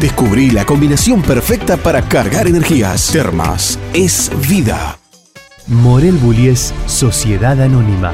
Descubrí 0.00 0.50
la 0.50 0.64
combinación 0.64 1.22
perfecta 1.22 1.76
para 1.76 2.02
cargar 2.02 2.46
energías. 2.46 3.10
Termas 3.10 3.80
es 3.94 4.30
vida. 4.48 4.96
Morel 5.66 6.14
Bullies 6.18 6.72
Sociedad 6.86 7.60
Anónima. 7.60 8.12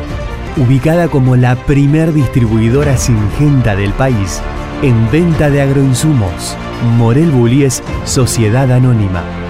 Ubicada 0.56 1.08
como 1.08 1.36
la 1.36 1.56
primer 1.66 2.14
distribuidora 2.14 2.96
singenta 2.96 3.77
del 3.77 3.92
país 3.92 4.40
en 4.80 5.10
venta 5.10 5.50
de 5.50 5.60
agroinsumos. 5.60 6.56
Morel 6.96 7.30
Bullies 7.30 7.82
Sociedad 8.06 8.72
Anónima. 8.72 9.44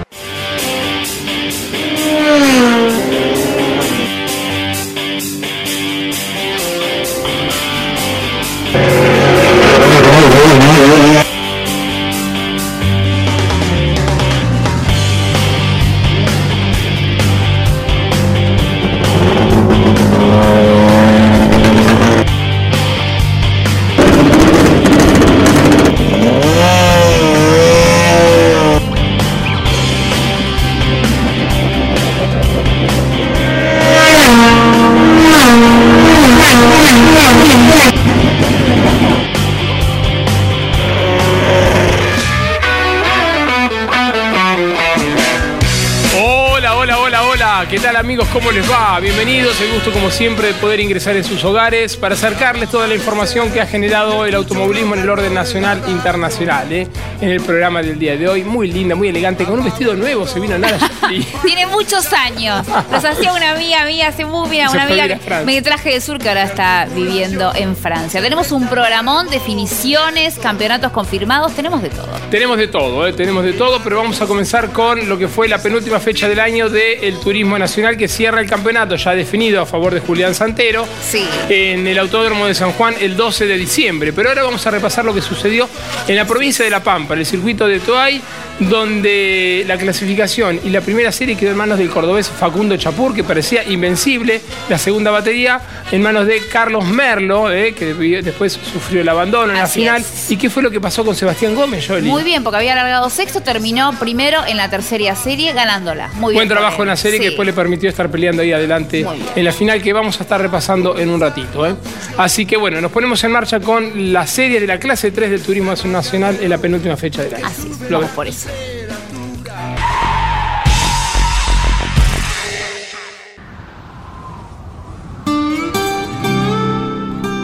Gusto 49.85 49.94
como 50.05 50.13
siempre 50.13 50.49
de 50.49 50.53
poder 50.53 50.79
ingresar 50.79 51.15
en 51.15 51.23
sus 51.23 51.43
hogares 51.43 51.97
para 51.97 52.13
acercarles 52.13 52.69
toda 52.69 52.85
la 52.85 52.93
información 52.93 53.51
que 53.51 53.59
ha 53.59 53.65
generado 53.65 54.23
el 54.27 54.35
automovilismo 54.35 54.93
en 54.93 55.01
el 55.01 55.09
orden 55.09 55.33
nacional 55.33 55.81
e 55.87 55.89
internacional, 55.89 56.71
¿eh? 56.71 56.87
en 57.21 57.29
el 57.29 57.41
programa 57.41 57.81
del 57.81 57.97
día 57.97 58.15
de 58.15 58.29
hoy. 58.29 58.43
Muy 58.43 58.71
linda, 58.71 58.93
muy 58.93 59.07
elegante, 59.07 59.45
con 59.45 59.57
un 59.57 59.65
vestido 59.65 59.95
nuevo, 59.95 60.27
se 60.27 60.39
vino 60.39 60.59
nada. 60.59 60.77
Tiene 61.43 61.65
muchos 61.65 62.13
años. 62.13 62.67
Los 62.91 63.03
hacía 63.03 63.33
una 63.33 63.53
amiga 63.53 63.83
mía 63.85 64.09
hace 64.09 64.25
muy 64.25 64.47
bien, 64.47 64.67
una 64.67 64.83
amiga 64.83 65.07
que 65.07 65.43
me 65.43 65.59
traje 65.63 65.89
de 65.89 66.01
sur 66.01 66.19
que 66.19 66.29
ahora 66.29 66.43
está 66.43 66.87
viviendo 66.95 67.51
en 67.55 67.75
Francia. 67.75 68.21
Tenemos 68.21 68.51
un 68.51 68.67
programón, 68.67 69.27
definiciones, 69.31 70.37
campeonatos 70.37 70.91
confirmados, 70.91 71.55
tenemos 71.55 71.81
de 71.81 71.89
todo. 71.89 72.09
Tenemos 72.29 72.59
de 72.59 72.67
todo, 72.67 73.07
¿eh? 73.07 73.13
tenemos 73.13 73.43
de 73.43 73.53
todo, 73.53 73.81
pero 73.83 73.97
vamos 73.97 74.21
a 74.21 74.27
comenzar 74.27 74.71
con 74.71 75.09
lo 75.09 75.17
que 75.17 75.27
fue 75.27 75.47
la 75.47 75.57
penúltima 75.57 75.99
fecha 75.99 76.29
del 76.29 76.41
año 76.41 76.69
del 76.69 77.19
Turismo 77.21 77.57
Nacional 77.57 77.97
que 77.97 78.07
cierra 78.07 78.39
el 78.39 78.47
campeonato 78.47 78.95
ya 78.97 79.15
definido 79.15 79.63
a 79.63 79.65
favor 79.65 79.94
de 79.94 79.94
Julián 79.99 80.35
Santero 80.35 80.87
sí. 81.01 81.25
en 81.49 81.85
el 81.87 81.97
Autódromo 81.99 82.47
de 82.47 82.55
San 82.55 82.71
Juan 82.71 82.95
el 82.99 83.15
12 83.15 83.45
de 83.45 83.57
diciembre. 83.57 84.13
Pero 84.13 84.29
ahora 84.29 84.43
vamos 84.43 84.65
a 84.65 84.71
repasar 84.71 85.05
lo 85.05 85.13
que 85.13 85.21
sucedió 85.21 85.69
en 86.07 86.15
la 86.15 86.25
provincia 86.25 86.65
de 86.65 86.71
La 86.71 86.81
Pampa, 86.81 87.13
en 87.13 87.21
el 87.21 87.25
circuito 87.25 87.67
de 87.67 87.79
Toay, 87.79 88.21
donde 88.59 89.63
la 89.67 89.77
clasificación 89.77 90.59
y 90.63 90.69
la 90.69 90.81
primera 90.81 91.11
serie 91.11 91.35
quedó 91.35 91.51
en 91.51 91.57
manos 91.57 91.77
del 91.77 91.89
cordobés 91.89 92.29
Facundo 92.29 92.77
Chapur, 92.77 93.13
que 93.13 93.23
parecía 93.23 93.63
invencible. 93.63 94.41
La 94.69 94.77
segunda 94.77 95.11
batería 95.11 95.61
en 95.91 96.01
manos 96.01 96.25
de 96.25 96.41
Carlos 96.51 96.85
Merlo, 96.85 97.51
eh, 97.51 97.73
que 97.73 97.93
después 97.93 98.53
sufrió 98.53 99.01
el 99.01 99.09
abandono 99.09 99.51
en 99.53 99.59
la 99.59 99.67
final. 99.67 100.03
¿Y 100.29 100.37
qué 100.37 100.49
fue 100.49 100.63
lo 100.63 100.71
que 100.71 100.79
pasó 100.79 101.05
con 101.05 101.15
Sebastián 101.15 101.53
Gómez, 101.53 101.85
Jolie? 101.87 102.09
Muy 102.09 102.23
bien, 102.23 102.43
porque 102.43 102.57
había 102.57 102.73
alargado 102.73 103.09
sexto, 103.09 103.41
terminó 103.41 103.93
primero 103.99 104.39
en 104.47 104.57
la 104.57 104.69
tercera 104.69 105.15
serie 105.15 105.53
ganándola. 105.53 106.09
Muy 106.13 106.33
bien. 106.33 106.35
Buen 106.35 106.49
trabajo 106.49 106.81
en 106.83 106.89
la 106.89 106.95
serie 106.95 107.19
que 107.19 107.27
después 107.27 107.45
le 107.45 107.53
permitió 107.53 107.89
estar 107.89 108.09
peleando 108.09 108.41
ahí 108.41 108.53
adelante 108.53 109.05
en 109.35 109.45
la 109.45 109.51
final 109.51 109.81
que 109.85 109.93
vamos 109.93 110.19
a 110.19 110.23
estar 110.23 110.41
repasando 110.41 110.97
en 110.97 111.09
un 111.09 111.21
ratito. 111.21 111.65
¿eh? 111.67 111.75
Así 112.17 112.47
que 112.47 112.57
bueno, 112.57 112.81
nos 112.81 112.91
ponemos 112.91 113.23
en 113.23 113.31
marcha 113.31 113.59
con 113.59 114.11
la 114.11 114.25
serie 114.25 114.59
de 114.59 114.65
la 114.65 114.79
clase 114.79 115.11
3 115.11 115.29
del 115.29 115.43
Turismo 115.43 115.73
Nacional 115.85 116.39
en 116.41 116.49
la 116.49 116.57
penúltima 116.57 116.97
fecha 116.97 117.21
del 117.21 117.35
año. 117.35 117.45
Así 117.45 117.69
es, 117.69 117.91
Lo 117.91 117.99
vamos 117.99 118.11
por 118.15 118.27
eso. 118.27 118.49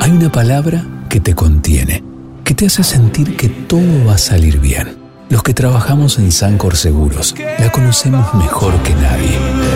Hay 0.02 0.12
una 0.12 0.32
palabra 0.32 0.84
que 1.10 1.20
te 1.20 1.36
contiene, 1.36 2.04
que 2.44 2.56
te 2.56 2.66
hace 2.66 2.84
sentir 2.84 3.38
que 3.38 3.50
todo 3.50 4.08
va 4.08 4.16
a 4.16 4.18
salir 4.18 4.60
bien. 4.60 4.98
Los 5.30 5.44
que 5.44 5.54
trabajamos 5.54 6.18
en 6.18 6.32
Sancor 6.32 6.76
Seguros 6.76 7.36
la 7.60 7.72
conocemos 7.72 8.34
mejor 8.34 8.74
que 8.82 8.96
nadie. 8.96 9.71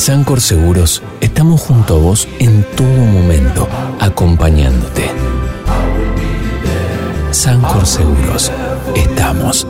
Sancor 0.00 0.40
Seguros 0.40 1.02
estamos 1.20 1.60
junto 1.60 1.96
a 1.96 1.98
vos 1.98 2.26
en 2.38 2.64
todo 2.74 2.88
momento, 2.88 3.68
acompañándote. 4.00 5.04
Sancor 7.30 7.84
Seguros, 7.84 8.50
estamos. 8.96 9.66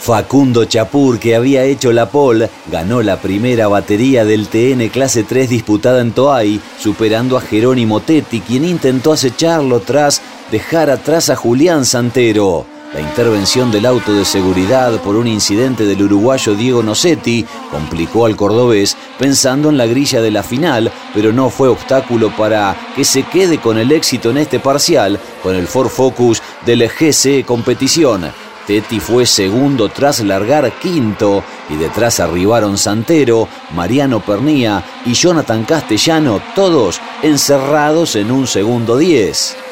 Facundo 0.00 0.64
Chapur, 0.64 1.20
que 1.20 1.36
había 1.36 1.62
hecho 1.62 1.92
la 1.92 2.10
pole, 2.10 2.50
ganó 2.72 3.02
la 3.02 3.18
primera 3.18 3.68
batería 3.68 4.24
del 4.24 4.48
TN 4.48 4.88
Clase 4.88 5.22
3 5.22 5.48
disputada 5.48 6.00
en 6.00 6.10
Toay, 6.10 6.60
superando 6.80 7.36
a 7.36 7.40
Jerónimo 7.40 8.00
Tetti, 8.00 8.40
quien 8.40 8.64
intentó 8.64 9.12
acecharlo 9.12 9.78
tras 9.78 10.22
dejar 10.50 10.90
atrás 10.90 11.30
a 11.30 11.36
Julián 11.36 11.84
Santero. 11.84 12.66
La 12.96 13.02
intervención 13.02 13.70
del 13.70 13.84
auto 13.84 14.14
de 14.14 14.24
seguridad 14.24 14.98
por 15.02 15.16
un 15.16 15.26
incidente 15.26 15.84
del 15.84 16.04
uruguayo 16.04 16.54
Diego 16.54 16.82
Nocetti 16.82 17.44
complicó 17.70 18.24
al 18.24 18.36
cordobés 18.36 18.96
pensando 19.18 19.68
en 19.68 19.76
la 19.76 19.84
grilla 19.84 20.22
de 20.22 20.30
la 20.30 20.42
final, 20.42 20.90
pero 21.12 21.30
no 21.30 21.50
fue 21.50 21.68
obstáculo 21.68 22.34
para 22.34 22.74
que 22.96 23.04
se 23.04 23.24
quede 23.24 23.58
con 23.58 23.76
el 23.76 23.92
éxito 23.92 24.30
en 24.30 24.38
este 24.38 24.60
parcial 24.60 25.20
con 25.42 25.54
el 25.54 25.66
Ford 25.66 25.90
Focus 25.90 26.40
del 26.64 26.88
GC 26.88 27.44
Competición. 27.44 28.32
Teti 28.66 28.98
fue 28.98 29.26
segundo 29.26 29.90
tras 29.90 30.20
largar 30.20 30.72
quinto 30.78 31.44
y 31.68 31.76
detrás 31.76 32.18
arribaron 32.18 32.78
Santero, 32.78 33.46
Mariano 33.74 34.20
Pernía 34.20 34.82
y 35.04 35.12
Jonathan 35.12 35.64
Castellano, 35.64 36.40
todos 36.54 36.98
encerrados 37.22 38.16
en 38.16 38.30
un 38.30 38.46
segundo 38.46 38.96
10. 38.96 39.65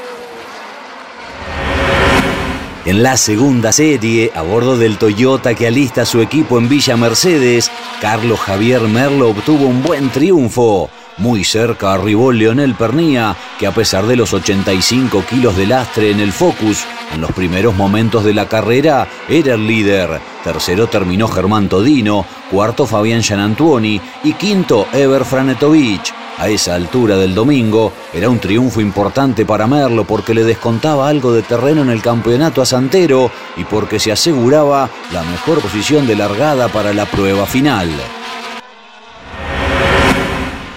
En 2.86 3.02
la 3.02 3.16
segunda 3.16 3.72
serie, 3.72 4.30
a 4.34 4.42
bordo 4.42 4.76
del 4.76 4.98
Toyota 4.98 5.54
que 5.54 5.66
alista 5.66 6.04
su 6.04 6.20
equipo 6.20 6.58
en 6.58 6.68
Villa 6.68 6.98
Mercedes, 6.98 7.70
Carlos 7.98 8.38
Javier 8.40 8.82
Merlo 8.82 9.30
obtuvo 9.30 9.64
un 9.64 9.82
buen 9.82 10.10
triunfo. 10.10 10.90
Muy 11.16 11.44
cerca 11.44 11.94
arribó 11.94 12.30
Leonel 12.30 12.74
Pernía, 12.74 13.36
que 13.58 13.66
a 13.66 13.72
pesar 13.72 14.06
de 14.06 14.16
los 14.16 14.34
85 14.34 15.24
kilos 15.24 15.56
de 15.56 15.66
lastre 15.66 16.10
en 16.10 16.20
el 16.20 16.30
Focus, 16.30 16.84
en 17.14 17.22
los 17.22 17.32
primeros 17.32 17.74
momentos 17.74 18.22
de 18.22 18.34
la 18.34 18.48
carrera 18.48 19.08
era 19.30 19.54
el 19.54 19.66
líder. 19.66 20.20
Tercero 20.42 20.86
terminó 20.86 21.26
Germán 21.26 21.70
Todino, 21.70 22.26
cuarto 22.50 22.86
Fabián 22.86 23.22
Gianantuoni 23.22 23.98
y 24.24 24.34
quinto 24.34 24.88
Ever 24.92 25.24
Franetovich. 25.24 26.12
A 26.36 26.48
esa 26.48 26.74
altura 26.74 27.16
del 27.16 27.32
domingo 27.32 27.92
era 28.12 28.28
un 28.28 28.40
triunfo 28.40 28.80
importante 28.80 29.46
para 29.46 29.68
Merlo 29.68 30.04
porque 30.04 30.34
le 30.34 30.42
descontaba 30.42 31.08
algo 31.08 31.32
de 31.32 31.42
terreno 31.42 31.82
en 31.82 31.90
el 31.90 32.02
campeonato 32.02 32.60
a 32.60 32.66
Santero 32.66 33.30
y 33.56 33.62
porque 33.64 34.00
se 34.00 34.10
aseguraba 34.10 34.90
la 35.12 35.22
mejor 35.22 35.60
posición 35.60 36.08
de 36.08 36.16
largada 36.16 36.66
para 36.68 36.92
la 36.92 37.06
prueba 37.06 37.46
final. 37.46 37.88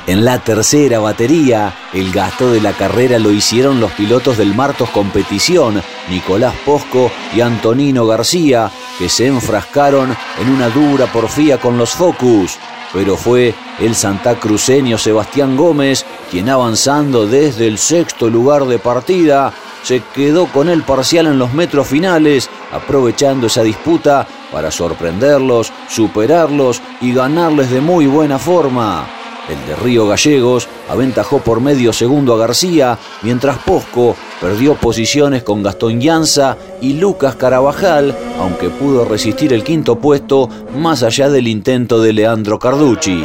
En 0.05 0.23
la 0.23 0.39
tercera 0.39 0.99
batería, 0.99 1.73
el 1.91 2.11
gasto 2.13 2.51
de 2.51 2.61
la 2.61 2.73
carrera 2.73 3.19
lo 3.19 3.31
hicieron 3.31 3.81
los 3.81 3.91
pilotos 3.91 4.37
del 4.37 4.53
Martos 4.55 4.89
Competición, 4.91 5.81
Nicolás 6.09 6.53
Posco 6.65 7.11
y 7.35 7.41
Antonino 7.41 8.05
García, 8.05 8.71
que 8.99 9.09
se 9.09 9.27
enfrascaron 9.27 10.15
en 10.39 10.49
una 10.49 10.69
dura 10.69 11.11
porfía 11.11 11.57
con 11.57 11.77
los 11.77 11.89
Focus 11.89 12.57
pero 12.93 13.17
fue 13.17 13.53
el 13.79 13.95
santacruceño 13.95 14.97
Sebastián 14.97 15.55
Gómez 15.55 16.05
quien 16.31 16.49
avanzando 16.49 17.27
desde 17.27 17.67
el 17.67 17.77
sexto 17.77 18.29
lugar 18.29 18.65
de 18.65 18.79
partida 18.79 19.53
se 19.83 20.01
quedó 20.13 20.47
con 20.47 20.67
el 20.67 20.83
parcial 20.83 21.27
en 21.27 21.39
los 21.39 21.53
metros 21.53 21.87
finales, 21.87 22.49
aprovechando 22.73 23.47
esa 23.47 23.63
disputa 23.63 24.27
para 24.51 24.69
sorprenderlos, 24.69 25.71
superarlos 25.87 26.81
y 26.99 27.13
ganarles 27.13 27.71
de 27.71 27.79
muy 27.79 28.05
buena 28.05 28.37
forma. 28.37 29.07
El 29.49 29.65
de 29.65 29.75
Río 29.77 30.07
Gallegos 30.07 30.67
aventajó 30.89 31.39
por 31.39 31.61
medio 31.61 31.93
segundo 31.93 32.33
a 32.33 32.37
García, 32.37 32.97
mientras 33.21 33.57
Posco 33.59 34.15
perdió 34.41 34.75
posiciones 34.75 35.43
con 35.43 35.63
Gastón 35.63 36.01
Llanza 36.01 36.57
y 36.81 36.93
Lucas 36.93 37.35
Carabajal, 37.35 38.15
aunque 38.39 38.69
pudo 38.69 39.05
resistir 39.05 39.53
el 39.53 39.63
quinto 39.63 39.99
puesto 39.99 40.49
más 40.75 41.01
allá 41.01 41.29
del 41.29 41.47
intento 41.47 42.01
de 42.01 42.13
Leandro 42.13 42.59
Carducci. 42.59 43.23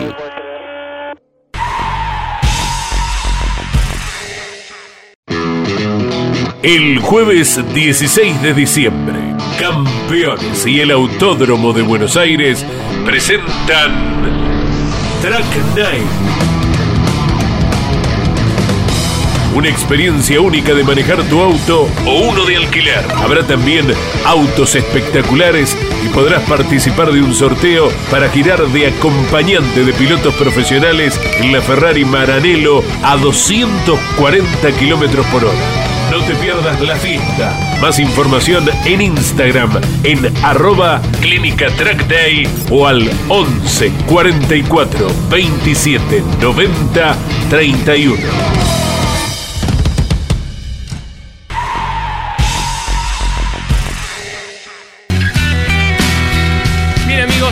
El 6.63 7.01
jueves 7.01 7.61
16 7.75 8.41
de 8.41 8.55
diciembre, 8.55 9.19
Campeones 9.59 10.65
y 10.65 10.79
el 10.79 10.93
Autódromo 10.93 11.73
de 11.73 11.83
Buenos 11.83 12.17
Aires 12.17 12.65
presentan 13.05 14.72
Track 15.23 15.45
Night. 15.77 16.03
Una 19.55 19.69
experiencia 19.69 20.41
única 20.41 20.75
de 20.75 20.83
manejar 20.83 21.23
tu 21.29 21.41
auto 21.41 21.89
o 22.05 22.19
uno 22.23 22.45
de 22.45 22.57
alquiler. 22.57 23.05
Habrá 23.15 23.47
también 23.47 23.87
autos 24.25 24.75
espectaculares 24.75 25.79
y 26.05 26.09
podrás 26.09 26.43
participar 26.49 27.13
de 27.13 27.23
un 27.23 27.35
sorteo 27.35 27.89
para 28.11 28.31
girar 28.31 28.67
de 28.67 28.89
acompañante 28.89 29.85
de 29.85 29.93
pilotos 29.93 30.35
profesionales 30.35 31.21
en 31.39 31.53
la 31.53 31.63
Ferrari 31.63 32.05
Maranello 32.05 32.83
a 33.05 33.17
240 33.17 34.73
kilómetros 34.73 35.25
por 35.27 35.45
hora. 35.45 35.92
Te 36.27 36.35
pierdas 36.37 36.81
la 36.81 36.95
fiesta. 36.97 37.79
Más 37.81 37.99
información 37.99 38.65
en 38.85 39.01
Instagram 39.01 39.81
en 40.05 40.33
arroba 40.45 41.01
Clínica 41.21 41.67
Track 41.71 42.07
Day 42.07 42.49
o 42.71 42.87
al 42.87 43.11
11 43.29 43.91
44 44.07 45.09
27 45.29 46.23
90 46.41 47.17
31. 47.51 48.63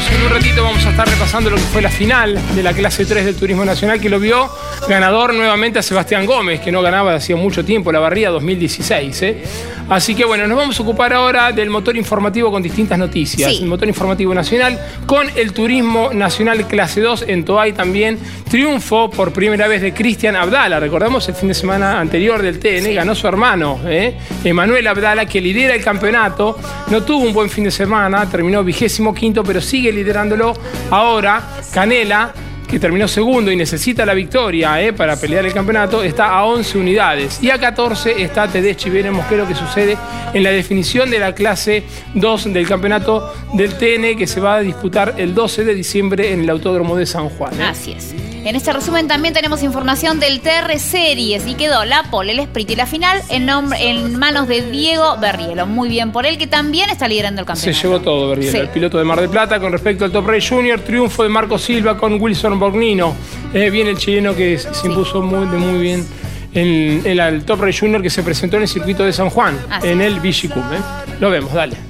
en 0.08 0.22
un 0.22 0.30
ratito 0.30 0.62
vamos 0.62 0.84
a 0.86 0.90
estar 0.90 1.06
repasando 1.06 1.50
lo 1.50 1.56
que 1.56 1.62
fue 1.62 1.82
la 1.82 1.90
final 1.90 2.38
de 2.54 2.62
la 2.62 2.72
clase 2.72 3.04
3 3.04 3.24
del 3.24 3.34
Turismo 3.34 3.64
Nacional, 3.64 4.00
que 4.00 4.08
lo 4.08 4.18
vio 4.18 4.50
ganador 4.88 5.34
nuevamente 5.34 5.78
a 5.78 5.82
Sebastián 5.82 6.26
Gómez, 6.26 6.60
que 6.60 6.72
no 6.72 6.82
ganaba 6.82 7.14
hacía 7.14 7.36
mucho 7.36 7.64
tiempo 7.64 7.92
la 7.92 8.00
barría 8.00 8.30
2016. 8.30 9.22
¿eh? 9.22 9.42
Así 9.88 10.14
que 10.14 10.24
bueno, 10.24 10.46
nos 10.46 10.56
vamos 10.56 10.78
a 10.78 10.82
ocupar 10.82 11.12
ahora 11.12 11.50
del 11.50 11.68
motor 11.68 11.96
informativo 11.96 12.50
con 12.50 12.62
distintas 12.62 12.98
noticias. 12.98 13.52
El 13.60 13.66
motor 13.66 13.88
informativo 13.88 14.32
nacional 14.32 14.78
con 15.06 15.28
el 15.34 15.52
Turismo 15.52 16.10
Nacional 16.12 16.66
clase 16.66 17.00
2 17.00 17.24
en 17.26 17.44
Toay 17.44 17.72
también. 17.72 18.18
Triunfo 18.48 19.10
por 19.10 19.32
primera 19.32 19.66
vez 19.66 19.82
de 19.82 19.92
Cristian 19.92 20.36
Abdala. 20.36 20.78
Recordamos 20.78 21.28
el 21.28 21.34
fin 21.34 21.48
de 21.48 21.54
semana 21.54 21.98
anterior 22.00 22.40
del 22.40 22.60
TN, 22.60 22.94
ganó 22.94 23.14
su 23.14 23.26
hermano, 23.26 23.80
¿eh? 23.86 24.16
Emanuel 24.44 24.86
Abdala, 24.86 25.26
que 25.26 25.40
lidera 25.40 25.74
el 25.74 25.82
campeonato. 25.82 26.56
No 26.88 27.02
tuvo 27.02 27.24
un 27.24 27.32
buen 27.32 27.50
fin 27.50 27.64
de 27.64 27.70
semana, 27.72 28.28
terminó 28.30 28.62
vigésimo 28.62 29.12
quinto, 29.12 29.42
pero 29.42 29.60
sigue 29.60 29.92
liderándolo 29.92 30.54
ahora. 30.90 31.42
Canela, 31.72 32.32
que 32.70 32.78
terminó 32.78 33.08
segundo 33.08 33.50
y 33.50 33.56
necesita 33.56 34.06
la 34.06 34.14
victoria 34.14 34.80
eh, 34.80 34.92
para 34.92 35.16
pelear 35.16 35.44
el 35.44 35.52
campeonato, 35.52 36.02
está 36.02 36.28
a 36.28 36.44
11 36.44 36.78
unidades. 36.78 37.42
Y 37.42 37.50
a 37.50 37.58
14 37.58 38.22
está 38.22 38.46
Tedeschi. 38.46 38.90
Es 38.90 39.06
lo 39.06 39.46
que 39.46 39.54
sucede 39.54 39.96
en 40.32 40.42
la 40.42 40.50
definición 40.50 41.10
de 41.10 41.18
la 41.18 41.34
clase 41.34 41.84
2 42.14 42.52
del 42.52 42.66
campeonato 42.66 43.32
del 43.54 43.74
TN 43.74 44.16
que 44.16 44.26
se 44.26 44.40
va 44.40 44.56
a 44.56 44.60
disputar 44.60 45.14
el 45.18 45.34
12 45.34 45.64
de 45.64 45.74
diciembre 45.74 46.32
en 46.32 46.42
el 46.42 46.50
Autódromo 46.50 46.96
de 46.96 47.06
San 47.06 47.28
Juan. 47.28 47.52
Eh. 47.60 47.64
Así 47.64 47.92
es. 47.92 48.14
En 48.44 48.56
este 48.56 48.72
resumen 48.72 49.06
también 49.06 49.34
tenemos 49.34 49.62
información 49.62 50.18
del 50.18 50.40
TR 50.40 50.78
Series 50.78 51.46
y 51.46 51.54
quedó 51.54 51.84
la 51.84 52.04
pole, 52.10 52.32
el 52.32 52.40
sprint 52.40 52.70
y 52.70 52.76
la 52.76 52.86
final 52.86 53.20
en, 53.28 53.48
en 53.78 54.18
manos 54.18 54.48
de 54.48 54.62
Diego 54.70 55.18
Berrielo. 55.18 55.66
Muy 55.66 55.88
bien 55.88 56.10
por 56.10 56.24
él, 56.24 56.38
que 56.38 56.46
también 56.46 56.88
está 56.88 57.06
liderando 57.06 57.42
el 57.42 57.46
campeonato. 57.46 57.78
Se 57.78 57.82
llevó 57.82 58.00
todo 58.00 58.30
Berrielo, 58.30 58.60
el 58.60 58.68
piloto 58.70 58.98
de 58.98 59.04
Mar 59.04 59.20
del 59.20 59.28
Plata. 59.28 59.60
Con 59.60 59.72
respecto 59.72 60.06
al 60.06 60.12
Top 60.12 60.26
Race 60.26 60.48
Junior, 60.48 60.80
triunfo 60.80 61.22
de 61.22 61.28
Marco 61.28 61.58
Silva 61.58 61.98
con 61.98 62.20
Wilson 62.20 62.58
Borgnino. 62.58 63.14
Eh, 63.52 63.68
viene 63.68 63.90
el 63.90 63.98
chileno 63.98 64.34
que 64.34 64.58
se 64.58 64.86
impuso 64.86 65.20
muy, 65.20 65.46
muy 65.46 65.80
bien 65.80 66.06
en, 66.54 67.06
el 67.06 67.44
Top 67.44 67.60
Race 67.60 67.78
Junior 67.78 68.02
que 68.02 68.10
se 68.10 68.22
presentó 68.22 68.56
en 68.56 68.62
el 68.62 68.68
circuito 68.68 69.04
de 69.04 69.12
San 69.12 69.30
Juan, 69.30 69.58
en 69.82 70.00
el 70.00 70.20
Vigicum. 70.20 70.62
¿eh? 70.72 70.80
Lo 71.20 71.30
vemos, 71.30 71.52
dale. 71.52 71.89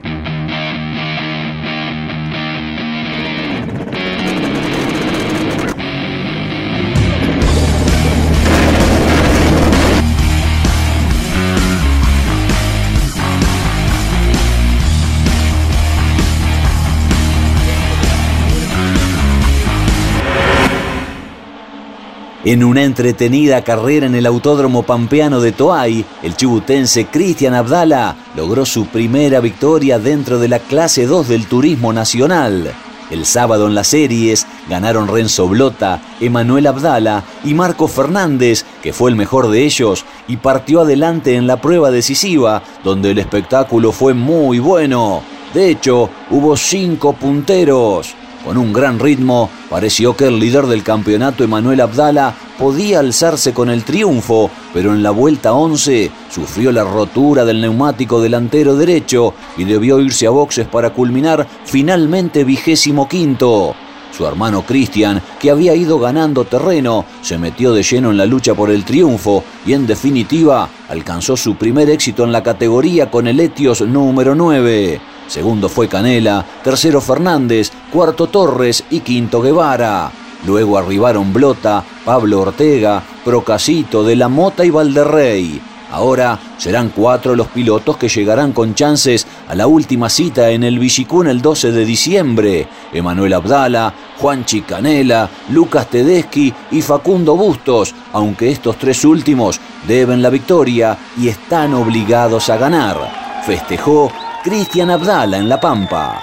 En 22.43 22.63
una 22.63 22.83
entretenida 22.83 23.63
carrera 23.63 24.07
en 24.07 24.15
el 24.15 24.25
Autódromo 24.25 24.81
Pampeano 24.81 25.41
de 25.41 25.51
Toay, 25.51 26.03
el 26.23 26.35
chibutense 26.35 27.05
Cristian 27.05 27.53
Abdala 27.53 28.15
logró 28.35 28.65
su 28.65 28.87
primera 28.87 29.39
victoria 29.39 29.99
dentro 29.99 30.39
de 30.39 30.47
la 30.47 30.57
clase 30.57 31.05
2 31.05 31.27
del 31.27 31.45
Turismo 31.45 31.93
Nacional. 31.93 32.73
El 33.11 33.27
sábado 33.27 33.67
en 33.67 33.75
las 33.75 33.89
series 33.89 34.47
ganaron 34.67 35.07
Renzo 35.07 35.47
Blota, 35.47 36.01
Emanuel 36.19 36.65
Abdala 36.65 37.23
y 37.43 37.53
Marco 37.53 37.87
Fernández, 37.87 38.65
que 38.81 38.91
fue 38.91 39.11
el 39.11 39.15
mejor 39.15 39.51
de 39.51 39.63
ellos, 39.63 40.03
y 40.27 40.37
partió 40.37 40.81
adelante 40.81 41.35
en 41.35 41.45
la 41.45 41.61
prueba 41.61 41.91
decisiva, 41.91 42.63
donde 42.83 43.11
el 43.11 43.19
espectáculo 43.19 43.91
fue 43.91 44.15
muy 44.15 44.57
bueno. 44.57 45.21
De 45.53 45.69
hecho, 45.69 46.09
hubo 46.31 46.57
cinco 46.57 47.13
punteros. 47.13 48.15
Con 48.43 48.57
un 48.57 48.73
gran 48.73 48.97
ritmo, 48.99 49.49
pareció 49.69 50.15
que 50.15 50.25
el 50.25 50.39
líder 50.39 50.65
del 50.65 50.83
campeonato, 50.83 51.43
Emanuel 51.43 51.81
Abdala, 51.81 52.33
podía 52.57 52.99
alzarse 52.99 53.53
con 53.53 53.69
el 53.69 53.83
triunfo, 53.83 54.49
pero 54.73 54.93
en 54.93 55.03
la 55.03 55.11
vuelta 55.11 55.53
11 55.53 56.09
sufrió 56.29 56.71
la 56.71 56.83
rotura 56.83 57.45
del 57.45 57.61
neumático 57.61 58.19
delantero 58.19 58.75
derecho 58.75 59.35
y 59.57 59.63
debió 59.63 59.99
irse 59.99 60.25
a 60.25 60.31
boxes 60.31 60.67
para 60.67 60.91
culminar 60.91 61.47
finalmente 61.65 62.43
vigésimo 62.43 63.07
quinto. 63.07 63.75
Su 64.11 64.25
hermano 64.25 64.63
Cristian, 64.63 65.21
que 65.39 65.51
había 65.51 65.73
ido 65.75 65.99
ganando 65.99 66.43
terreno, 66.43 67.05
se 67.21 67.37
metió 67.37 67.73
de 67.73 67.83
lleno 67.83 68.11
en 68.11 68.17
la 68.17 68.25
lucha 68.25 68.53
por 68.55 68.71
el 68.71 68.83
triunfo 68.83 69.43
y 69.65 69.73
en 69.73 69.87
definitiva 69.87 70.67
alcanzó 70.89 71.37
su 71.37 71.55
primer 71.55 71.89
éxito 71.89 72.23
en 72.23 72.31
la 72.31 72.43
categoría 72.43 73.09
con 73.09 73.27
el 73.27 73.39
Etios 73.39 73.81
número 73.81 74.35
9. 74.35 75.10
Segundo 75.31 75.69
fue 75.69 75.87
Canela, 75.87 76.45
tercero 76.61 76.99
Fernández, 76.99 77.71
cuarto 77.89 78.27
Torres 78.27 78.83
y 78.89 78.99
quinto 78.99 79.41
Guevara. 79.41 80.11
Luego 80.45 80.77
arribaron 80.77 81.31
Blota, 81.31 81.85
Pablo 82.03 82.41
Ortega, 82.41 83.01
Procasito, 83.23 84.03
De 84.03 84.17
la 84.17 84.27
Mota 84.27 84.65
y 84.65 84.71
Valderrey. 84.71 85.61
Ahora 85.89 86.37
serán 86.57 86.89
cuatro 86.89 87.33
los 87.33 87.47
pilotos 87.47 87.95
que 87.95 88.09
llegarán 88.09 88.51
con 88.51 88.75
chances 88.75 89.25
a 89.47 89.55
la 89.55 89.67
última 89.67 90.09
cita 90.09 90.49
en 90.49 90.65
el 90.65 90.79
Villicún 90.79 91.27
el 91.27 91.41
12 91.41 91.71
de 91.71 91.85
diciembre. 91.85 92.67
Emanuel 92.91 93.31
Abdala, 93.31 93.93
Juan 94.17 94.43
Chicanela, 94.43 95.29
Lucas 95.51 95.87
Tedeschi 95.89 96.53
y 96.71 96.81
Facundo 96.81 97.37
Bustos, 97.37 97.95
aunque 98.11 98.51
estos 98.51 98.75
tres 98.75 99.05
últimos 99.05 99.61
deben 99.87 100.21
la 100.21 100.29
victoria 100.29 100.97
y 101.17 101.29
están 101.29 101.73
obligados 101.73 102.49
a 102.49 102.57
ganar. 102.57 103.41
Festejó 103.45 104.11
Cristian 104.43 104.89
Abdala 104.89 105.37
en 105.37 105.47
La 105.47 105.59
Pampa. 105.59 106.19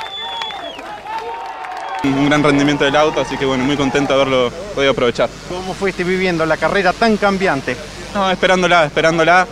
Un 2.02 2.28
gran 2.28 2.42
rendimiento 2.42 2.84
del 2.84 2.96
auto, 2.96 3.20
así 3.20 3.36
que 3.36 3.44
bueno, 3.44 3.62
muy 3.64 3.76
contento 3.76 4.12
de 4.12 4.20
haberlo 4.20 4.50
podido 4.74 4.90
aprovechar. 4.90 5.28
¿Cómo 5.48 5.72
fuiste 5.72 6.02
viviendo 6.02 6.44
la 6.44 6.56
carrera 6.56 6.92
tan 6.92 7.16
cambiante? 7.16 7.76
No, 8.14 8.28
esperándola, 8.30 8.86
esperándola. 8.86 9.46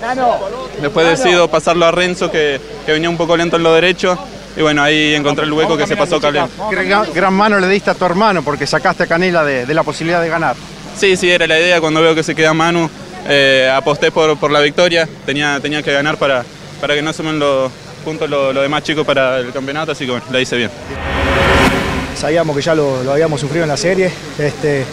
Después 0.81 1.07
decido 1.07 1.49
pasarlo 1.49 1.87
a 1.87 1.93
Renzo, 1.93 2.31
que, 2.31 2.61
venía 2.87 3.09
un 3.09 3.17
poco 3.17 3.37
lento 3.37 3.57
en 3.57 3.63
lo 3.63 3.73
derecho. 3.73 4.19
Y 4.57 4.63
bueno, 4.63 4.83
ahí 4.83 5.15
encontré 5.15 5.45
el 5.45 5.53
hueco 5.53 5.77
que 5.77 5.87
se 5.87 5.97
pasó 5.97 6.21
Caleb. 6.21 6.49
Gran, 7.15 7.35
mano 7.35 7.61
le 7.61 7.69
diste 7.69 7.91
a 7.91 7.95
tu 7.95 8.05
hermano 8.05 8.43
porque 8.43 8.67
sacaste 8.67 9.05
a 9.05 9.07
Canela 9.07 9.45
de, 9.45 9.73
la 9.73 9.85
posibilidad 9.85 10.21
de 10.21 10.29
ganar. 10.29 10.57
Sí, 10.97 11.17
sí, 11.17 11.31
era 11.31 11.47
la 11.47 11.61
idea. 11.61 11.81
Cuando 11.81 12.01
veo 12.01 12.15
que 12.15 12.23
se 12.23 12.35
queda 12.35 12.53
Manu, 12.53 12.91
eh, 13.29 13.71
aposté 13.73 14.11
por, 14.11 14.51
la 14.51 14.61
victoria. 14.61 15.09
Tenía, 15.25 15.61
tenía 15.61 15.83
que 15.83 15.93
ganar 15.93 16.17
para, 16.17 16.45
para 16.81 16.95
que 16.95 17.03
no 17.03 17.13
sumen 17.13 17.39
los 17.39 17.71
puntos 18.07 18.31
lo 18.31 18.63
demás 18.63 18.85
chicos 18.85 19.05
para 19.05 19.41
el 19.41 19.53
campeonato, 19.53 19.91
así 19.91 20.05
que 20.05 20.13
bueno, 20.13 20.27
la 20.31 20.41
hice 20.41 20.57
bien. 20.57 20.71
Sabíamos 22.15 22.55
que 22.55 22.63
ya 22.63 22.73
lo, 22.73 23.01
habíamos 23.11 23.41
sufrido 23.41 23.65
en 23.65 23.69
la 23.69 23.77
serie. 23.77 24.13
Este, 24.39 24.85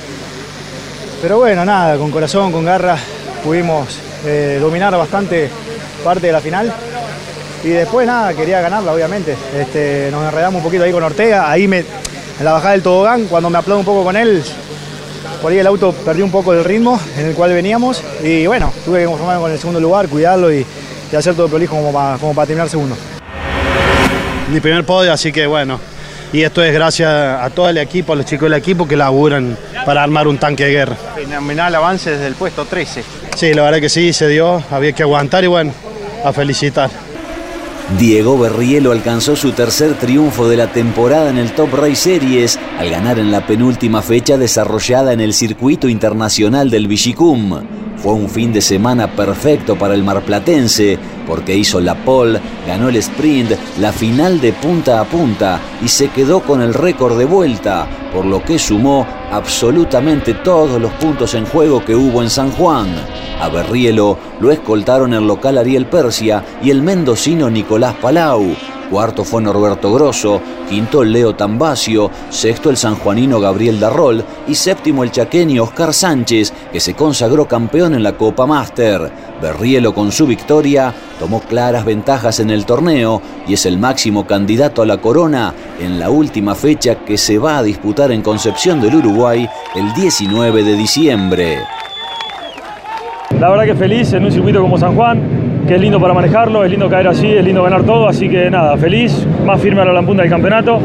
pero 1.22 1.38
bueno, 1.38 1.63
nada, 1.63 1.96
con 1.96 2.10
corazón, 2.10 2.51
con 2.51 2.65
garra, 2.65 2.98
pudimos 3.43 4.00
eh, 4.25 4.58
dominar 4.60 4.98
bastante 4.98 5.48
parte 6.03 6.25
de 6.25 6.34
la 6.34 6.41
final. 6.41 6.74
Y 7.63 7.70
después 7.70 8.08
nada, 8.08 8.34
quería 8.34 8.62
ganarla, 8.62 8.91
obviamente. 8.91 9.36
Este, 9.55 10.10
nos 10.12 10.25
enredamos 10.25 10.58
un 10.58 10.63
poquito 10.63 10.84
ahí 10.84 10.91
con 10.91 11.03
Ortega. 11.03 11.51
Ahí 11.51 11.67
me, 11.67 11.82
en 11.82 12.43
la 12.43 12.53
bajada 12.53 12.72
del 12.72 12.82
tobogán, 12.82 13.25
cuando 13.25 13.48
me 13.51 13.60
aplaudo 13.60 13.79
un 13.79 13.86
poco 13.86 14.03
con 14.03 14.17
él, 14.17 14.43
por 15.39 15.51
ahí 15.51 15.60
el 15.60 15.67
auto 15.67 15.91
perdió 15.91 16.25
un 16.25 16.32
poco 16.32 16.51
del 16.51 16.63
ritmo 16.63 17.00
en 17.15 17.27
el 17.27 17.36
cual 17.36 17.53
veníamos. 17.53 18.03
Y 18.24 18.48
bueno, 18.48 18.74
tuve 18.84 19.01
que 19.01 19.05
conformarme 19.05 19.39
con 19.43 19.51
el 19.51 19.60
segundo 19.60 19.79
lugar, 19.79 20.10
cuidarlo 20.10 20.51
y, 20.51 20.65
hacer 21.17 21.36
todo 21.36 21.48
prolijo 21.48 21.75
como 21.75 21.91
para, 21.91 22.17
como 22.17 22.34
para 22.34 22.48
terminar 22.48 22.70
segundo. 22.70 22.96
Mi 24.51 24.60
primer 24.60 24.84
podio, 24.86 25.12
así 25.13 25.32
que 25.32 25.48
bueno, 25.48 25.79
y 26.34 26.41
esto 26.41 26.63
es 26.63 26.74
gracias 26.74 27.10
a 27.10 27.50
todo 27.51 27.70
el 27.70 27.77
equipo, 27.77 28.13
a 28.13 28.15
los 28.15 28.25
chicos 28.25 28.50
del 28.50 28.58
equipo 28.58 28.88
que 28.88 28.98
laburan 28.98 29.55
para 29.86 30.03
armar 30.03 30.27
un 30.27 30.39
tanque 30.39 30.65
de 30.65 30.72
guerra. 30.72 30.96
Fenomenal 31.15 31.75
avance 31.75 32.10
desde 32.10 32.27
el 32.27 32.34
puesto 32.34 32.65
13. 32.65 33.03
Sí, 33.36 33.53
la 33.53 33.62
verdad 33.62 33.79
que 33.79 33.89
sí, 33.89 34.13
se 34.13 34.27
dio, 34.27 34.63
había 34.72 34.93
que 34.93 35.03
aguantar 35.03 35.43
y 35.43 35.48
bueno, 35.48 35.72
a 36.25 36.34
felicitar. 36.34 36.89
Diego 38.00 38.39
Berrielo 38.39 38.91
alcanzó 38.91 39.36
su 39.36 39.51
tercer 39.51 39.93
triunfo 39.93 40.50
de 40.50 40.58
la 40.58 40.72
temporada 40.72 41.29
en 41.29 41.38
el 41.38 41.51
Top 41.51 41.72
Race 41.74 41.96
Series 41.96 42.58
al 42.79 42.89
ganar 42.89 43.20
en 43.20 43.32
la 43.32 43.46
penúltima 43.46 44.01
fecha 44.01 44.38
desarrollada 44.38 45.13
en 45.13 45.22
el 45.22 45.34
circuito 45.34 45.88
internacional 45.88 46.72
del 46.72 46.88
Villicum. 46.88 47.62
Fue 48.04 48.12
un 48.12 48.28
fin 48.28 48.52
de 48.52 48.60
semana 48.60 49.16
perfecto 49.16 49.78
para 49.78 49.94
el 49.94 50.04
marplatense 50.04 51.00
porque 51.26 51.56
hizo 51.56 51.80
la 51.80 51.96
pole, 51.96 52.38
ganó 52.68 52.90
el 52.90 52.98
sprint, 52.98 53.52
la 53.80 53.94
final 53.94 54.42
de 54.42 54.52
punta 54.52 55.00
a 55.00 55.06
punta 55.06 55.62
y 55.82 55.88
se 55.88 56.10
quedó 56.10 56.42
con 56.42 56.62
el 56.62 56.74
récord 56.74 57.18
de 57.18 57.24
vuelta, 57.24 57.88
por 58.12 58.26
lo 58.26 58.44
que 58.44 58.60
sumó 58.60 59.08
absolutamente 59.32 60.34
todos 60.34 60.82
los 60.82 60.92
puntos 60.96 61.34
en 61.34 61.46
juego 61.46 61.86
que 61.86 61.96
hubo 61.96 62.22
en 62.22 62.30
San 62.30 62.52
Juan. 62.52 62.94
A 63.40 63.48
Berrielo 63.48 64.18
lo 64.42 64.52
escoltaron 64.52 65.14
el 65.14 65.26
local 65.26 65.58
Ariel 65.58 65.86
Persia 65.86 66.44
y 66.62 66.72
el 66.72 66.82
mendocino 66.82 67.50
Nicolás 67.50 67.96
Palau. 68.02 68.54
Cuarto 68.90 69.24
fue 69.24 69.42
Norberto 69.42 69.92
Grosso, 69.94 70.42
quinto 70.70 71.02
el 71.02 71.12
Leo 71.12 71.36
Tambacio, 71.36 72.12
sexto 72.30 72.70
el 72.70 72.78
sanjuanino 72.78 73.40
Gabriel 73.40 73.80
Darrol 73.80 74.24
y 74.48 74.56
séptimo 74.56 75.04
el 75.04 75.12
chaqueño 75.12 75.63
Oscar 75.63 75.94
Sánchez, 75.94 76.54
que 76.72 76.80
se 76.80 76.94
consagró 76.94 77.48
campeón 77.48 77.96
en 77.96 78.04
la 78.04 78.13
Copa 78.13 78.46
Master. 78.46 79.12
Berrielo 79.42 79.94
con 79.94 80.12
su 80.12 80.28
victoria 80.28 80.94
tomó 81.20 81.42
claras 81.42 81.86
ventajas 81.86 82.40
en 82.40 82.50
el 82.50 82.66
torneo 82.66 83.22
y 83.48 83.54
es 83.54 83.66
el 83.66 83.78
máximo 83.78 84.25
candidato 84.25 84.82
a 84.82 84.86
la 84.86 84.98
corona 84.98 85.54
en 85.80 86.00
la 86.00 86.10
última 86.10 86.56
fecha 86.56 86.96
que 86.96 87.18
se 87.18 87.38
va 87.38 87.58
a 87.58 87.63
disputar 87.63 88.12
en 88.12 88.22
Concepción 88.22 88.80
del 88.80 88.96
Uruguay 88.96 89.50
el 89.75 89.94
19 89.94 90.63
de 90.63 90.75
diciembre. 90.75 91.58
La 93.40 93.50
verdad 93.50 93.66
que 93.66 93.75
feliz 93.75 94.13
en 94.13 94.24
un 94.24 94.32
circuito 94.32 94.62
como 94.62 94.78
San 94.78 94.96
Juan, 94.96 95.43
que 95.67 95.75
es 95.75 95.82
lindo 95.82 96.00
para 96.00 96.13
manejarlo, 96.13 96.63
es 96.63 96.72
lindo 96.72 96.89
caer 96.89 97.08
así, 97.08 97.27
es 97.27 97.43
lindo 97.43 97.63
ganar 97.63 97.84
todo, 97.84 98.08
así 98.08 98.29
que 98.29 98.50
nada, 98.50 98.77
feliz, 98.77 99.25
más 99.46 99.62
firme 99.62 99.82
a 99.82 99.86
la 99.86 100.01
punta 100.01 100.24
del 100.24 100.32
campeonato. 100.32 100.79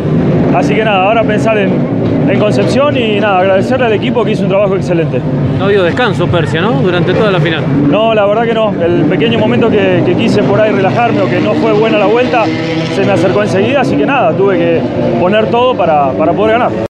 Así 0.55 0.75
que 0.75 0.85
nada, 0.85 1.05
ahora 1.05 1.23
pensar 1.25 1.59
en, 1.59 1.99
Concepción 2.39 2.97
y 2.97 3.19
nada, 3.19 3.39
agradecerle 3.41 3.87
al 3.87 3.93
equipo 3.95 4.23
que 4.23 4.33
hizo 4.33 4.43
un 4.43 4.51
trabajo 4.51 4.77
excelente. 4.77 5.19
No 5.59 5.67
dio 5.67 5.83
descanso 5.83 6.27
Persia, 6.29 6.61
¿no? 6.61 6.83
Durante 6.83 7.15
toda 7.15 7.31
la 7.31 7.41
final. 7.41 7.65
No, 7.91 8.15
la 8.15 8.27
verdad 8.27 8.45
que 8.45 8.55
no. 8.55 8.75
El 8.81 9.07
pequeño 9.07 9.39
momento 9.39 9.71
que, 9.71 10.03
quise 10.17 10.43
por 10.43 10.61
ahí 10.61 10.71
relajarme 10.71 11.23
o 11.23 11.29
que 11.29 11.41
no 11.41 11.55
fue 11.55 11.73
buena 11.73 11.99
la 11.99 12.07
vuelta, 12.07 12.45
se 12.95 13.05
me 13.05 13.13
acercó 13.13 13.43
enseguida, 13.43 13.81
así 13.81 13.97
que 13.97 14.07
nada, 14.07 14.33
tuve 14.37 14.59
que 14.59 14.81
poner 15.19 15.47
todo 15.47 15.75
para, 15.75 16.13
para 16.13 16.33
poder 16.33 16.59
ganar. 16.59 16.88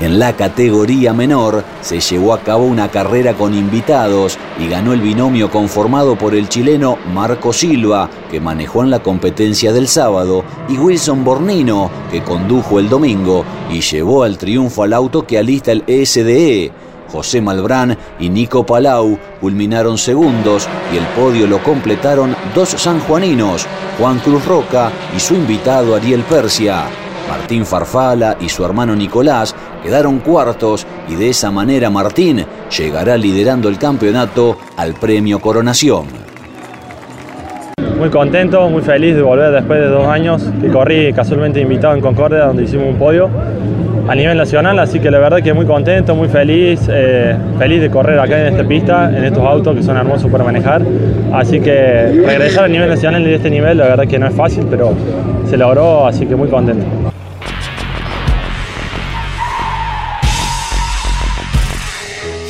En 0.00 0.18
la 0.18 0.34
categoría 0.34 1.12
menor 1.12 1.62
se 1.82 2.00
llevó 2.00 2.32
a 2.32 2.40
cabo 2.40 2.64
una 2.64 2.88
carrera 2.90 3.34
con 3.34 3.54
invitados 3.54 4.38
y 4.58 4.66
ganó 4.66 4.94
el 4.94 5.02
binomio 5.02 5.50
conformado 5.50 6.16
por 6.16 6.34
el 6.34 6.48
chileno 6.48 6.96
Marco 7.12 7.52
Silva, 7.52 8.08
que 8.30 8.40
manejó 8.40 8.82
en 8.82 8.90
la 8.90 9.02
competencia 9.02 9.72
del 9.72 9.86
sábado, 9.86 10.44
y 10.68 10.78
Wilson 10.78 11.24
Bornino, 11.24 11.90
que 12.10 12.22
condujo 12.22 12.78
el 12.78 12.88
domingo 12.88 13.44
y 13.70 13.80
llevó 13.80 14.22
al 14.24 14.38
triunfo 14.38 14.82
al 14.82 14.94
auto 14.94 15.26
que 15.26 15.38
alista 15.38 15.72
el 15.72 15.84
SDE. 15.86 16.72
José 17.12 17.42
Malbrán 17.42 17.96
y 18.18 18.30
Nico 18.30 18.64
Palau 18.64 19.18
culminaron 19.42 19.98
segundos 19.98 20.66
y 20.94 20.96
el 20.96 21.04
podio 21.08 21.46
lo 21.46 21.62
completaron 21.62 22.34
dos 22.54 22.70
sanjuaninos, 22.70 23.66
Juan 23.98 24.18
Cruz 24.20 24.46
Roca 24.46 24.90
y 25.14 25.20
su 25.20 25.34
invitado 25.34 25.94
Ariel 25.94 26.22
Persia. 26.22 26.86
Martín 27.28 27.64
Farfala 27.64 28.36
y 28.40 28.48
su 28.48 28.64
hermano 28.64 28.94
Nicolás 28.94 29.54
quedaron 29.82 30.20
cuartos 30.20 30.86
y 31.08 31.14
de 31.16 31.30
esa 31.30 31.50
manera 31.50 31.90
Martín 31.90 32.44
llegará 32.76 33.16
liderando 33.16 33.68
el 33.68 33.78
campeonato 33.78 34.56
al 34.76 34.94
premio 34.94 35.40
Coronación. 35.40 36.06
Muy 37.98 38.10
contento, 38.10 38.68
muy 38.68 38.82
feliz 38.82 39.14
de 39.14 39.22
volver 39.22 39.52
después 39.52 39.78
de 39.78 39.86
dos 39.86 40.06
años 40.06 40.42
que 40.60 40.68
corrí 40.68 41.12
casualmente 41.12 41.60
invitado 41.60 41.94
en 41.94 42.00
Concordia 42.00 42.46
donde 42.46 42.64
hicimos 42.64 42.88
un 42.88 42.96
podio 42.96 43.30
a 44.08 44.14
nivel 44.14 44.36
nacional, 44.36 44.78
así 44.80 44.98
que 44.98 45.10
la 45.10 45.18
verdad 45.18 45.40
que 45.40 45.52
muy 45.52 45.64
contento, 45.64 46.14
muy 46.14 46.28
feliz, 46.28 46.80
eh, 46.90 47.36
feliz 47.58 47.80
de 47.80 47.90
correr 47.90 48.18
acá 48.18 48.40
en 48.40 48.54
esta 48.54 48.66
pista, 48.66 49.08
en 49.16 49.24
estos 49.24 49.44
autos 49.44 49.76
que 49.76 49.82
son 49.82 49.96
hermosos 49.96 50.30
para 50.30 50.42
manejar, 50.42 50.82
así 51.32 51.60
que 51.60 52.22
regresar 52.26 52.64
a 52.64 52.68
nivel 52.68 52.88
nacional 52.88 53.22
de 53.22 53.36
este 53.36 53.50
nivel 53.50 53.78
la 53.78 53.84
verdad 53.84 54.08
que 54.08 54.18
no 54.18 54.26
es 54.26 54.34
fácil, 54.34 54.66
pero 54.68 54.92
se 55.48 55.56
logró, 55.56 56.06
así 56.06 56.26
que 56.26 56.34
muy 56.34 56.48
contento. 56.48 57.11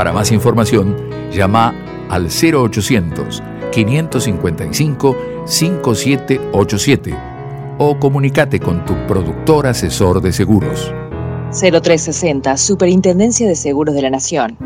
Para 0.00 0.14
más 0.14 0.32
información, 0.32 0.96
llama 1.30 1.74
al 2.08 2.28
0800 2.30 3.42
555 3.70 5.16
5787 5.44 7.18
o 7.76 7.98
comunícate 7.98 8.60
con 8.60 8.82
tu 8.86 8.94
productor 9.06 9.66
asesor 9.66 10.22
de 10.22 10.32
seguros. 10.32 10.90
0360, 11.50 12.56
Superintendencia 12.56 13.46
de 13.46 13.54
Seguros 13.54 13.94
de 13.94 14.00
la 14.00 14.08
Nación. 14.08 14.56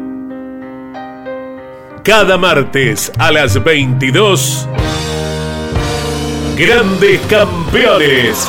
Cada 2.05 2.38
martes 2.38 3.11
a 3.19 3.33
las 3.33 3.61
22, 3.64 4.69
Grandes 6.57 7.21
Campeones. 7.23 8.49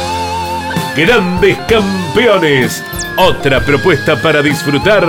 Grandes 0.95 1.57
Campeones. 1.69 2.83
Otra 3.17 3.61
propuesta 3.61 4.21
para 4.21 4.41
disfrutar 4.41 5.05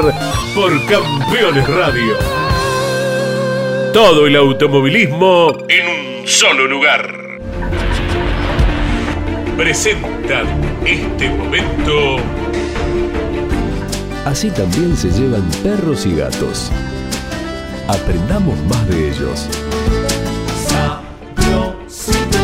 por 0.54 0.70
Campeones 0.86 1.68
Radio. 1.68 2.16
Todo 3.92 4.28
el 4.28 4.36
automovilismo 4.36 5.58
en 5.68 6.20
un 6.20 6.28
solo 6.28 6.68
lugar. 6.68 7.40
Presentan 9.56 10.46
este 10.86 11.28
momento. 11.30 12.16
Así 14.24 14.50
también 14.50 14.96
se 14.96 15.10
llevan 15.10 15.50
perros 15.64 16.06
y 16.06 16.14
gatos. 16.14 16.70
Aprendamos 17.88 18.56
más 18.66 18.88
de 18.88 19.08
ellos. 19.08 19.48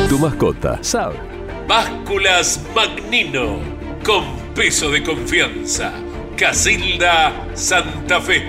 Tu 0.09 0.18
mascota 0.18 0.78
sabe. 0.83 1.38
Básculas 1.69 2.65
Magnino, 2.75 3.61
con 4.03 4.25
peso 4.55 4.91
de 4.91 5.03
confianza. 5.03 5.93
Casilda 6.35 7.47
Santa 7.53 8.23
Fe. 8.23 8.43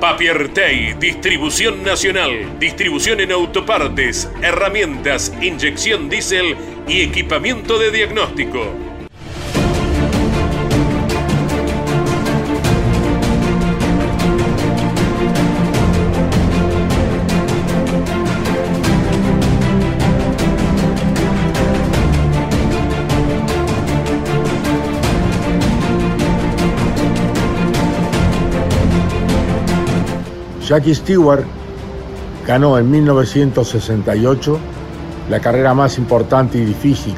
Papiertei, 0.00 0.94
distribución 0.94 1.84
nacional, 1.84 2.58
distribución 2.58 3.20
en 3.20 3.30
autopartes, 3.30 4.28
herramientas, 4.42 5.32
inyección 5.40 6.08
diésel 6.08 6.56
y 6.88 7.02
equipamiento 7.02 7.78
de 7.78 7.92
diagnóstico. 7.92 8.93
Jackie 30.74 30.96
Stewart 30.96 31.44
ganó 32.44 32.76
en 32.76 32.90
1968 32.90 34.58
la 35.30 35.38
carrera 35.38 35.72
más 35.72 35.98
importante 35.98 36.58
y 36.58 36.64
difícil 36.64 37.14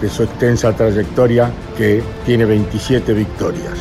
de 0.00 0.08
su 0.08 0.24
extensa 0.24 0.72
trayectoria 0.72 1.48
que 1.76 2.02
tiene 2.26 2.44
27 2.44 3.12
victorias. 3.12 3.78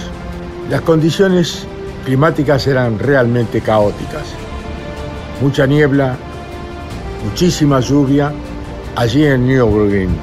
Las 0.70 0.82
condiciones 0.82 1.66
climáticas 2.06 2.68
eran 2.68 3.00
realmente 3.00 3.60
caóticas. 3.60 4.28
Mucha 5.42 5.66
niebla, 5.66 6.16
muchísima 7.28 7.80
lluvia 7.80 8.32
allí 8.96 9.26
en 9.26 9.48
Nürburgring, 9.48 10.16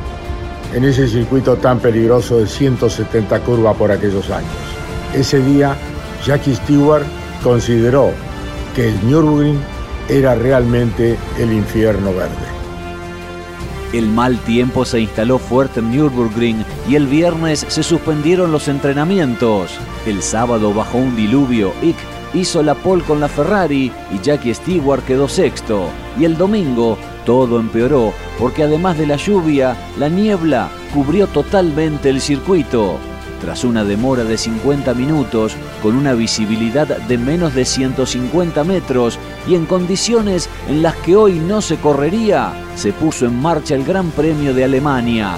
en 0.72 0.84
ese 0.84 1.08
circuito 1.08 1.56
tan 1.56 1.80
peligroso 1.80 2.38
de 2.38 2.46
170 2.46 3.40
curvas 3.40 3.76
por 3.76 3.90
aquellos 3.90 4.30
años. 4.30 4.52
Ese 5.12 5.40
día, 5.40 5.76
Jackie 6.24 6.54
Stewart 6.54 7.04
consideró 7.42 8.12
que 8.74 8.88
el 8.88 9.06
Nürburgring 9.06 9.58
era 10.08 10.34
realmente 10.34 11.16
el 11.38 11.52
infierno 11.52 12.12
verde. 12.12 12.54
El 13.92 14.08
mal 14.08 14.38
tiempo 14.40 14.84
se 14.84 15.00
instaló 15.00 15.38
fuerte 15.38 15.78
en 15.78 15.92
Nürburgring 15.92 16.64
y 16.88 16.96
el 16.96 17.06
viernes 17.06 17.64
se 17.68 17.84
suspendieron 17.84 18.50
los 18.50 18.66
entrenamientos. 18.66 19.70
El 20.04 20.20
sábado 20.20 20.74
bajó 20.74 20.98
un 20.98 21.14
diluvio. 21.14 21.72
Ick 21.80 21.96
hizo 22.34 22.62
la 22.64 22.74
pole 22.74 23.04
con 23.04 23.20
la 23.20 23.28
Ferrari 23.28 23.92
y 24.12 24.18
Jackie 24.20 24.52
Stewart 24.52 25.04
quedó 25.04 25.28
sexto. 25.28 25.88
Y 26.18 26.24
el 26.24 26.36
domingo 26.36 26.98
todo 27.24 27.60
empeoró 27.60 28.12
porque 28.38 28.64
además 28.64 28.98
de 28.98 29.06
la 29.06 29.16
lluvia, 29.16 29.76
la 29.96 30.08
niebla 30.08 30.70
cubrió 30.92 31.28
totalmente 31.28 32.10
el 32.10 32.20
circuito. 32.20 32.98
Tras 33.44 33.62
una 33.62 33.84
demora 33.84 34.24
de 34.24 34.38
50 34.38 34.94
minutos, 34.94 35.54
con 35.82 35.96
una 35.96 36.14
visibilidad 36.14 36.86
de 36.86 37.18
menos 37.18 37.54
de 37.54 37.66
150 37.66 38.64
metros 38.64 39.18
y 39.46 39.54
en 39.54 39.66
condiciones 39.66 40.48
en 40.66 40.82
las 40.82 40.96
que 40.96 41.14
hoy 41.14 41.34
no 41.34 41.60
se 41.60 41.76
correría, 41.76 42.54
se 42.74 42.94
puso 42.94 43.26
en 43.26 43.38
marcha 43.38 43.74
el 43.74 43.84
Gran 43.84 44.10
Premio 44.12 44.54
de 44.54 44.64
Alemania. 44.64 45.34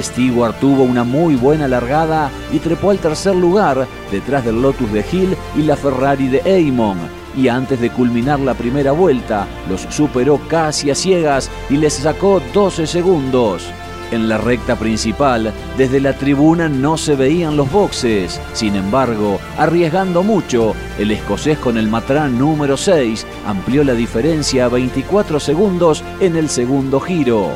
Stewart 0.00 0.58
tuvo 0.60 0.84
una 0.84 1.04
muy 1.04 1.34
buena 1.34 1.68
largada 1.68 2.30
y 2.50 2.58
trepó 2.58 2.90
al 2.90 3.00
tercer 3.00 3.36
lugar 3.36 3.86
detrás 4.10 4.46
del 4.46 4.62
Lotus 4.62 4.90
de 4.90 5.04
Hill 5.12 5.36
y 5.54 5.60
la 5.64 5.76
Ferrari 5.76 6.28
de 6.28 6.40
Eamon. 6.46 6.96
Y 7.36 7.48
antes 7.48 7.78
de 7.82 7.90
culminar 7.90 8.40
la 8.40 8.54
primera 8.54 8.92
vuelta, 8.92 9.46
los 9.68 9.82
superó 9.90 10.40
casi 10.48 10.90
a 10.90 10.94
ciegas 10.94 11.50
y 11.68 11.76
les 11.76 11.92
sacó 11.92 12.40
12 12.54 12.86
segundos. 12.86 13.70
En 14.12 14.28
la 14.28 14.36
recta 14.36 14.76
principal, 14.76 15.54
desde 15.78 15.98
la 15.98 16.12
tribuna 16.12 16.68
no 16.68 16.98
se 16.98 17.16
veían 17.16 17.56
los 17.56 17.72
boxes. 17.72 18.38
Sin 18.52 18.76
embargo, 18.76 19.40
arriesgando 19.56 20.22
mucho, 20.22 20.74
el 20.98 21.10
escocés 21.10 21.56
con 21.56 21.78
el 21.78 21.88
matrán 21.88 22.38
número 22.38 22.76
6 22.76 23.26
amplió 23.46 23.82
la 23.82 23.94
diferencia 23.94 24.66
a 24.66 24.68
24 24.68 25.40
segundos 25.40 26.04
en 26.20 26.36
el 26.36 26.50
segundo 26.50 27.00
giro. 27.00 27.52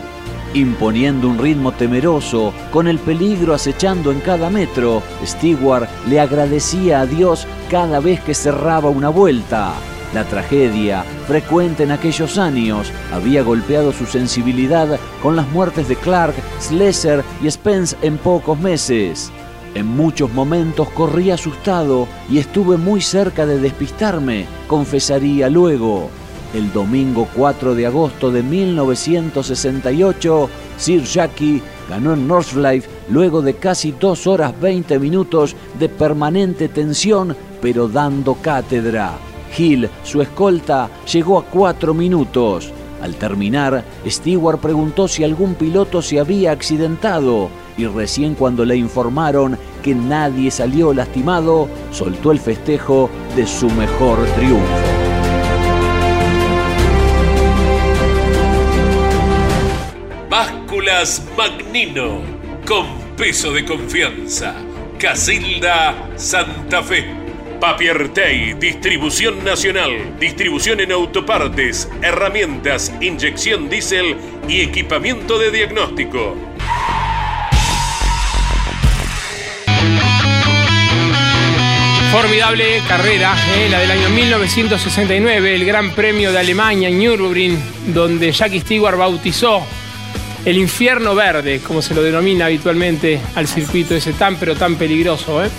Imponiendo 0.55 1.29
un 1.29 1.37
ritmo 1.37 1.73
temeroso, 1.73 2.55
con 2.73 2.89
el 2.89 2.99
peligro 3.01 3.53
acechando 3.53 4.11
en 4.11 4.21
cada 4.21 4.49
metro, 4.49 5.03
Stewart 5.27 5.87
le 6.09 6.21
agradecía 6.21 7.03
a 7.03 7.07
Dios 7.07 7.47
cada 7.71 8.01
vez 8.01 8.21
que 8.23 8.33
cerraba 8.33 8.89
una 8.89 9.11
vuelta. 9.11 9.75
La 10.17 10.25
tragedia, 10.25 11.05
frecuente 11.27 11.83
en 11.83 11.91
aquellos 11.91 12.39
años, 12.39 12.91
había 13.13 13.43
golpeado 13.43 13.93
su 13.93 14.07
sensibilidad 14.07 14.99
con 15.23 15.37
las 15.37 15.47
muertes 15.51 15.89
de 15.89 15.97
Clark, 15.97 16.35
Slesser 16.59 17.23
y 17.43 17.51
Spence 17.51 17.95
en 18.01 18.17
pocos 18.17 18.59
meses. 18.59 19.31
En 19.75 19.85
muchos 19.85 20.33
momentos 20.33 20.89
corrí 20.89 21.31
asustado 21.31 22.09
y 22.31 22.39
estuve 22.39 22.79
muy 22.79 23.03
cerca 23.03 23.45
de 23.45 23.59
despistarme, 23.59 24.47
confesaría 24.67 25.51
luego. 25.51 26.09
El 26.55 26.73
domingo 26.73 27.29
4 27.37 27.75
de 27.75 27.87
agosto 27.87 28.31
de 28.31 28.43
1968, 28.43 30.49
Sir 30.79 31.05
Jackie 31.05 31.61
ganó 31.91 32.15
en 32.15 32.27
Northlife 32.27 32.89
luego 33.11 33.43
de 33.43 33.57
casi 33.57 33.93
2 33.93 34.27
horas 34.29 34.59
20 34.59 34.99
minutos 34.99 35.55
de 35.79 35.91
permanente 35.91 36.69
tensión, 36.69 37.37
pero 37.61 37.87
dando 37.87 38.33
cátedra. 38.37 39.19
Hill, 39.57 39.89
su 40.03 40.23
escolta, 40.23 40.89
llegó 41.13 41.39
a 41.39 41.45
cuatro 41.45 41.95
minutos. 41.95 42.73
Al 43.03 43.15
terminar, 43.17 43.85
Stewart 44.07 44.59
preguntó 44.59 45.07
si 45.07 45.23
algún 45.23 45.55
piloto 45.55 46.01
se 46.03 46.19
había 46.19 46.53
accidentado 46.53 47.51
y 47.77 47.87
recién 47.87 48.35
cuando 48.35 48.65
le 48.65 48.77
informaron 48.77 49.59
que 49.83 49.95
nadie 49.95 50.51
salió 50.51 50.93
lastimado, 50.93 51.69
soltó 51.93 52.33
el 52.33 52.41
festejo 52.41 53.11
de 53.37 53.47
su 53.47 53.69
mejor 53.71 54.19
triunfo. 54.37 54.67
Básculas 60.31 61.23
Magnino, 61.37 62.21
con 62.67 62.87
peso 63.17 63.53
de 63.53 63.65
confianza. 63.65 64.55
Casilda 64.99 65.95
Santa 66.17 66.83
Fe. 66.83 67.26
Papiertei, 67.61 68.55
distribución 68.55 69.43
nacional, 69.43 70.19
distribución 70.21 70.81
en 70.81 70.93
autopartes, 70.93 71.89
herramientas, 72.03 72.93
inyección 73.01 73.71
diésel 73.71 74.17
y 74.49 74.61
equipamiento 74.61 75.39
de 75.39 75.51
diagnóstico. 75.51 76.37
Formidable 82.13 82.83
carrera, 82.87 83.35
eh, 83.57 83.69
la 83.71 83.81
del 83.81 83.91
año 83.91 84.09
1969, 84.11 85.55
el 85.55 85.65
Gran 85.65 85.91
Premio 85.93 86.33
de 86.33 86.39
Alemania 86.39 86.89
en 86.89 86.99
Nürburgring, 86.99 87.59
donde 87.95 88.33
Jackie 88.33 88.61
Stewart 88.61 88.99
bautizó 88.99 89.67
el 90.45 90.59
infierno 90.59 91.15
verde, 91.15 91.61
como 91.61 91.83
se 91.83 91.95
lo 91.95 92.03
denomina 92.03 92.47
habitualmente 92.47 93.21
al 93.35 93.49
circuito 93.49 93.95
ese 93.95 94.13
tan 94.13 94.37
pero 94.37 94.55
tan 94.55 94.77
peligroso. 94.77 95.45
¿eh? 95.45 95.51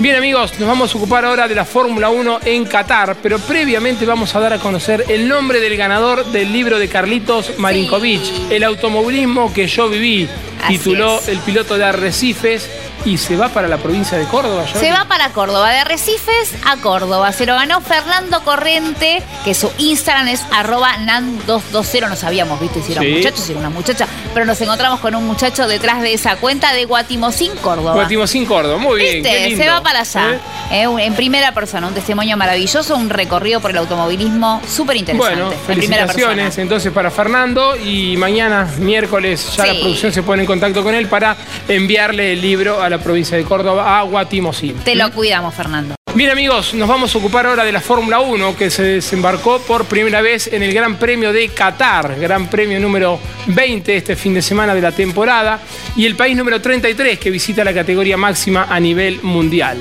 Bien 0.00 0.16
amigos, 0.16 0.58
nos 0.58 0.68
vamos 0.68 0.92
a 0.92 0.98
ocupar 0.98 1.24
ahora 1.24 1.46
de 1.46 1.54
la 1.54 1.64
Fórmula 1.64 2.10
1 2.10 2.40
en 2.46 2.64
Qatar, 2.64 3.16
pero 3.22 3.38
previamente 3.38 4.04
vamos 4.04 4.34
a 4.34 4.40
dar 4.40 4.52
a 4.52 4.58
conocer 4.58 5.04
el 5.08 5.28
nombre 5.28 5.60
del 5.60 5.76
ganador 5.76 6.24
del 6.26 6.52
libro 6.52 6.80
de 6.80 6.88
Carlitos 6.88 7.58
Marinkovic, 7.58 8.50
El 8.50 8.64
automovilismo 8.64 9.52
que 9.52 9.68
yo 9.68 9.88
viví, 9.88 10.28
tituló 10.66 11.20
el 11.28 11.38
piloto 11.38 11.78
de 11.78 11.84
Arrecifes 11.84 12.68
y 13.04 13.18
se 13.18 13.36
va 13.36 13.48
para 13.48 13.68
la 13.68 13.78
provincia 13.78 14.16
de 14.16 14.24
Córdoba. 14.24 14.64
Se 14.72 14.90
va 14.90 15.04
para 15.06 15.30
Córdoba, 15.30 15.70
de 15.70 15.84
Recifes 15.84 16.54
a 16.64 16.76
Córdoba. 16.78 17.32
Se 17.32 17.46
lo 17.46 17.54
ganó 17.54 17.80
Fernando 17.80 18.42
Corriente, 18.42 19.22
que 19.44 19.54
su 19.54 19.70
Instagram 19.78 20.28
es 20.28 20.42
arroba 20.52 20.94
nan220. 20.98 22.08
No 22.08 22.16
sabíamos, 22.16 22.60
viste, 22.60 22.82
si 22.82 22.92
era 22.92 23.02
un 23.02 23.12
muchacho, 23.12 23.36
si 23.36 23.52
era 23.52 23.60
una 23.60 23.70
muchacha, 23.70 24.06
pero 24.32 24.46
nos 24.46 24.60
encontramos 24.60 25.00
con 25.00 25.14
un 25.14 25.26
muchacho 25.26 25.66
detrás 25.68 26.02
de 26.02 26.14
esa 26.14 26.36
cuenta 26.36 26.72
de 26.72 26.84
Guatimocín, 26.84 27.52
Córdoba. 27.56 27.94
Guatimocín, 27.94 28.46
Córdoba, 28.46 28.78
muy 28.78 28.98
bien. 29.00 29.22
¿Viste? 29.22 29.56
Se 29.56 29.68
va 29.68 29.82
para 29.82 30.00
allá. 30.00 30.34
¿Eh? 30.70 30.84
Eh, 30.84 30.86
en 30.98 31.14
primera 31.14 31.52
persona, 31.52 31.86
un 31.86 31.94
testimonio 31.94 32.36
maravilloso, 32.36 32.96
un 32.96 33.10
recorrido 33.10 33.60
por 33.60 33.70
el 33.70 33.78
automovilismo 33.78 34.62
súper 34.66 34.96
interesante. 34.96 35.42
Bueno, 35.42 35.56
felicitaciones 35.66 36.58
entonces 36.58 36.92
para 36.92 37.10
Fernando 37.10 37.76
y 37.76 38.16
mañana, 38.16 38.68
miércoles, 38.78 39.54
ya 39.56 39.66
la 39.66 39.74
producción 39.74 40.12
se 40.12 40.22
pone 40.22 40.42
en 40.42 40.46
contacto 40.46 40.82
con 40.82 40.94
él 40.94 41.06
para 41.08 41.36
enviarle 41.68 42.32
el 42.32 42.40
libro 42.40 42.82
a 42.82 42.88
la 42.88 42.93
provincia 42.98 43.36
de 43.36 43.44
Córdoba, 43.44 43.98
a 43.98 44.02
Guatimosín. 44.02 44.76
Te 44.84 44.94
lo 44.94 45.10
cuidamos, 45.12 45.54
Fernando. 45.54 45.94
Bien 46.14 46.30
amigos, 46.30 46.74
nos 46.74 46.88
vamos 46.88 47.12
a 47.12 47.18
ocupar 47.18 47.44
ahora 47.46 47.64
de 47.64 47.72
la 47.72 47.80
Fórmula 47.80 48.20
1 48.20 48.56
que 48.56 48.70
se 48.70 48.84
desembarcó 48.84 49.60
por 49.60 49.86
primera 49.86 50.20
vez 50.20 50.46
en 50.46 50.62
el 50.62 50.72
Gran 50.72 50.96
Premio 50.96 51.32
de 51.32 51.48
Qatar, 51.48 52.20
Gran 52.20 52.46
Premio 52.46 52.78
número 52.78 53.18
20 53.46 53.96
este 53.96 54.14
fin 54.14 54.32
de 54.32 54.40
semana 54.40 54.76
de 54.76 54.80
la 54.80 54.92
temporada 54.92 55.58
y 55.96 56.06
el 56.06 56.14
país 56.14 56.36
número 56.36 56.60
33 56.60 57.18
que 57.18 57.30
visita 57.30 57.64
la 57.64 57.74
categoría 57.74 58.16
máxima 58.16 58.68
a 58.70 58.78
nivel 58.78 59.20
mundial. 59.22 59.78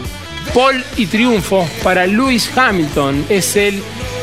Paul 0.53 0.83
y 0.97 1.07
triunfo 1.07 1.67
para 1.83 2.05
Lewis 2.07 2.49
Hamilton 2.55 3.25
es 3.29 3.55
el 3.55 3.81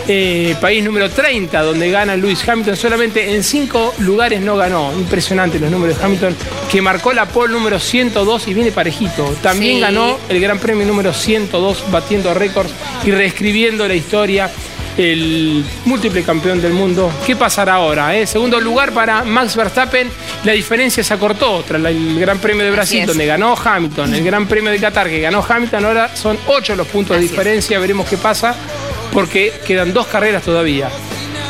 eh, 0.09 0.57
país 0.61 0.83
número 0.83 1.09
30, 1.09 1.63
donde 1.63 1.91
gana 1.91 2.17
Lewis 2.17 2.47
Hamilton. 2.49 2.77
Solamente 2.77 3.35
en 3.35 3.45
cinco 3.45 3.95
lugares 3.99 4.41
no 4.41 4.57
ganó. 4.57 4.93
Impresionante 4.93 5.59
los 5.59 5.71
números 5.71 5.99
de 5.99 6.05
Hamilton, 6.05 6.37
que 6.71 6.83
marcó 6.83 7.13
la 7.13 7.27
pole 7.27 7.53
número 7.53 7.79
102 7.79 8.49
y 8.49 8.55
viene 8.55 8.73
parejito. 8.73 9.35
También 9.43 9.81
ganó 9.81 10.19
el 10.29 10.41
Gran 10.41 10.59
Premio 10.59 10.87
número 10.87 11.13
102, 11.13 11.91
batiendo 11.91 12.35
récords 12.35 12.73
y 13.05 13.11
reescribiendo 13.13 13.87
la 13.87 13.95
historia 13.95 14.51
el 14.97 15.65
múltiple 15.85 16.23
campeón 16.23 16.61
del 16.61 16.73
mundo. 16.73 17.11
¿Qué 17.27 17.37
pasará 17.37 17.75
ahora? 17.75 18.17
Eh? 18.17 18.27
Segundo 18.27 18.61
lugar 18.61 18.93
para 18.93 19.25
Max 19.25 19.57
Verstappen, 19.57 20.11
la 20.45 20.53
diferencia 20.53 21.03
se 21.03 21.15
acortó 21.15 21.63
tras 21.67 21.85
el 21.85 22.19
Gran 22.19 22.39
Premio 22.39 22.65
de 22.65 22.71
Brasil, 22.71 23.07
donde 23.07 23.27
ganó 23.27 23.55
Hamilton, 23.57 24.15
el 24.15 24.25
Gran 24.25 24.47
Premio 24.47 24.71
de 24.71 24.79
Qatar, 24.79 25.09
que 25.09 25.21
ganó 25.21 25.45
Hamilton, 25.47 25.85
ahora 25.85 26.17
son 26.17 26.39
ocho 26.47 26.75
los 26.77 26.87
puntos 26.87 27.17
de 27.17 27.23
diferencia, 27.23 27.79
veremos 27.79 28.09
qué 28.09 28.17
pasa 28.17 28.55
porque 29.13 29.53
quedan 29.67 29.93
dos 29.93 30.07
carreras 30.07 30.43
todavía. 30.43 30.89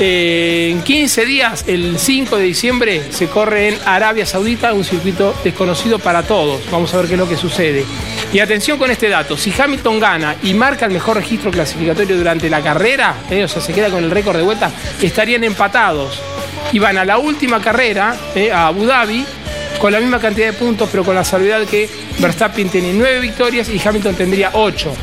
En 0.03 0.81
15 0.81 1.27
días, 1.27 1.65
el 1.67 1.99
5 1.99 2.39
de 2.39 2.45
diciembre, 2.45 3.03
se 3.11 3.27
corre 3.27 3.69
en 3.69 3.79
Arabia 3.85 4.25
Saudita, 4.25 4.73
un 4.73 4.83
circuito 4.83 5.35
desconocido 5.45 5.99
para 5.99 6.23
todos. 6.23 6.63
Vamos 6.71 6.95
a 6.95 6.97
ver 6.97 7.07
qué 7.07 7.13
es 7.13 7.19
lo 7.19 7.29
que 7.29 7.37
sucede. 7.37 7.85
Y 8.33 8.39
atención 8.39 8.79
con 8.79 8.91
este 8.91 9.11
dato, 9.11 9.37
si 9.37 9.53
Hamilton 9.53 10.01
gana 10.01 10.37
y 10.43 10.55
marca 10.55 10.87
el 10.87 10.93
mejor 10.93 11.17
registro 11.17 11.51
clasificatorio 11.51 12.17
durante 12.17 12.49
la 12.49 12.63
carrera, 12.63 13.15
eh, 13.31 13.45
o 13.45 13.49
sea, 13.49 13.61
se 13.61 13.75
queda 13.75 13.91
con 13.91 14.03
el 14.03 14.11
récord 14.11 14.39
de 14.39 14.43
vuelta, 14.43 14.73
estarían 15.03 15.45
empatados. 15.45 16.19
Y 16.73 16.79
van 16.79 16.97
a 16.97 17.05
la 17.05 17.19
última 17.19 17.61
carrera, 17.61 18.17
eh, 18.35 18.51
a 18.51 18.69
Abu 18.69 18.87
Dhabi, 18.87 19.27
con 19.79 19.93
la 19.93 20.01
misma 20.01 20.19
cantidad 20.19 20.47
de 20.47 20.55
puntos, 20.55 20.89
pero 20.91 21.05
con 21.05 21.15
la 21.15 21.25
salvedad 21.25 21.67
que 21.67 21.91
Verstappen 22.19 22.71
tiene 22.71 22.95
nueve 22.95 23.21
victorias 23.21 23.69
y 23.69 23.79
Hamilton 23.79 24.15
tendría 24.15 24.53
ocho. 24.55 24.95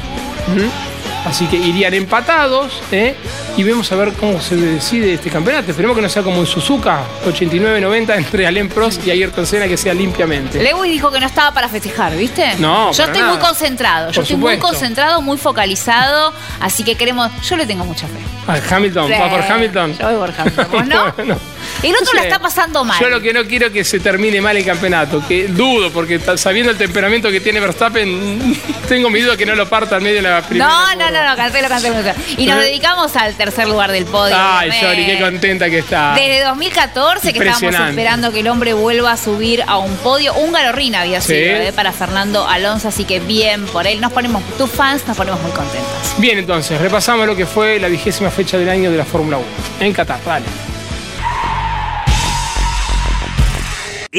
Así 1.27 1.45
que 1.47 1.57
irían 1.57 1.93
empatados 1.93 2.81
¿eh? 2.89 3.13
y 3.57 3.63
vemos 3.63 3.91
a 3.91 3.95
ver 3.95 4.13
cómo 4.13 4.39
se 4.39 4.55
decide 4.55 5.13
este 5.13 5.29
campeonato. 5.29 5.71
Esperemos 5.71 5.93
que 5.93 6.01
no 6.01 6.07
sea 6.07 6.23
como 6.23 6.37
en 6.37 6.45
Suzuka, 6.45 7.01
89-90 7.25 8.15
entre 8.17 8.47
Alain 8.47 8.69
Prost 8.69 9.05
y 9.05 9.11
Ayrton 9.11 9.45
Senna, 9.45 9.67
que 9.67 9.75
sea 9.75 9.93
limpiamente. 9.93 10.63
Lewis 10.63 10.89
dijo 10.89 11.11
que 11.11 11.19
no 11.19 11.25
estaba 11.25 11.53
para 11.53 11.67
festejar, 11.67 12.15
¿viste? 12.15 12.55
No, 12.59 12.93
Yo 12.93 13.03
estoy 13.03 13.23
muy 13.23 13.37
concentrado, 13.39 14.09
yo 14.11 14.21
estoy 14.21 14.37
muy 14.37 14.57
concentrado, 14.57 15.21
muy 15.21 15.37
focalizado, 15.37 16.31
así 16.61 16.85
que 16.85 16.95
queremos, 16.95 17.29
yo 17.43 17.57
le 17.57 17.65
tengo 17.65 17.83
mucha 17.83 18.07
fe. 18.07 18.73
Hamilton, 18.73 19.11
¿va 19.11 19.29
por 19.29 19.41
Hamilton? 19.41 19.97
Yo 19.97 20.17
voy 20.17 20.29
por 20.29 20.33
Hamilton, 20.39 21.27
no? 21.27 21.37
El 21.83 21.95
otro 21.95 22.13
la 22.13 22.23
está 22.23 22.39
pasando 22.39 22.83
mal. 22.83 22.99
Yo 22.99 23.09
lo 23.09 23.21
que 23.21 23.33
no 23.33 23.45
quiero 23.45 23.67
es 23.67 23.73
que 23.73 23.83
se 23.83 23.99
termine 23.99 24.41
mal 24.41 24.57
el 24.57 24.65
campeonato, 24.65 25.23
que 25.27 25.47
dudo, 25.47 25.91
porque 25.91 26.19
sabiendo 26.37 26.71
el 26.71 26.77
temperamento 26.77 27.29
que 27.29 27.39
tiene 27.39 27.59
Verstappen, 27.59 28.59
tengo 28.87 29.09
mi 29.09 29.21
duda 29.21 29.37
que 29.37 29.45
no 29.45 29.55
lo 29.55 29.67
parta 29.69 29.97
en 29.97 30.03
medio 30.03 30.17
de 30.17 30.21
la 30.23 30.41
primera. 30.41 30.67
No, 30.67 30.95
no, 30.95 31.11
no, 31.11 31.29
no, 31.29 31.35
cancelo, 31.35 31.67
cancelo. 31.69 31.95
Y 32.37 32.45
nos 32.45 32.59
dedicamos 32.59 33.15
al 33.15 33.35
tercer 33.35 33.67
lugar 33.67 33.91
del 33.91 34.05
podio. 34.05 34.35
Ay, 34.37 34.71
Sori, 34.79 35.05
qué 35.05 35.19
contenta 35.19 35.69
que 35.69 35.79
está. 35.79 36.13
Desde 36.15 36.43
2014 36.43 37.33
que 37.33 37.39
estábamos 37.39 37.89
esperando 37.89 38.31
que 38.31 38.39
el 38.39 38.47
hombre 38.47 38.73
vuelva 38.73 39.11
a 39.11 39.17
subir 39.17 39.63
a 39.67 39.77
un 39.77 39.95
podio. 39.97 40.33
Un 40.33 40.55
Rin 40.73 40.95
había 40.95 41.21
sido 41.21 41.37
¿eh? 41.37 41.73
para 41.75 41.91
Fernando 41.91 42.47
Alonso, 42.47 42.87
así 42.87 43.05
que 43.05 43.19
bien 43.19 43.65
por 43.65 43.87
él. 43.87 44.01
Nos 44.01 44.11
ponemos, 44.11 44.43
tus 44.57 44.69
fans, 44.69 45.07
nos 45.07 45.17
ponemos 45.17 45.41
muy 45.41 45.51
contentos. 45.51 45.89
Bien, 46.17 46.37
entonces, 46.37 46.79
repasamos 46.79 47.27
lo 47.27 47.35
que 47.35 47.45
fue 47.45 47.79
la 47.79 47.87
vigésima 47.87 48.31
fecha 48.31 48.57
del 48.57 48.69
año 48.69 48.91
de 48.91 48.97
la 48.97 49.05
Fórmula 49.05 49.37
1 49.37 49.47
en 49.81 49.93
Qatar. 49.93 50.19
Dale. 50.25 50.76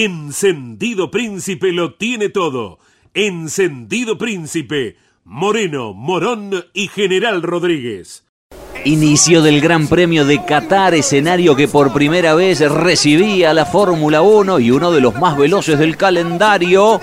Encendido 0.00 1.10
Príncipe 1.10 1.72
lo 1.72 1.94
tiene 1.94 2.28
todo. 2.28 2.78
Encendido 3.14 4.16
Príncipe, 4.16 4.96
Moreno, 5.24 5.92
Morón 5.92 6.66
y 6.72 6.86
General 6.86 7.42
Rodríguez. 7.42 8.24
Inicio 8.84 9.42
del 9.42 9.60
Gran 9.60 9.88
Premio 9.88 10.24
de 10.24 10.44
Qatar, 10.44 10.94
escenario 10.94 11.56
que 11.56 11.66
por 11.66 11.92
primera 11.92 12.36
vez 12.36 12.60
recibía 12.60 13.52
la 13.52 13.66
Fórmula 13.66 14.22
1 14.22 14.60
y 14.60 14.70
uno 14.70 14.92
de 14.92 15.00
los 15.00 15.16
más 15.16 15.36
veloces 15.36 15.80
del 15.80 15.96
calendario. 15.96 17.00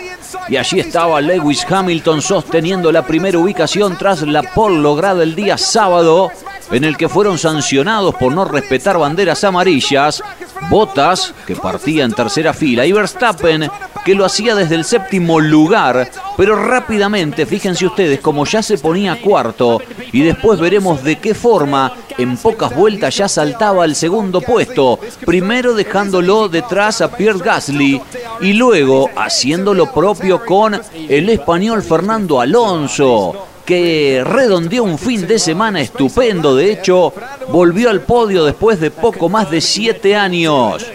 Y 0.47 0.55
allí 0.55 0.79
estaba 0.79 1.19
Lewis 1.19 1.69
Hamilton 1.69 2.21
sosteniendo 2.21 2.93
la 2.93 3.05
primera 3.05 3.37
ubicación 3.37 3.97
tras 3.97 4.21
la 4.21 4.41
pole 4.41 4.79
lograda 4.79 5.21
el 5.21 5.35
día 5.35 5.57
sábado, 5.57 6.31
en 6.71 6.85
el 6.85 6.95
que 6.95 7.09
fueron 7.09 7.37
sancionados 7.37 8.15
por 8.15 8.31
no 8.33 8.45
respetar 8.45 8.97
banderas 8.97 9.43
amarillas 9.43 10.23
Bottas, 10.69 11.33
que 11.45 11.55
partía 11.55 12.05
en 12.05 12.13
tercera 12.13 12.53
fila, 12.53 12.85
y 12.85 12.91
Verstappen, 12.91 13.69
que 14.03 14.15
lo 14.15 14.25
hacía 14.25 14.55
desde 14.55 14.75
el 14.75 14.85
séptimo 14.85 15.39
lugar, 15.39 16.09
pero 16.37 16.55
rápidamente, 16.55 17.45
fíjense 17.45 17.85
ustedes, 17.85 18.19
como 18.19 18.45
ya 18.45 18.61
se 18.61 18.77
ponía 18.77 19.21
cuarto, 19.21 19.81
y 20.11 20.21
después 20.21 20.59
veremos 20.59 21.03
de 21.03 21.17
qué 21.17 21.33
forma 21.33 21.91
en 22.17 22.37
pocas 22.37 22.75
vueltas 22.75 23.15
ya 23.17 23.27
saltaba 23.27 23.83
al 23.83 23.95
segundo 23.95 24.41
puesto, 24.41 24.99
primero 25.25 25.73
dejándolo 25.73 26.47
detrás 26.47 27.01
a 27.01 27.11
Pierre 27.11 27.39
Gasly 27.39 28.01
y 28.41 28.53
luego 28.53 29.09
haciendo 29.15 29.73
lo 29.73 29.91
propio 29.91 30.45
con 30.45 30.79
el 30.93 31.29
español 31.29 31.83
Fernando 31.83 32.39
Alonso 32.39 33.54
que 33.65 34.23
redondeó 34.25 34.83
un 34.83 34.97
fin 34.97 35.27
de 35.27 35.39
semana 35.39 35.81
estupendo. 35.81 36.55
De 36.55 36.71
hecho, 36.71 37.13
volvió 37.49 37.89
al 37.89 38.01
podio 38.01 38.45
después 38.45 38.79
de 38.79 38.91
poco 38.91 39.27
más 39.27 39.49
de 39.49 39.61
siete 39.61 40.15
años. 40.15 40.85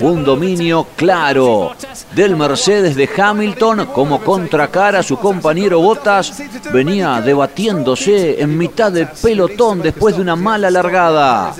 Un 0.00 0.24
dominio 0.24 0.86
claro 0.96 1.72
del 2.14 2.36
Mercedes 2.36 2.96
de 2.96 3.08
Hamilton 3.16 3.86
como 3.86 4.20
contracara 4.20 5.02
su 5.02 5.18
compañero 5.18 5.80
Bottas 5.80 6.42
venía 6.72 7.20
debatiéndose 7.20 8.40
en 8.40 8.56
mitad 8.56 8.92
del 8.92 9.08
pelotón 9.08 9.82
después 9.82 10.16
de 10.16 10.22
una 10.22 10.36
mala 10.36 10.70
largada. 10.70 11.54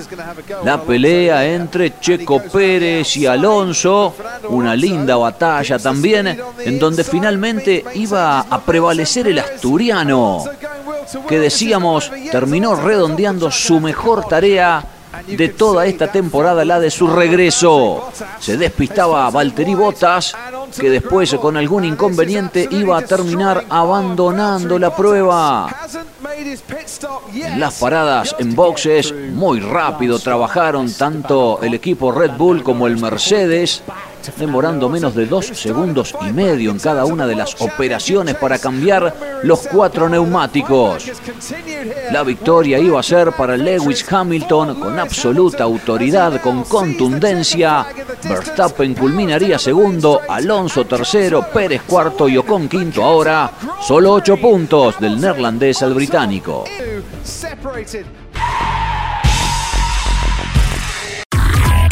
La 0.64 0.80
pelea 0.80 1.46
entre 1.46 1.98
Checo 2.00 2.42
Pérez 2.42 3.16
y 3.16 3.26
Alonso, 3.26 4.14
una 4.48 4.74
linda 4.74 5.16
batalla 5.16 5.78
también 5.78 6.38
en 6.58 6.78
donde 6.78 7.04
finalmente 7.04 7.84
iba 7.94 8.40
a 8.40 8.60
prevalecer 8.60 9.28
el 9.28 9.38
asturiano 9.38 10.44
que 11.28 11.38
decíamos 11.38 12.10
terminó 12.30 12.74
redondeando 12.74 13.50
su 13.50 13.80
mejor 13.80 14.26
tarea 14.26 14.84
de 15.26 15.48
toda 15.48 15.86
esta 15.86 16.10
temporada, 16.10 16.64
la 16.64 16.80
de 16.80 16.90
su 16.90 17.06
regreso. 17.06 18.10
Se 18.38 18.56
despistaba 18.56 19.30
Valtteri 19.30 19.74
Bottas, 19.74 20.34
que 20.78 20.90
después 20.90 21.34
con 21.34 21.56
algún 21.56 21.84
inconveniente 21.84 22.68
iba 22.70 22.98
a 22.98 23.02
terminar 23.02 23.64
abandonando 23.68 24.78
la 24.78 24.94
prueba. 24.94 25.74
Las 27.56 27.78
paradas 27.78 28.34
en 28.38 28.54
boxes 28.54 29.14
muy 29.32 29.60
rápido 29.60 30.18
trabajaron 30.18 30.92
tanto 30.92 31.60
el 31.62 31.74
equipo 31.74 32.12
Red 32.12 32.32
Bull 32.32 32.62
como 32.62 32.86
el 32.86 32.98
Mercedes 32.98 33.82
demorando 34.36 34.88
menos 34.88 35.14
de 35.14 35.26
dos 35.26 35.46
segundos 35.46 36.14
y 36.20 36.32
medio 36.32 36.70
en 36.70 36.78
cada 36.78 37.04
una 37.04 37.26
de 37.26 37.36
las 37.36 37.60
operaciones 37.60 38.34
para 38.34 38.58
cambiar 38.58 39.40
los 39.42 39.60
cuatro 39.66 40.08
neumáticos. 40.08 41.10
La 42.10 42.22
victoria 42.22 42.78
iba 42.78 43.00
a 43.00 43.02
ser 43.02 43.32
para 43.32 43.56
Lewis 43.56 44.04
Hamilton 44.10 44.80
con 44.80 44.98
absoluta 44.98 45.64
autoridad, 45.64 46.40
con 46.40 46.64
contundencia. 46.64 47.86
Verstappen 48.22 48.94
culminaría 48.94 49.58
segundo, 49.58 50.20
Alonso 50.28 50.84
tercero, 50.84 51.46
Pérez 51.52 51.82
cuarto 51.82 52.28
y 52.28 52.36
Ocon 52.36 52.68
quinto 52.68 53.02
ahora. 53.04 53.50
Solo 53.82 54.12
ocho 54.12 54.36
puntos 54.36 54.98
del 55.00 55.20
neerlandés 55.20 55.82
al 55.82 55.94
británico. 55.94 56.64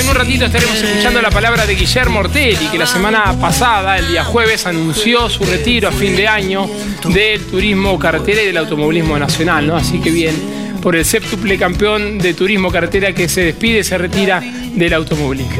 en 0.00 0.08
un 0.08 0.14
ratito 0.14 0.44
estaremos 0.44 0.76
escuchando 0.76 1.20
la 1.20 1.30
palabra 1.30 1.66
de 1.66 1.74
Guillermo 1.74 2.20
Ortelli, 2.20 2.68
que 2.70 2.78
la 2.78 2.86
semana 2.86 3.34
pasada, 3.40 3.98
el 3.98 4.08
día 4.08 4.22
jueves, 4.22 4.66
anunció 4.66 5.28
su 5.28 5.44
retiro 5.44 5.88
a 5.88 5.92
fin 5.92 6.14
de 6.14 6.28
año 6.28 6.68
del 7.08 7.44
turismo 7.46 7.98
carretera 7.98 8.42
y 8.42 8.46
del 8.46 8.56
automovilismo 8.58 9.18
nacional, 9.18 9.66
¿no? 9.66 9.76
Así 9.76 10.00
que 10.00 10.10
bien, 10.10 10.34
por 10.80 10.94
el 10.94 11.04
séptuple 11.04 11.58
campeón 11.58 12.18
de 12.18 12.34
turismo 12.34 12.70
carretera 12.70 13.12
que 13.12 13.28
se 13.28 13.42
despide, 13.42 13.82
se 13.82 13.98
retira 13.98 14.40
del 14.40 14.92
automovilismo. 14.94 15.58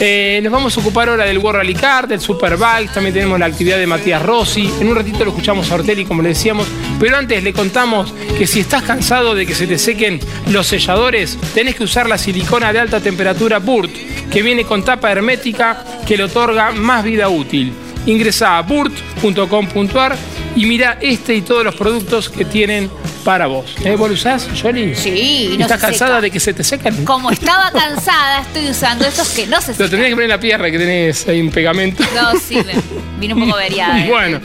Eh, 0.00 0.40
nos 0.42 0.52
vamos 0.52 0.76
a 0.76 0.80
ocupar 0.80 1.08
ahora 1.08 1.24
del 1.24 1.38
World 1.38 1.58
Rally 1.58 1.74
Car, 1.74 2.08
del 2.08 2.20
Superbike, 2.20 2.92
también 2.92 3.14
tenemos 3.14 3.38
la 3.38 3.46
actividad 3.46 3.78
de 3.78 3.86
Matías 3.86 4.22
Rossi. 4.22 4.70
En 4.80 4.88
un 4.88 4.96
ratito 4.96 5.24
lo 5.24 5.30
escuchamos 5.30 5.70
a 5.70 5.76
Ortelli, 5.76 6.04
como 6.04 6.22
le 6.22 6.30
decíamos, 6.30 6.66
pero 6.98 7.16
antes 7.16 7.42
le 7.42 7.52
contamos 7.52 8.12
que 8.36 8.46
si 8.46 8.60
estás 8.60 8.82
cansado 8.82 9.34
de 9.34 9.46
que 9.46 9.54
se 9.54 9.66
te 9.66 9.78
sequen 9.78 10.20
los 10.50 10.66
selladores, 10.66 11.38
tenés 11.54 11.76
que 11.76 11.84
usar 11.84 12.08
la 12.08 12.18
silicona 12.18 12.72
de 12.72 12.80
alta 12.80 13.00
temperatura 13.00 13.58
Burt, 13.58 13.92
que 14.30 14.42
viene 14.42 14.64
con 14.64 14.84
tapa 14.84 15.12
hermética 15.12 15.84
que 16.06 16.16
le 16.16 16.24
otorga 16.24 16.72
más 16.72 17.04
vida 17.04 17.28
útil. 17.28 17.72
Ingresa 18.06 18.58
a 18.58 18.62
burt.com.ar 18.62 20.16
y 20.56 20.66
mira 20.66 20.98
este 21.00 21.34
y 21.34 21.42
todos 21.42 21.64
los 21.64 21.76
productos 21.76 22.28
que 22.28 22.44
tienen 22.44 22.90
para 23.24 23.46
vos. 23.46 23.74
¿Eh? 23.84 23.96
¿Vos 23.96 24.08
lo 24.08 24.14
usás, 24.14 24.48
Jolie? 24.60 24.94
Sí. 24.94 25.54
no 25.58 25.62
¿Estás 25.64 25.80
se 25.80 25.86
cansada 25.86 26.10
seca. 26.16 26.20
de 26.22 26.30
que 26.30 26.40
se 26.40 26.54
te 26.54 26.64
secan? 26.64 27.04
Como 27.04 27.30
estaba 27.30 27.70
cansada, 27.70 28.40
estoy 28.42 28.68
usando 28.70 29.04
estos 29.06 29.28
que 29.30 29.46
no 29.46 29.60
se 29.60 29.68
Lo 29.68 29.74
secan. 29.74 29.90
tendrías 29.90 30.08
que 30.08 30.14
poner 30.14 30.24
en 30.24 30.30
la 30.30 30.40
pierna 30.40 30.70
que 30.70 30.78
tenés 30.78 31.26
ahí 31.28 31.40
un 31.40 31.50
pegamento. 31.50 32.02
No, 32.14 32.38
sí, 32.38 32.56
me- 32.56 32.74
vine 33.18 33.34
un 33.34 33.44
poco 33.46 33.56
veriada. 33.58 33.98
¿eh? 34.04 34.08
Bueno, 34.08 34.40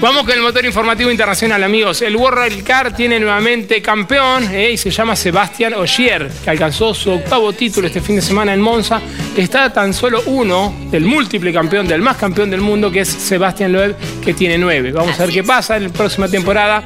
vamos 0.00 0.22
con 0.22 0.32
el 0.32 0.40
motor 0.40 0.64
informativo 0.64 1.10
internacional, 1.10 1.62
amigos. 1.62 2.00
El 2.02 2.16
World 2.16 2.38
Rally 2.38 2.62
Car 2.62 2.94
tiene 2.96 3.20
nuevamente 3.20 3.82
campeón 3.82 4.48
eh, 4.54 4.70
y 4.72 4.76
se 4.78 4.90
llama 4.90 5.14
Sebastián 5.16 5.74
Ogier, 5.74 6.30
que 6.42 6.50
alcanzó 6.50 6.94
su 6.94 7.10
octavo 7.10 7.52
título 7.52 7.86
este 7.86 8.00
fin 8.00 8.16
de 8.16 8.22
semana 8.22 8.54
en 8.54 8.60
Monza. 8.60 9.00
Está 9.36 9.72
tan 9.72 9.92
solo 9.94 10.22
uno, 10.26 10.74
el 10.92 11.04
múltiple 11.04 11.52
campeón, 11.52 11.86
del 11.86 12.00
más 12.02 12.16
campeón 12.16 12.50
del 12.50 12.60
mundo, 12.60 12.90
que 12.90 13.00
es 13.00 13.08
Sebastián 13.08 13.72
Loeb, 13.72 13.94
que 14.24 14.34
tiene 14.34 14.56
nueve. 14.58 14.90
Vamos 14.92 15.18
a 15.20 15.24
ver 15.24 15.32
qué 15.34 15.44
pasa 15.44 15.76
en 15.76 15.84
la 15.84 15.88
próxima 15.90 16.28
temporada 16.28 16.82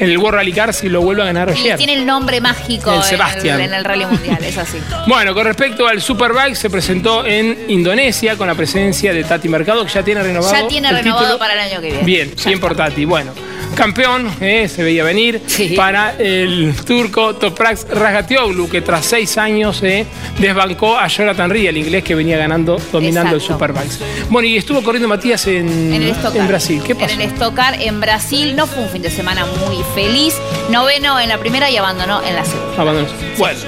en 0.00 0.10
el 0.10 0.18
World 0.18 0.36
Rally 0.38 0.52
Car 0.52 0.74
si 0.74 0.88
lo 0.88 1.02
vuelve 1.02 1.22
a 1.22 1.26
ganar 1.26 1.50
Ogier. 1.50 1.76
tiene 1.76 1.92
el 1.92 2.04
nombre 2.06 2.40
mágico 2.40 2.90
El 2.90 2.96
en 2.98 3.02
Sebastián. 3.04 3.60
el, 3.60 3.66
en 3.66 3.74
el 3.74 3.84
Rally 3.84 4.06
Mundial, 4.06 4.38
es 4.42 4.58
así. 4.58 4.78
Bueno, 5.06 5.34
con 5.34 5.44
respecto 5.44 5.86
al 5.86 6.00
Superbike, 6.00 6.54
se 6.56 6.70
presentó 6.70 7.24
en 7.26 7.66
Indonesia 7.68 8.36
con 8.36 8.46
la 8.48 8.54
presencia 8.54 9.12
de 9.12 9.22
Tati 9.24 9.48
Mercado, 9.48 9.84
que 9.84 9.92
ya 9.92 10.02
tiene 10.02 10.22
renovado. 10.22 10.52
Ya 10.52 10.66
tiene 10.68 10.88
el 10.88 10.96
renovado 10.96 11.20
título. 11.24 11.38
para 11.38 11.52
el 11.54 11.60
año 11.60 11.80
que 11.80 11.88
viene. 11.88 12.04
Bien, 12.04 12.34
bien 12.44 12.60
por 12.60 12.74
Tati. 12.74 13.04
Bueno, 13.04 13.32
campeón, 13.74 14.30
eh, 14.40 14.68
se 14.68 14.82
veía 14.82 15.04
venir, 15.04 15.42
para 15.76 16.14
el 16.18 16.74
turco 16.86 17.34
Toprak 17.36 17.88
Razgatlioglu, 17.90 18.68
que 18.68 18.82
tras 18.82 19.06
seis 19.06 19.38
años 19.38 19.82
eh, 19.82 20.06
desbancó 20.38 20.98
a 20.98 21.06
Jonathan 21.08 21.48
Rie, 21.50 21.68
el 21.68 21.76
inglés 21.78 22.04
que 22.04 22.14
venía 22.14 22.36
ganando, 22.36 22.78
dominando 22.92 23.36
el 23.36 23.40
Exacto. 23.42 23.54
Superbike. 23.54 24.28
Bueno, 24.28 24.48
y 24.48 24.56
estuvo 24.56 24.82
corriendo 24.82 25.08
Matías 25.08 25.46
en, 25.46 25.92
En 25.94 26.02
el 26.02 26.10
Stock 26.10 26.32
Car. 26.32 26.42
en 26.42 26.48
Brasil. 26.48 26.82
¿Qué 26.86 26.94
pasó? 26.94 27.14
En 27.14 27.20
el 27.20 27.28
Stock 27.32 27.54
Car 27.54 27.80
en 27.80 28.00
Brasil 28.00 28.54
no 28.56 28.66
fue 28.66 28.82
un 28.82 28.88
fin 28.90 29.02
de 29.02 29.10
semana 29.10 29.46
muy 29.66 29.82
feliz. 29.94 30.34
Noveno 30.70 31.18
en 31.20 31.28
la 31.28 31.38
primera 31.38 31.70
y 31.70 31.76
abandonó 31.76 32.22
en 32.24 32.34
la 32.36 32.44
segunda. 32.44 32.82
Abandonó. 32.82 33.08
Bueno, 33.38 33.58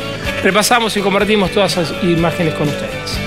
repasamos 0.43 0.97
y 0.97 1.01
compartimos 1.01 1.51
todas 1.53 1.73
esas 1.77 1.93
imágenes 2.05 2.55
con 2.55 2.69
ustedes. 2.69 3.19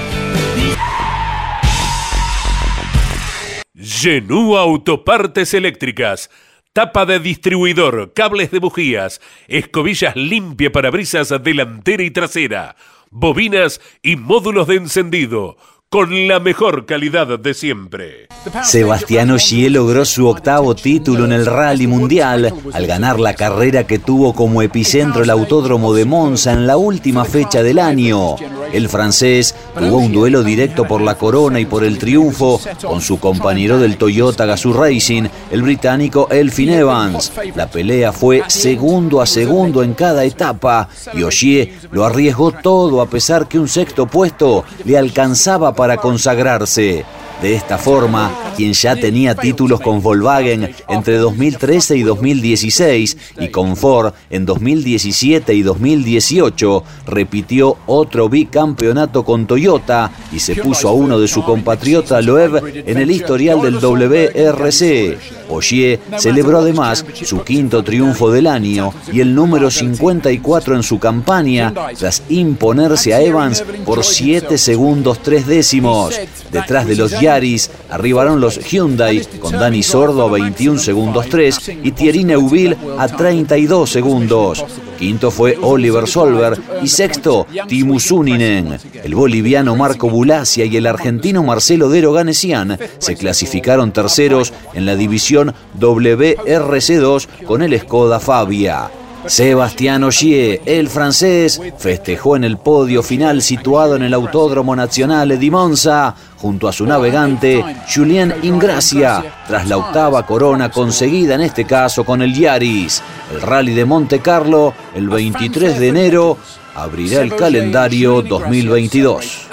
Genú 3.77 4.57
Autopartes 4.57 5.53
Eléctricas. 5.53 6.29
Tapa 6.75 7.05
de 7.05 7.21
distribuidor, 7.21 8.11
cables 8.13 8.51
de 8.51 8.59
bujías, 8.59 9.21
escobillas 9.47 10.13
limpia 10.17 10.73
para 10.73 10.91
brisas 10.91 11.33
delantera 11.41 12.03
y 12.03 12.11
trasera, 12.11 12.75
bobinas 13.11 13.79
y 14.03 14.17
módulos 14.17 14.67
de 14.67 14.75
encendido, 14.75 15.55
con 15.95 16.27
la 16.27 16.41
mejor 16.41 16.85
calidad 16.85 17.39
de 17.39 17.53
siempre. 17.53 18.27
Sebastián 18.63 19.31
Ogier 19.31 19.71
logró 19.71 20.03
su 20.03 20.27
octavo 20.27 20.75
título 20.75 21.23
en 21.23 21.31
el 21.31 21.45
Rally 21.45 21.87
Mundial 21.87 22.53
al 22.73 22.85
ganar 22.85 23.17
la 23.17 23.33
carrera 23.33 23.87
que 23.87 23.97
tuvo 23.97 24.33
como 24.33 24.61
epicentro 24.61 25.23
el 25.23 25.29
Autódromo 25.29 25.93
de 25.93 26.03
Monza 26.03 26.51
en 26.51 26.67
la 26.67 26.75
última 26.75 27.23
fecha 27.23 27.63
del 27.63 27.79
año. 27.79 28.35
El 28.73 28.89
francés 28.89 29.55
tuvo 29.79 29.99
un 29.99 30.11
duelo 30.11 30.43
directo 30.43 30.85
por 30.85 30.99
la 30.99 31.15
corona 31.15 31.61
y 31.61 31.65
por 31.65 31.85
el 31.85 31.97
triunfo 31.97 32.59
con 32.85 32.99
su 32.99 33.17
compañero 33.17 33.79
del 33.79 33.95
Toyota 33.95 34.45
Gazoo 34.45 34.73
Racing, 34.73 35.23
el 35.49 35.61
británico 35.61 36.27
Elfin 36.29 36.71
Evans. 36.71 37.31
La 37.55 37.67
pelea 37.67 38.11
fue 38.11 38.43
segundo 38.47 39.21
a 39.21 39.25
segundo 39.25 39.81
en 39.81 39.93
cada 39.93 40.25
etapa 40.25 40.89
y 41.13 41.23
Ogier 41.23 41.69
lo 41.91 42.03
arriesgó 42.03 42.51
todo 42.51 43.01
a 43.01 43.09
pesar 43.09 43.47
que 43.47 43.57
un 43.57 43.69
sexto 43.69 44.07
puesto 44.07 44.65
le 44.83 44.97
alcanzaba 44.97 45.73
para 45.73 45.84
consagrarse. 45.97 47.05
De 47.41 47.53
esta 47.53 47.77
forma, 47.77 48.31
quien 48.55 48.73
ya 48.73 48.95
tenía 48.95 49.35
títulos 49.35 49.81
con 49.81 50.01
Volkswagen 50.01 50.73
entre 50.87 51.17
2013 51.17 51.97
y 51.97 52.03
2016 52.03 53.17
y 53.39 53.49
con 53.49 53.75
Ford 53.75 54.13
en 54.29 54.45
2017 54.45 55.53
y 55.53 55.61
2018, 55.61 56.83
repitió 57.07 57.77
otro 57.87 58.29
bicampeonato 58.29 59.25
con 59.25 59.45
Toyota 59.45 60.11
y 60.31 60.39
se 60.39 60.55
puso 60.55 60.89
a 60.89 60.93
uno 60.93 61.19
de 61.19 61.27
su 61.27 61.43
compatriota 61.43 62.21
Loeb 62.21 62.83
en 62.87 62.97
el 62.97 63.11
historial 63.11 63.61
del 63.61 63.79
WRC. 63.79 65.17
Ogier 65.49 65.99
celebró 66.17 66.59
además 66.59 67.05
su 67.23 67.43
quinto 67.43 67.83
triunfo 67.83 68.31
del 68.31 68.47
año 68.47 68.93
y 69.11 69.19
el 69.19 69.35
número 69.35 69.69
54 69.69 70.75
en 70.75 70.83
su 70.83 70.99
campaña 70.99 71.73
tras 71.97 72.23
imponerse 72.29 73.13
a 73.13 73.21
Evans 73.21 73.63
por 73.85 74.03
7 74.03 74.57
segundos 74.57 75.21
3 75.21 75.45
décimos. 75.45 76.19
Detrás 76.51 76.87
de 76.87 76.95
los 76.95 77.19
Arribaron 77.27 78.39
los 78.39 78.59
Hyundai 78.59 79.25
con 79.39 79.53
Dani 79.53 79.81
Sordo 79.81 80.27
a 80.27 80.31
21 80.31 80.79
segundos 80.79 81.27
3 81.27 81.71
y 81.83 81.91
Thierry 81.91 82.23
Neuville 82.23 82.77
a 82.99 83.07
32 83.07 83.89
segundos. 83.89 84.63
Quinto 84.99 85.31
fue 85.31 85.57
Oliver 85.61 86.07
Solver 86.07 86.59
y 86.83 86.87
sexto 86.87 87.47
Timu 87.67 87.99
Suninen. 87.99 88.77
El 89.03 89.15
boliviano 89.15 89.75
Marco 89.75 90.09
Bulacia 90.09 90.65
y 90.65 90.77
el 90.77 90.85
argentino 90.85 91.43
Marcelo 91.43 91.89
Dero 91.89 92.13
Ganesian 92.13 92.77
se 92.99 93.15
clasificaron 93.15 93.91
terceros 93.91 94.53
en 94.73 94.85
la 94.85 94.95
división 94.95 95.53
WRC2 95.79 97.27
con 97.45 97.63
el 97.63 97.79
Skoda 97.79 98.19
Fabia. 98.19 98.89
Sebastián 99.27 100.03
Ogier, 100.03 100.61
el 100.65 100.89
francés, 100.89 101.61
festejó 101.77 102.35
en 102.35 102.43
el 102.43 102.57
podio 102.57 103.01
final 103.03 103.41
situado 103.41 103.95
en 103.95 104.03
el 104.03 104.13
Autódromo 104.13 104.75
Nacional 104.75 105.39
de 105.39 105.51
Monza 105.51 106.15
junto 106.37 106.67
a 106.67 106.73
su 106.73 106.85
navegante 106.85 107.63
Julien 107.93 108.33
Ingracia, 108.43 109.23
tras 109.47 109.67
la 109.67 109.77
octava 109.77 110.25
corona 110.25 110.69
conseguida 110.69 111.35
en 111.35 111.41
este 111.41 111.65
caso 111.65 112.03
con 112.03 112.21
el 112.21 112.33
Yaris. 112.33 113.01
El 113.33 113.41
Rally 113.41 113.73
de 113.73 113.85
Monte 113.85 114.19
Carlo, 114.19 114.73
el 114.93 115.09
23 115.09 115.79
de 115.79 115.87
enero, 115.87 116.37
abrirá 116.75 117.21
el 117.21 117.35
calendario 117.35 118.21
2022. 118.21 119.47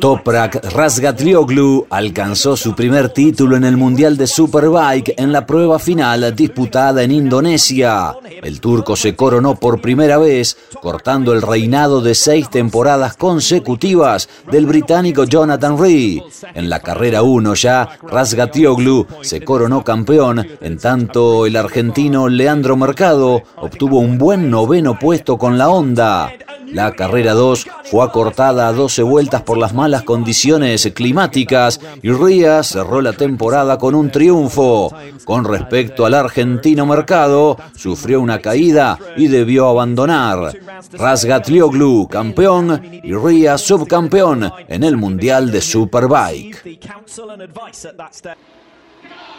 Toprak 0.00 0.72
Razgatlioglu 0.72 1.86
alcanzó 1.90 2.56
su 2.56 2.74
primer 2.74 3.08
título 3.10 3.56
en 3.56 3.64
el 3.64 3.76
Mundial 3.76 4.16
de 4.16 4.26
Superbike 4.26 5.14
en 5.16 5.32
la 5.32 5.46
prueba 5.46 5.78
final 5.78 6.34
disputada 6.34 7.02
en 7.02 7.12
Indonesia. 7.12 8.14
El 8.42 8.60
turco 8.60 8.96
se 8.96 9.14
coronó 9.14 9.54
por 9.54 9.80
primera 9.80 10.18
vez, 10.18 10.56
cortando 10.80 11.32
el 11.32 11.42
reinado 11.42 12.00
de 12.00 12.14
seis 12.14 12.50
temporadas 12.50 13.16
consecutivas 13.16 14.28
del 14.50 14.66
británico 14.66 15.24
Jonathan 15.24 15.78
Rhee. 15.78 16.22
En 16.54 16.68
la 16.68 16.80
carrera 16.80 17.22
1 17.22 17.54
ya, 17.54 17.88
Razgatlioglu 18.02 19.06
se 19.22 19.42
coronó 19.42 19.84
campeón, 19.84 20.46
en 20.60 20.78
tanto 20.78 21.46
el 21.46 21.56
argentino 21.56 22.28
Leandro 22.28 22.76
Mercado 22.76 23.42
obtuvo 23.56 24.00
un 24.00 24.18
buen 24.18 24.50
noveno 24.50 24.98
puesto 24.98 25.38
con 25.38 25.58
la 25.58 25.68
Honda. 25.68 26.32
La 26.66 26.92
carrera 26.92 27.32
2 27.32 27.66
fue 27.84 28.04
acortada 28.04 28.68
a 28.68 28.72
12 28.72 29.02
vueltas 29.02 29.42
por 29.42 29.58
las 29.58 29.74
malas 29.74 30.02
condiciones 30.02 30.90
climáticas 30.94 31.80
y 32.02 32.10
Ría 32.10 32.62
cerró 32.62 33.00
la 33.00 33.12
temporada 33.12 33.78
con 33.78 33.94
un 33.94 34.10
triunfo. 34.10 34.92
Con 35.24 35.44
respecto 35.44 36.06
al 36.06 36.14
argentino 36.14 36.86
mercado, 36.86 37.56
sufrió 37.76 38.20
una 38.20 38.40
caída 38.40 38.98
y 39.16 39.28
debió 39.28 39.68
abandonar. 39.68 40.52
Razgatlioglu 40.92 42.08
campeón 42.08 42.82
y 43.02 43.14
Ría 43.14 43.58
subcampeón 43.58 44.50
en 44.68 44.84
el 44.84 44.96
Mundial 44.96 45.50
de 45.50 45.60
Superbike. 45.60 46.80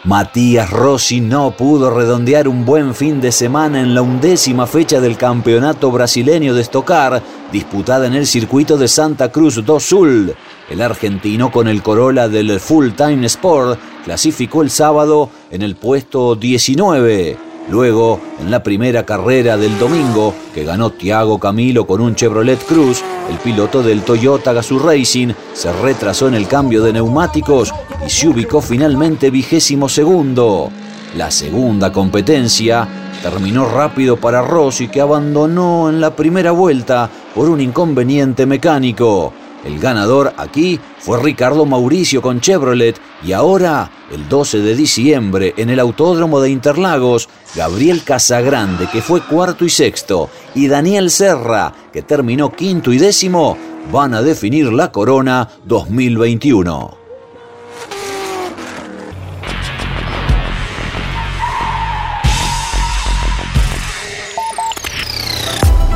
Matías 0.04 0.70
Rossi 0.70 1.20
no 1.20 1.50
pudo 1.50 1.90
redondear 1.90 2.46
un 2.46 2.64
buen 2.64 2.94
fin 2.94 3.20
de 3.20 3.32
semana 3.32 3.80
en 3.80 3.94
la 3.94 4.02
undécima 4.02 4.68
fecha 4.68 5.00
del 5.00 5.16
campeonato 5.16 5.90
brasileño 5.90 6.54
de 6.54 6.62
Estocar, 6.62 7.20
disputada 7.50 8.06
en 8.06 8.14
el 8.14 8.26
circuito 8.26 8.78
de 8.78 8.86
Santa 8.86 9.32
Cruz 9.32 9.56
do 9.64 9.80
Sul. 9.80 10.34
El 10.70 10.82
argentino 10.82 11.50
con 11.50 11.66
el 11.66 11.82
Corolla 11.82 12.28
del 12.28 12.60
Full 12.60 12.90
Time 12.92 13.26
Sport 13.26 13.80
clasificó 14.04 14.62
el 14.62 14.70
sábado 14.70 15.30
en 15.50 15.62
el 15.62 15.74
puesto 15.74 16.36
19. 16.36 17.47
Luego, 17.70 18.18
en 18.40 18.50
la 18.50 18.62
primera 18.62 19.04
carrera 19.04 19.58
del 19.58 19.78
domingo, 19.78 20.34
que 20.54 20.64
ganó 20.64 20.90
Thiago 20.90 21.38
Camilo 21.38 21.86
con 21.86 22.00
un 22.00 22.14
Chevrolet 22.14 22.64
Cruz, 22.64 23.02
el 23.30 23.36
piloto 23.38 23.82
del 23.82 24.02
Toyota 24.02 24.54
Gazoo 24.54 24.78
Racing 24.78 25.34
se 25.52 25.70
retrasó 25.72 26.28
en 26.28 26.34
el 26.34 26.48
cambio 26.48 26.82
de 26.82 26.94
neumáticos 26.94 27.74
y 28.06 28.08
se 28.08 28.28
ubicó 28.28 28.62
finalmente 28.62 29.30
vigésimo 29.30 29.88
segundo. 29.88 30.70
La 31.16 31.30
segunda 31.30 31.92
competencia 31.92 32.88
terminó 33.22 33.68
rápido 33.68 34.16
para 34.16 34.40
Rossi 34.40 34.88
que 34.88 35.02
abandonó 35.02 35.90
en 35.90 36.00
la 36.00 36.14
primera 36.16 36.52
vuelta 36.52 37.10
por 37.34 37.50
un 37.50 37.60
inconveniente 37.60 38.46
mecánico. 38.46 39.32
El 39.64 39.78
ganador 39.80 40.32
aquí 40.36 40.78
fue 40.98 41.20
Ricardo 41.22 41.66
Mauricio 41.66 42.22
con 42.22 42.40
Chevrolet 42.40 42.98
y 43.24 43.32
ahora, 43.32 43.90
el 44.12 44.28
12 44.28 44.60
de 44.60 44.76
diciembre, 44.76 45.54
en 45.56 45.70
el 45.70 45.80
Autódromo 45.80 46.40
de 46.40 46.50
Interlagos, 46.50 47.28
Gabriel 47.56 48.04
Casagrande, 48.04 48.86
que 48.86 49.02
fue 49.02 49.20
cuarto 49.20 49.64
y 49.64 49.70
sexto, 49.70 50.30
y 50.54 50.68
Daniel 50.68 51.10
Serra, 51.10 51.72
que 51.92 52.02
terminó 52.02 52.52
quinto 52.52 52.92
y 52.92 52.98
décimo, 52.98 53.58
van 53.92 54.14
a 54.14 54.22
definir 54.22 54.72
la 54.72 54.92
Corona 54.92 55.48
2021. 55.64 56.96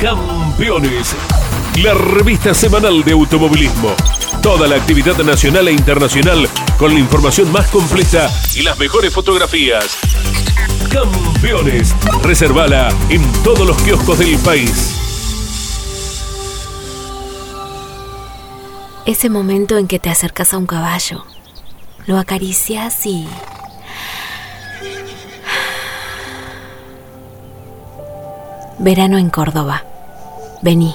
Campeones, 0.00 1.14
la 1.76 1.94
revista 1.94 2.52
semanal 2.52 3.02
de 3.02 3.12
automovilismo. 3.12 3.94
Toda 4.42 4.68
la 4.68 4.76
actividad 4.76 5.16
nacional 5.18 5.68
e 5.68 5.72
internacional 5.72 6.46
con 6.78 6.92
la 6.92 7.00
información 7.00 7.50
más 7.50 7.70
completa 7.70 8.30
y 8.54 8.60
las 8.62 8.78
mejores 8.78 9.10
fotografías. 9.12 9.96
Campeones, 10.90 11.94
reservala 12.22 12.90
en 13.08 13.22
todos 13.42 13.66
los 13.66 13.80
kioscos 13.82 14.18
del 14.18 14.36
país. 14.38 14.98
Ese 19.06 19.30
momento 19.30 19.78
en 19.78 19.88
que 19.88 19.98
te 19.98 20.10
acercas 20.10 20.52
a 20.52 20.58
un 20.58 20.66
caballo, 20.66 21.24
lo 22.06 22.18
acaricias 22.18 23.06
y... 23.06 23.26
Verano 28.78 29.18
en 29.18 29.30
Córdoba. 29.30 29.84
Vení, 30.62 30.94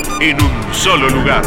en 0.21 0.39
un 0.39 0.73
solo 0.73 1.09
lugar. 1.09 1.41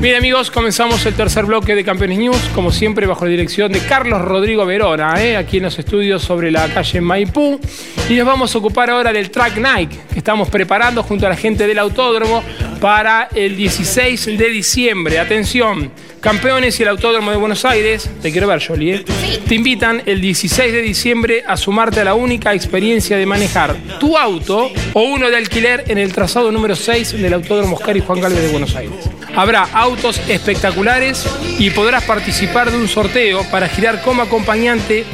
Bien 0.00 0.16
amigos, 0.16 0.50
comenzamos 0.50 1.04
el 1.06 1.14
tercer 1.14 1.44
bloque 1.44 1.76
de 1.76 1.84
Campeones 1.84 2.18
News, 2.18 2.40
como 2.54 2.72
siempre 2.72 3.06
bajo 3.06 3.24
la 3.26 3.30
dirección 3.30 3.70
de 3.70 3.80
Carlos 3.80 4.20
Rodrigo 4.22 4.66
Verona, 4.66 5.22
¿eh? 5.22 5.36
aquí 5.36 5.58
en 5.58 5.64
los 5.64 5.78
estudios 5.78 6.22
sobre 6.22 6.50
la 6.50 6.66
calle 6.68 7.00
Maipú. 7.00 7.60
Y 8.08 8.16
nos 8.16 8.26
vamos 8.26 8.52
a 8.54 8.58
ocupar 8.58 8.90
ahora 8.90 9.12
del 9.12 9.30
Track 9.30 9.58
Night, 9.58 9.92
que 10.12 10.18
estamos 10.18 10.48
preparando 10.48 11.04
junto 11.04 11.26
a 11.26 11.28
la 11.28 11.36
gente 11.36 11.68
del 11.68 11.78
autódromo 11.78 12.42
para 12.80 13.28
el 13.34 13.56
16 13.56 14.38
de 14.38 14.48
diciembre. 14.48 15.18
Atención, 15.18 15.92
campeones 16.20 16.80
y 16.80 16.82
el 16.82 16.88
autódromo 16.88 17.30
de 17.30 17.36
Buenos 17.36 17.64
Aires, 17.64 18.10
te 18.22 18.32
quiero 18.32 18.46
ver 18.46 18.64
Jolie, 18.66 18.94
¿eh? 18.94 19.04
te 19.46 19.54
invitan 19.54 20.02
el 20.06 20.20
16 20.20 20.72
de 20.72 20.82
diciembre 20.82 21.44
a 21.46 21.56
sumarte 21.56 22.00
a 22.00 22.04
la 22.04 22.14
única 22.14 22.54
experiencia 22.54 23.16
de 23.16 23.26
manejar 23.26 23.76
tu 23.98 24.16
auto 24.16 24.70
o 24.94 25.02
uno 25.02 25.28
de 25.28 25.36
alquiler 25.36 25.84
en 25.88 25.98
el 25.98 26.12
trazado 26.12 26.50
número 26.50 26.74
6 26.74 27.20
del 27.20 27.34
autódromo 27.34 27.76
Oscar 27.76 27.96
y 27.96 28.00
Juan 28.00 28.20
Galvez 28.20 28.42
de 28.42 28.48
Buenos 28.48 28.74
Aires. 28.74 29.10
Habrá 29.36 29.64
autos 29.72 30.20
espectaculares 30.28 31.26
y 31.58 31.70
podrás 31.70 32.04
participar 32.04 32.70
de 32.70 32.78
un 32.78 32.88
sorteo 32.88 33.44
para 33.50 33.68
girar 33.68 34.00
como 34.02 34.22
acompañante 34.22 35.04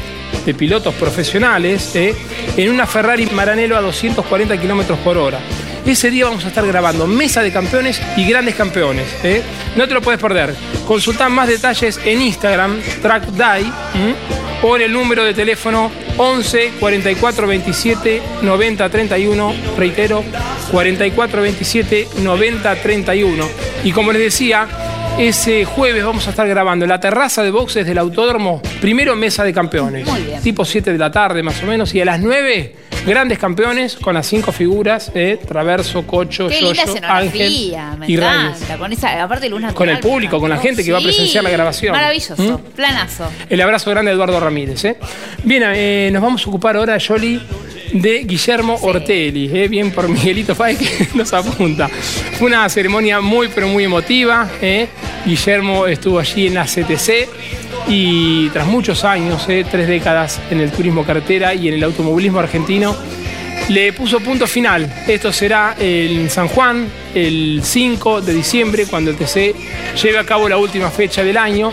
de 0.44 0.54
pilotos 0.54 0.94
profesionales 0.94 1.94
¿eh? 1.96 2.14
en 2.56 2.70
una 2.70 2.86
Ferrari 2.86 3.26
Maranello 3.26 3.76
a 3.76 3.80
240 3.80 4.56
kilómetros 4.60 4.98
por 5.00 5.18
hora. 5.18 5.40
Ese 5.86 6.10
día 6.10 6.24
vamos 6.24 6.44
a 6.44 6.48
estar 6.48 6.66
grabando 6.66 7.06
mesa 7.06 7.42
de 7.42 7.52
campeones 7.52 8.02
y 8.16 8.28
grandes 8.28 8.56
campeones. 8.56 9.06
¿eh? 9.22 9.40
No 9.76 9.86
te 9.86 9.94
lo 9.94 10.02
puedes 10.02 10.20
perder. 10.20 10.52
Consulta 10.84 11.28
más 11.28 11.46
detalles 11.46 12.00
en 12.04 12.22
Instagram, 12.22 12.80
TrackDie, 13.02 13.70
o 14.62 14.74
en 14.74 14.82
el 14.82 14.92
número 14.92 15.22
de 15.24 15.32
teléfono 15.32 15.92
11 16.16 16.72
44 16.80 17.46
27 17.46 18.22
90 18.42 18.88
31. 18.88 19.54
Reitero, 19.78 20.24
44 20.72 21.42
27 21.42 22.08
90 22.18 22.74
31. 22.82 23.48
Y 23.84 23.92
como 23.92 24.10
les 24.10 24.22
decía, 24.22 24.66
ese 25.18 25.64
jueves 25.64 26.04
vamos 26.04 26.26
a 26.26 26.30
estar 26.30 26.46
grabando 26.46 26.84
en 26.84 26.90
la 26.90 27.00
terraza 27.00 27.42
de 27.42 27.50
boxes 27.50 27.86
del 27.86 27.98
autódromo, 27.98 28.60
primero 28.80 29.16
mesa 29.16 29.44
de 29.44 29.52
campeones, 29.52 30.06
tipo 30.42 30.64
7 30.64 30.92
de 30.92 30.98
la 30.98 31.10
tarde 31.10 31.42
más 31.42 31.62
o 31.62 31.66
menos, 31.66 31.94
y 31.94 32.00
a 32.00 32.04
las 32.04 32.20
9 32.20 32.74
grandes 33.06 33.38
campeones 33.38 33.96
con 33.96 34.14
las 34.14 34.26
cinco 34.26 34.50
figuras, 34.52 35.12
eh, 35.14 35.38
Traverso, 35.46 36.04
Cocho, 36.06 36.48
Qué 36.48 36.60
linda 36.60 36.84
Yoyo, 36.84 36.92
Ángel 37.04 37.40
escenografía, 37.42 37.96
me 37.98 38.06
y 38.10 38.16
Reyes. 38.16 38.34
encanta. 38.56 38.78
Con 38.78 38.92
esa, 38.92 39.22
aparte 39.22 39.48
luz 39.48 39.60
Con 39.60 39.88
el 39.88 39.94
natural, 39.94 40.00
público, 40.00 40.40
con 40.40 40.50
la 40.50 40.58
gente 40.58 40.82
que 40.84 40.90
va 40.90 40.98
a 40.98 41.00
Sí, 41.00 41.06
presenciar 41.06 41.44
la 41.44 41.50
grabación. 41.50 41.92
Maravilloso, 41.92 42.36
¿Mm? 42.36 42.72
planazo. 42.74 43.30
El 43.48 43.60
abrazo 43.60 43.90
grande 43.92 44.10
a 44.10 44.14
Eduardo 44.14 44.40
Ramírez. 44.40 44.84
¿eh? 44.84 44.96
Bien, 45.44 45.62
eh, 45.66 46.10
nos 46.12 46.20
vamos 46.20 46.44
a 46.44 46.48
ocupar 46.50 46.76
ahora, 46.76 46.98
Yoli, 46.98 47.40
de 47.92 48.24
Guillermo 48.24 48.76
Ortelli. 48.82 49.56
¿eh? 49.56 49.68
Bien 49.68 49.92
por 49.92 50.08
Miguelito 50.08 50.56
Fay 50.56 50.74
que 50.74 51.08
nos 51.14 51.32
apunta. 51.32 51.86
Fue 51.86 52.48
una 52.48 52.68
ceremonia 52.68 53.20
muy, 53.20 53.46
pero 53.54 53.68
muy 53.68 53.84
emotiva. 53.84 54.48
¿eh? 54.60 54.88
Guillermo 55.26 55.88
estuvo 55.88 56.20
allí 56.20 56.46
en 56.46 56.54
la 56.54 56.64
CTC 56.64 57.28
y 57.88 58.48
tras 58.50 58.66
muchos 58.66 59.04
años, 59.04 59.44
¿eh? 59.48 59.66
tres 59.68 59.88
décadas 59.88 60.40
en 60.50 60.60
el 60.60 60.70
turismo 60.70 61.04
carretera 61.04 61.52
y 61.52 61.68
en 61.68 61.74
el 61.74 61.82
automovilismo 61.82 62.38
argentino, 62.38 62.96
le 63.68 63.92
puso 63.92 64.20
punto 64.20 64.46
final. 64.46 64.92
Esto 65.08 65.32
será 65.32 65.74
en 65.78 66.30
San 66.30 66.46
Juan, 66.48 66.86
el 67.14 67.60
5 67.62 68.20
de 68.20 68.34
diciembre, 68.34 68.86
cuando 68.86 69.10
el 69.10 69.16
TC 69.16 69.54
lleve 70.00 70.18
a 70.18 70.24
cabo 70.24 70.48
la 70.48 70.58
última 70.58 70.90
fecha 70.90 71.24
del 71.24 71.36
año. 71.36 71.72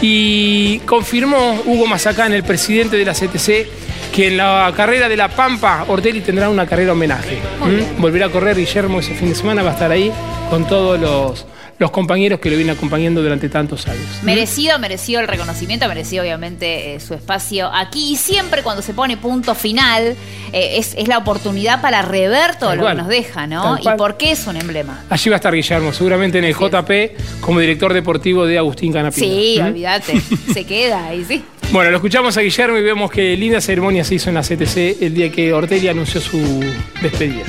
Y 0.00 0.78
confirmó 0.80 1.60
Hugo 1.64 1.86
Mazacán, 1.86 2.32
el 2.32 2.42
presidente 2.42 2.96
de 2.96 3.04
la 3.04 3.12
CTC, 3.12 4.12
que 4.12 4.28
en 4.28 4.36
la 4.38 4.72
carrera 4.74 5.08
de 5.08 5.16
La 5.16 5.28
Pampa, 5.28 5.84
Ortelli 5.88 6.20
tendrá 6.20 6.48
una 6.48 6.66
carrera 6.66 6.92
homenaje. 6.92 7.38
¿Mm? 7.60 8.00
Volverá 8.00 8.26
a 8.26 8.30
correr 8.30 8.56
Guillermo 8.56 9.00
ese 9.00 9.14
fin 9.14 9.28
de 9.28 9.34
semana, 9.34 9.62
va 9.62 9.70
a 9.70 9.74
estar 9.74 9.90
ahí 9.90 10.10
con 10.50 10.66
todos 10.66 10.98
los 10.98 11.46
los 11.78 11.90
compañeros 11.90 12.40
que 12.40 12.50
lo 12.50 12.56
vienen 12.56 12.76
acompañando 12.76 13.22
durante 13.22 13.48
tantos 13.48 13.86
años. 13.86 14.06
Merecido, 14.22 14.78
merecido 14.78 15.20
el 15.20 15.28
reconocimiento, 15.28 15.86
merecido 15.88 16.22
obviamente 16.22 16.94
eh, 16.94 17.00
su 17.00 17.14
espacio 17.14 17.70
aquí. 17.72 18.12
Y 18.12 18.16
siempre 18.16 18.62
cuando 18.62 18.82
se 18.82 18.94
pone 18.94 19.16
punto 19.16 19.54
final, 19.54 20.16
eh, 20.52 20.78
es, 20.78 20.96
la 21.06 21.18
oportunidad 21.18 21.82
para 21.82 22.02
rever 22.02 22.56
todo 22.56 22.74
lo 22.74 22.86
que 22.86 22.94
nos 22.94 23.08
deja, 23.08 23.46
¿no? 23.46 23.78
Y 23.78 23.96
por 23.96 24.16
qué 24.16 24.32
es 24.32 24.46
un 24.46 24.56
emblema. 24.56 25.04
Allí 25.10 25.30
va 25.30 25.36
a 25.36 25.38
estar 25.38 25.54
Guillermo, 25.54 25.92
seguramente 25.92 26.38
en 26.38 26.44
el 26.44 26.54
JP 26.54 27.40
como 27.40 27.60
director 27.60 27.92
deportivo 27.92 28.46
de 28.46 28.58
Agustín 28.58 28.92
Canapino. 28.92 29.26
Sí, 29.26 29.58
¿Mm? 29.60 29.66
olvídate, 29.66 30.20
se 30.52 30.64
queda 30.64 31.06
ahí, 31.06 31.24
sí. 31.24 31.44
Bueno, 31.72 31.90
lo 31.90 31.96
escuchamos 31.96 32.36
a 32.36 32.40
Guillermo 32.40 32.78
y 32.78 32.82
vemos 32.82 33.10
que 33.10 33.36
linda 33.36 33.60
ceremonia 33.60 34.04
se 34.04 34.14
hizo 34.14 34.30
en 34.30 34.36
la 34.36 34.42
CTC 34.42 35.02
el 35.02 35.14
día 35.14 35.30
que 35.30 35.52
Ortelli 35.52 35.88
anunció 35.88 36.20
su 36.20 36.64
despedida. 37.02 37.44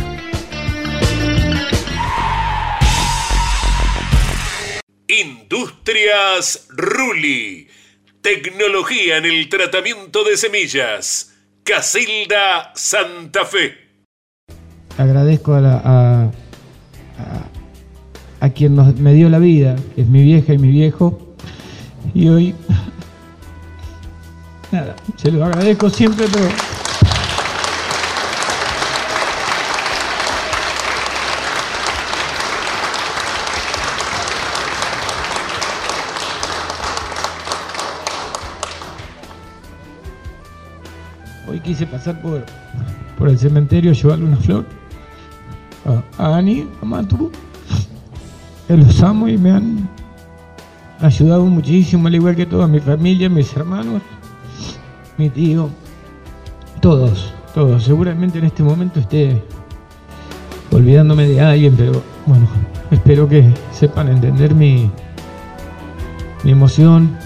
Industrias 5.08 6.68
Ruli. 6.70 7.70
Tecnología 8.22 9.18
en 9.18 9.26
el 9.26 9.48
tratamiento 9.48 10.26
de 10.26 10.36
semillas. 10.36 11.34
Casilda 11.64 12.74
Santa 12.76 13.46
Fe. 13.46 13.74
Agradezco 14.98 15.54
a, 15.54 16.30
a, 18.42 18.50
quien 18.50 18.76
me 19.02 19.14
dio 19.14 19.30
la 19.30 19.40
vida, 19.40 19.78
que 19.96 20.02
es 20.02 20.08
mi 20.08 20.24
vieja 20.24 20.54
y 20.54 20.58
mi 20.58 20.72
viejo. 20.72 21.36
Y 22.14 22.28
hoy, 22.28 22.56
nada, 24.74 24.94
se 25.16 25.32
lo 25.32 25.46
agradezco 25.46 25.90
siempre, 25.90 26.26
pero 26.34 26.50
quise 41.68 41.86
pasar 41.86 42.22
por, 42.22 42.46
por 43.18 43.28
el 43.28 43.38
cementerio 43.38 43.92
a 43.92 43.94
llevarle 43.94 44.26
una 44.26 44.38
flor 44.38 44.66
a, 46.18 46.38
Ani, 46.38 46.66
a 46.82 46.86
Matu. 46.86 47.30
Que 48.68 48.78
los 48.78 49.02
amo 49.04 49.28
y 49.28 49.38
me 49.38 49.52
han 49.52 49.90
ayudado 51.02 51.46
muchísimo, 51.46 52.08
al 52.08 52.16
igual 52.16 52.36
que 52.38 52.46
toda 52.46 52.68
mi 52.68 52.80
familia, 52.80 53.30
mis 53.30 53.56
hermanos, 53.56 54.02
mi 55.18 55.30
tío, 55.30 55.70
todos, 56.82 57.34
todos. 57.54 57.84
Seguramente 57.84 58.40
en 58.40 58.46
este 58.46 58.64
momento 58.64 59.02
esté 59.02 59.42
olvidándome 60.72 61.28
de 61.28 61.42
alguien, 61.42 61.76
pero 61.76 62.02
bueno, 62.26 62.48
espero 62.92 63.28
que 63.28 63.46
sepan 63.74 64.08
entender 64.08 64.56
mi, 64.56 64.90
mi 66.44 66.52
emoción 66.52 67.18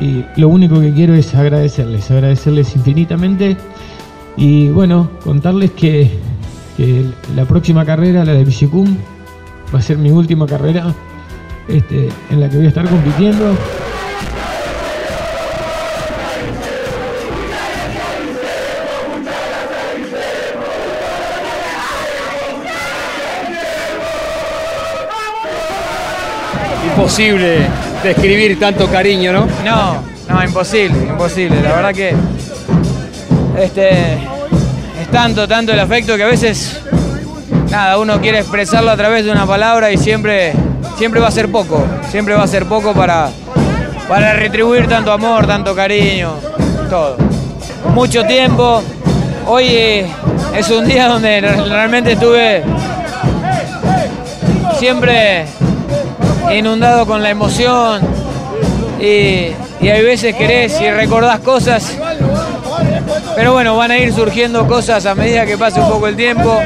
y 0.00 0.24
lo 0.36 0.48
único 0.48 0.80
que 0.80 0.92
quiero 0.92 1.14
es 1.14 1.34
agradecerles, 1.34 2.10
agradecerles 2.10 2.74
infinitamente 2.76 3.58
y 4.40 4.68
bueno, 4.70 5.10
contarles 5.22 5.70
que, 5.72 6.10
la 7.36 7.44
próxima 7.44 7.84
carrera, 7.84 8.24
la 8.24 8.32
de 8.32 8.42
Bicicum, 8.42 8.96
va 9.72 9.80
a 9.80 9.82
ser 9.82 9.98
mi 9.98 10.10
última 10.10 10.46
carrera 10.46 10.94
este, 11.68 12.08
en 12.30 12.40
la 12.40 12.48
que 12.48 12.56
voy 12.56 12.64
a 12.64 12.68
estar 12.68 12.88
compitiendo. 12.88 13.54
Imposible 26.86 27.58
describir 28.02 28.58
tanto 28.58 28.86
cariño, 28.86 29.34
¿no? 29.34 29.46
No, 29.66 30.02
no, 30.30 30.42
imposible, 30.42 30.98
imposible. 31.10 31.60
La 31.60 31.74
verdad 31.74 31.94
que 31.94 32.14
este, 33.58 34.14
es 34.14 34.29
tanto, 35.10 35.48
tanto 35.48 35.72
el 35.72 35.80
afecto 35.80 36.16
que 36.16 36.22
a 36.22 36.26
veces, 36.26 36.80
nada, 37.70 37.98
uno 37.98 38.20
quiere 38.20 38.40
expresarlo 38.40 38.90
a 38.90 38.96
través 38.96 39.24
de 39.24 39.32
una 39.32 39.46
palabra 39.46 39.90
y 39.90 39.96
siempre, 39.96 40.52
siempre 40.96 41.20
va 41.20 41.28
a 41.28 41.30
ser 41.30 41.50
poco, 41.50 41.84
siempre 42.10 42.34
va 42.34 42.44
a 42.44 42.46
ser 42.46 42.66
poco 42.66 42.94
para, 42.94 43.28
para 44.08 44.32
retribuir 44.34 44.86
tanto 44.88 45.12
amor, 45.12 45.46
tanto 45.46 45.74
cariño, 45.74 46.34
todo. 46.88 47.16
Mucho 47.94 48.24
tiempo, 48.24 48.82
hoy 49.46 50.04
es 50.54 50.70
un 50.70 50.86
día 50.86 51.08
donde 51.08 51.40
realmente 51.40 52.12
estuve 52.12 52.62
siempre 54.78 55.46
inundado 56.52 57.06
con 57.06 57.22
la 57.22 57.30
emoción 57.30 58.00
y, 59.00 59.52
y 59.80 59.88
hay 59.88 60.02
veces 60.02 60.34
querés 60.36 60.80
y 60.80 60.90
recordás 60.90 61.40
cosas 61.40 61.99
pero 63.34 63.52
bueno, 63.52 63.76
van 63.76 63.90
a 63.90 63.98
ir 63.98 64.12
surgiendo 64.12 64.66
cosas 64.66 65.06
a 65.06 65.14
medida 65.14 65.46
que 65.46 65.56
pase 65.56 65.80
un 65.80 65.88
poco 65.88 66.06
el 66.06 66.16
tiempo. 66.16 66.60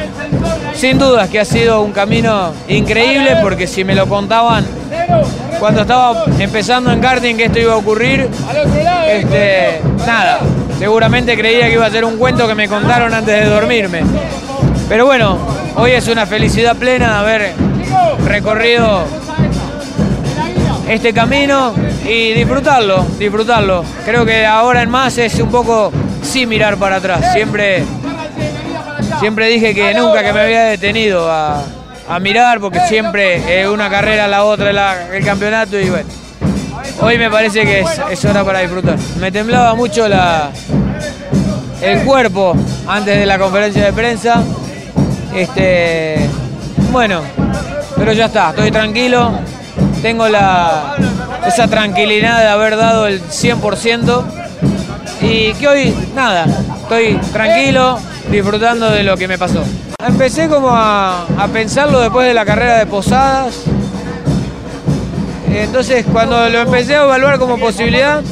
Sin 0.75 0.99
dudas 0.99 1.29
que 1.31 1.39
ha 1.39 1.45
sido 1.45 1.83
un 1.83 1.93
camino 1.93 2.53
increíble 2.69 3.37
porque 3.41 3.67
si 3.67 3.85
me 3.85 3.95
lo 3.95 4.09
contaban 4.09 4.67
cuando 5.61 5.83
estaba 5.83 6.25
empezando 6.39 6.93
en 6.93 7.01
karting 7.01 7.37
que 7.37 7.45
esto 7.45 7.59
iba 7.59 7.73
a 7.73 7.77
ocurrir, 7.77 8.29
este, 9.09 9.81
nada, 10.07 10.41
seguramente 10.79 11.37
creía 11.37 11.69
que 11.69 11.75
iba 11.75 11.87
a 11.87 11.91
ser 11.91 12.05
un 12.05 12.19
cuento 12.19 12.47
que 12.49 12.55
me 12.55 12.69
contaron 12.69 13.15
antes 13.15 13.45
de 13.45 13.47
dormirme. 13.49 14.03
Pero 14.89 15.07
bueno, 15.07 15.39
hoy 15.77 15.93
es 15.93 16.09
una 16.09 16.27
felicidad 16.27 16.77
plena 16.77 17.13
de 17.13 17.19
haber 17.19 17.53
recorrido 18.27 19.05
este 20.89 21.15
camino 21.15 21.73
y 22.07 22.33
disfrutarlo, 22.33 23.07
disfrutarlo. 23.19 23.85
Creo 24.05 24.27
que 24.27 24.45
ahora 24.45 24.83
en 24.83 24.91
más 24.91 25.17
es 25.19 25.39
un 25.41 25.51
poco 25.51 25.93
sí 26.25 26.47
mirar 26.47 26.77
para 26.77 26.97
atrás. 26.97 27.33
Siempre, 27.33 27.85
siempre 29.21 29.49
dije 29.49 29.75
que 29.75 29.95
nunca 29.95 30.23
que 30.23 30.33
me 30.33 30.41
había 30.41 30.65
detenido 30.65 31.31
a, 31.31 31.63
mirar, 32.21 32.61
porque 32.61 32.81
siempre 32.81 33.61
es 33.61 33.67
una 33.67 33.89
carrera 33.89 34.29
la 34.29 34.45
otra 34.45 35.07
el 35.13 35.25
campeonato 35.25 35.79
y 35.79 35.89
bueno. 35.89 36.09
Hoy 37.01 37.19
me 37.19 37.31
parece 37.31 37.63
que 37.63 37.85
es, 38.11 38.25
hora 38.25 38.45
para 38.45 38.61
disfrutar. 38.61 38.97
Me 39.19 39.33
temblaba 39.33 39.75
mucho 39.75 40.07
la, 40.07 40.51
el 41.81 42.03
cuerpo 42.05 42.55
antes 42.87 43.19
de 43.19 43.27
la 43.27 43.39
conferencia 43.39 43.85
de 43.85 43.93
prensa. 43.93 44.43
Este, 45.35 46.29
bueno, 46.93 47.23
pero 47.97 48.13
ya 48.13 48.27
está, 48.27 48.51
estoy 48.51 48.71
tranquilo. 48.71 49.33
Tengo 50.03 50.29
la, 50.29 50.95
esa 51.47 51.67
tranquilidad 51.69 52.41
de 52.41 52.49
haber 52.49 52.77
dado 52.77 53.07
el 53.07 53.23
100% 53.23 54.44
y 55.25 55.55
que 55.55 55.69
hoy, 55.69 55.95
nada, 56.15 56.47
estoy 56.83 57.19
tranquilo, 57.33 57.99
disfrutando 58.31 58.91
de 58.91 59.03
lo 59.03 59.17
que 59.17 59.27
me 59.27 59.39
pasó. 59.39 59.65
Empecé 60.07 60.49
como 60.49 60.69
a, 60.71 61.27
pensarlo 61.53 62.01
después 62.01 62.27
de 62.29 62.35
la 62.35 62.45
carrera 62.45 62.79
de 62.79 62.87
Posadas. 62.87 63.63
Entonces, 65.51 66.05
cuando 66.13 66.49
lo 66.51 66.61
empecé 66.61 66.97
a 66.97 67.05
evaluar 67.05 67.39
como 67.39 67.59
posibilidad, 67.59 68.23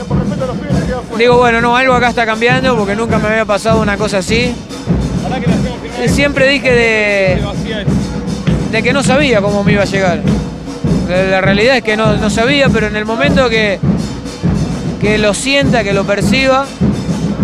digo, 1.16 1.38
bueno, 1.38 1.60
no, 1.60 1.76
algo 1.76 1.94
acá 1.94 2.08
está 2.08 2.26
cambiando 2.26 2.76
porque 2.76 2.94
nunca 2.94 3.18
me 3.18 3.28
había 3.28 3.44
pasado 3.44 3.80
una 3.80 3.96
cosa 3.96 4.18
así. 4.18 4.54
Y 6.04 6.08
siempre 6.08 6.48
dije 6.48 6.72
de, 6.72 7.42
de 8.70 8.82
que 8.82 8.92
no 8.92 9.02
sabía 9.02 9.40
cómo 9.40 9.64
me 9.64 9.72
iba 9.72 9.82
a 9.82 9.86
llegar. 9.86 10.20
La, 11.08 11.40
realidad 11.40 11.76
es 11.76 11.84
que 11.84 11.96
no, 11.96 12.16
no 12.16 12.28
sabía, 12.28 12.68
pero 12.68 12.86
en 12.88 12.96
el 12.96 13.04
momento 13.04 13.48
que, 13.48 13.78
que 15.00 15.18
lo 15.18 15.34
sienta, 15.34 15.84
que 15.84 15.92
lo 15.92 16.04
perciba, 16.04 16.64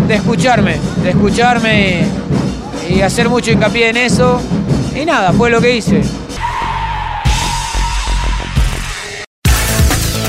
de 0.09 0.15
escucharme, 0.15 0.79
de 1.03 1.11
escucharme 1.11 2.01
y, 2.89 2.99
hacer 3.01 3.29
mucho 3.29 3.51
hincapié 3.51 3.89
en 3.89 3.97
eso. 3.97 4.41
Y 4.95 5.05
nada, 5.05 5.31
fue 5.33 5.51
lo 5.51 5.61
que 5.61 5.75
hice. 5.75 6.01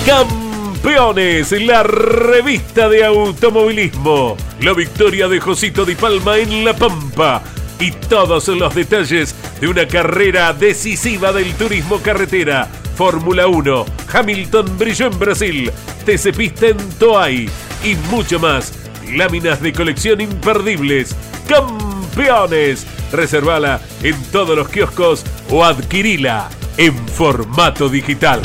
Campeones, 0.05 1.53
la 1.63 1.83
revista 1.83 2.91
de 2.91 3.07
automovilismo. 3.07 4.37
La 4.61 4.75
victoria 4.75 5.29
de 5.29 5.41
Josito 5.41 5.87
Di 5.87 5.95
Palma 5.95 6.37
en 6.37 6.63
La 6.63 6.75
Pampa. 6.75 7.43
Y 7.79 7.91
todos 7.93 8.49
los 8.49 8.75
detalles 8.75 9.35
de 9.63 9.67
una 9.67 9.89
carrera 9.89 10.53
decisiva 10.53 11.33
del 11.33 11.55
turismo 11.55 12.01
carretera. 12.03 12.69
Fórmula 12.97 13.47
1, 13.47 13.87
Hamilton 14.13 14.77
brilló 14.77 15.07
en 15.07 15.19
Brasil, 15.19 15.73
TC 16.05 16.37
Pista 16.37 16.67
en 16.67 16.77
Toay 16.99 17.49
y 17.83 17.95
mucho 18.11 18.39
más. 18.39 18.80
Láminas 19.17 19.61
de 19.61 19.73
colección 19.73 20.21
imperdibles. 20.21 21.15
¡Campeones! 21.49 22.87
Reservala 23.13 23.81
en 24.03 24.23
todos 24.31 24.57
los 24.57 24.69
kioscos 24.69 25.25
o 25.51 25.65
adquirila 25.65 26.49
en 26.77 26.97
formato 27.09 27.89
digital. 27.89 28.41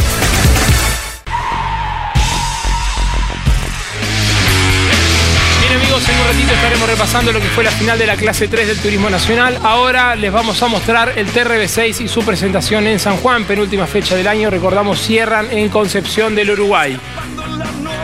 Bien 5.62 5.74
amigos, 5.82 6.10
en 6.10 6.20
un 6.20 6.28
ratito 6.28 6.54
estaremos 6.54 6.90
repasando 6.90 7.32
lo 7.32 7.40
que 7.40 7.48
fue 7.48 7.64
la 7.64 7.72
final 7.72 7.98
de 8.00 8.08
la 8.08 8.16
clase 8.16 8.48
3 8.48 8.68
del 8.68 8.80
Turismo 8.80 9.10
Nacional. 9.10 9.60
Ahora 9.64 10.16
les 10.16 10.32
vamos 10.32 10.62
a 10.64 10.68
mostrar 10.68 11.14
el 11.16 11.28
TRB6 11.28 12.02
y 12.02 12.08
su 12.08 12.24
presentación 12.24 12.88
en 12.88 13.00
San 13.00 13.18
Juan, 13.18 13.46
penúltima 13.46 13.88
fecha 13.88 14.16
del 14.16 14.28
año. 14.28 14.50
Recordamos, 14.50 15.00
cierran 15.00 15.52
en 15.52 15.70
Concepción 15.70 16.36
del 16.36 16.52
Uruguay. 16.52 17.00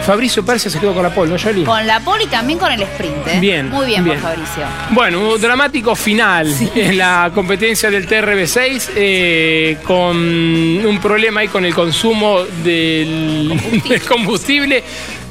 Fabricio 0.06 0.44
Persia 0.44 0.72
se 0.72 0.80
quedó 0.80 0.94
con 0.94 1.04
la 1.04 1.14
pole, 1.14 1.30
¿no, 1.32 1.38
Yoli? 1.38 1.64
Con 1.64 1.86
la 1.86 2.00
pole 2.00 2.24
y 2.24 2.28
también 2.28 2.58
con 2.58 2.72
el 2.72 2.82
sprint. 2.82 3.28
¿eh? 3.28 3.40
Bien, 3.40 3.70
Muy 3.70 3.86
bien, 3.86 4.04
bien. 4.04 4.20
por 4.20 4.30
Fabricio. 4.32 4.64
Bueno, 4.90 5.34
un 5.34 5.42
dramático 5.42 5.96
final 5.96 6.54
en 6.76 6.98
la 6.98 7.32
competencia 7.34 7.92
del 7.92 8.08
TRB6 8.08 8.90
eh, 8.96 9.78
con 9.84 10.18
un 10.18 11.00
problema 11.02 11.42
ahí 11.42 11.48
con 11.48 11.66
el 11.66 11.74
consumo 11.74 12.40
del 12.64 13.60
del 13.88 14.02
combustible. 14.08 14.84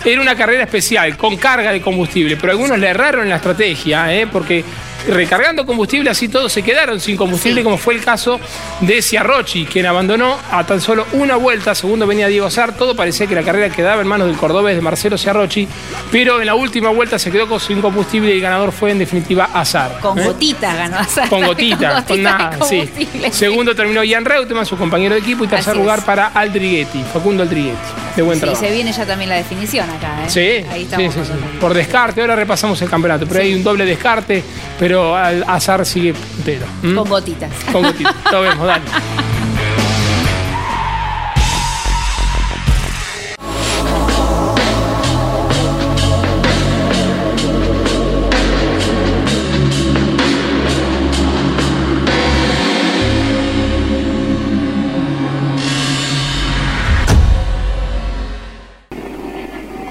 Era 0.04 0.22
una 0.22 0.34
carrera 0.34 0.62
especial, 0.62 1.16
con 1.16 1.36
carga 1.36 1.72
de 1.72 1.80
combustible, 1.82 2.36
pero 2.36 2.52
algunos 2.52 2.78
le 2.78 2.88
erraron 2.88 3.24
en 3.24 3.28
la 3.30 3.36
estrategia, 3.36 4.14
¿eh? 4.14 4.26
porque 4.26 4.64
recargando 5.08 5.66
combustible 5.66 6.10
así 6.10 6.28
todos 6.28 6.52
se 6.52 6.62
quedaron 6.62 7.00
sin 7.00 7.16
combustible, 7.16 7.62
como 7.62 7.78
fue 7.78 7.94
el 7.94 8.04
caso 8.04 8.40
de 8.80 9.02
Ciarrochi, 9.02 9.66
quien 9.66 9.86
abandonó 9.86 10.38
a 10.50 10.64
tan 10.64 10.80
solo 10.80 11.06
una 11.12 11.36
vuelta, 11.36 11.74
segundo 11.74 12.06
venía 12.06 12.28
Diego 12.28 12.46
Azar, 12.46 12.76
todo 12.76 12.94
parecía 12.94 13.26
que 13.26 13.34
la 13.34 13.42
carrera 13.42 13.70
quedaba 13.70 14.02
en 14.02 14.08
manos 14.08 14.28
del 14.28 14.36
cordobés 14.36 14.76
de 14.76 14.82
Marcelo 14.82 15.16
Ciarrochi, 15.18 15.68
pero 16.10 16.40
en 16.40 16.46
la 16.46 16.54
última 16.54 16.90
vuelta 16.90 17.18
se 17.18 17.30
quedó 17.30 17.58
sin 17.58 17.80
combustible 17.80 18.30
y 18.30 18.34
el 18.34 18.40
ganador 18.40 18.72
fue 18.72 18.90
en 18.90 18.98
definitiva 18.98 19.50
Azar. 19.52 19.98
Con 20.00 20.18
¿eh? 20.18 20.24
gotitas 20.24 20.76
ganó 20.76 20.98
Azar. 20.98 21.28
Con 21.28 21.44
gotitas, 21.44 22.04
Con 22.08 22.22
nada, 22.22 22.58
sí. 22.68 22.88
Segundo 23.30 23.74
terminó 23.74 24.04
Ian 24.04 24.24
Reutemann, 24.24 24.66
su 24.66 24.76
compañero 24.76 25.14
de 25.14 25.20
equipo, 25.20 25.44
y 25.44 25.48
tercer 25.48 25.72
Así 25.72 25.78
lugar 25.80 26.00
es. 26.00 26.04
para 26.04 26.28
Aldriguetti, 26.28 27.02
Facundo 27.12 27.42
Aldriguetti. 27.42 27.78
De 28.20 28.26
buen 28.26 28.36
Sí, 28.36 28.42
trabajo. 28.42 28.62
se 28.62 28.70
viene 28.70 28.92
ya 28.92 29.06
también 29.06 29.30
la 29.30 29.36
definición 29.36 29.88
acá, 29.88 30.24
¿eh? 30.26 30.28
Sí, 30.28 30.66
Ahí 30.70 30.82
estamos. 30.82 31.14
sí, 31.14 31.20
sí. 31.24 31.32
Por 31.58 31.72
descarte, 31.72 32.20
ahora 32.20 32.36
repasamos 32.36 32.80
el 32.82 32.90
campeonato, 32.90 33.26
pero 33.26 33.40
hay 33.40 33.54
un 33.54 33.64
doble 33.64 33.86
descarte, 33.86 34.44
pero 34.78 35.16
al 35.16 35.42
azar 35.48 35.86
sigue 35.86 36.12
puntero. 36.12 36.66
Con 36.82 37.08
gotitas. 37.08 37.50
Con 37.72 37.82
gotitas. 37.82 38.14
Lo 38.30 38.40
vemos, 38.42 38.66
dale. 38.66 38.84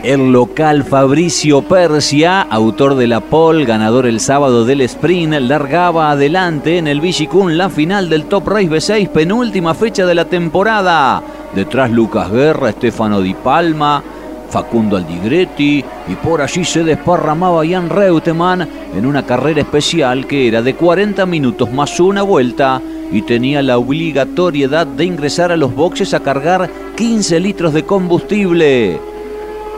El 0.10 0.32
local 0.32 0.86
Fabricio 0.86 1.62
Persia, 1.62 2.42
autor 2.42 2.96
de 2.96 3.06
la 3.06 3.20
pole, 3.20 3.64
ganador 3.64 4.08
el 4.08 4.20
sábado 4.20 4.66
del 4.66 4.82
sprint, 4.82 5.36
largaba 5.36 6.10
adelante 6.10 6.80
en 6.80 6.88
el 6.88 7.00
Vigicún 7.00 7.60
la 7.60 7.70
final 7.70 8.10
del 8.10 8.26
Top 8.26 8.48
Race 8.48 8.68
B6, 8.68 9.08
penúltima 9.10 9.76
fecha 9.76 10.08
de 10.08 10.16
la 10.16 10.26
temporada. 10.26 11.22
Detrás 11.54 11.92
Lucas 11.92 12.32
Guerra, 12.32 12.70
Estefano 12.70 13.22
Di 13.22 13.36
Palma, 13.36 14.02
Facundo 14.50 14.98
Aldigretti 14.98 15.86
y 16.08 16.16
por 16.16 16.42
allí 16.42 16.66
se 16.66 16.84
desparramaba 16.84 17.62
Jan 17.64 17.88
Reutemann 17.88 18.68
en 18.96 19.06
una 19.06 19.28
carrera 19.28 19.62
especial 19.62 20.26
que 20.26 20.48
era 20.48 20.64
de 20.64 20.74
40 20.74 21.24
minutos 21.28 21.72
más 21.72 22.00
una 22.00 22.24
vuelta 22.24 22.82
y 23.12 23.22
tenía 23.22 23.62
la 23.62 23.78
obligatoriedad 23.78 24.88
de 24.88 25.06
ingresar 25.06 25.52
a 25.52 25.58
los 25.58 25.76
boxes 25.76 26.16
a 26.16 26.22
cargar 26.22 26.68
15 26.96 27.40
litros 27.40 27.74
de 27.76 27.84
combustible. 27.84 29.09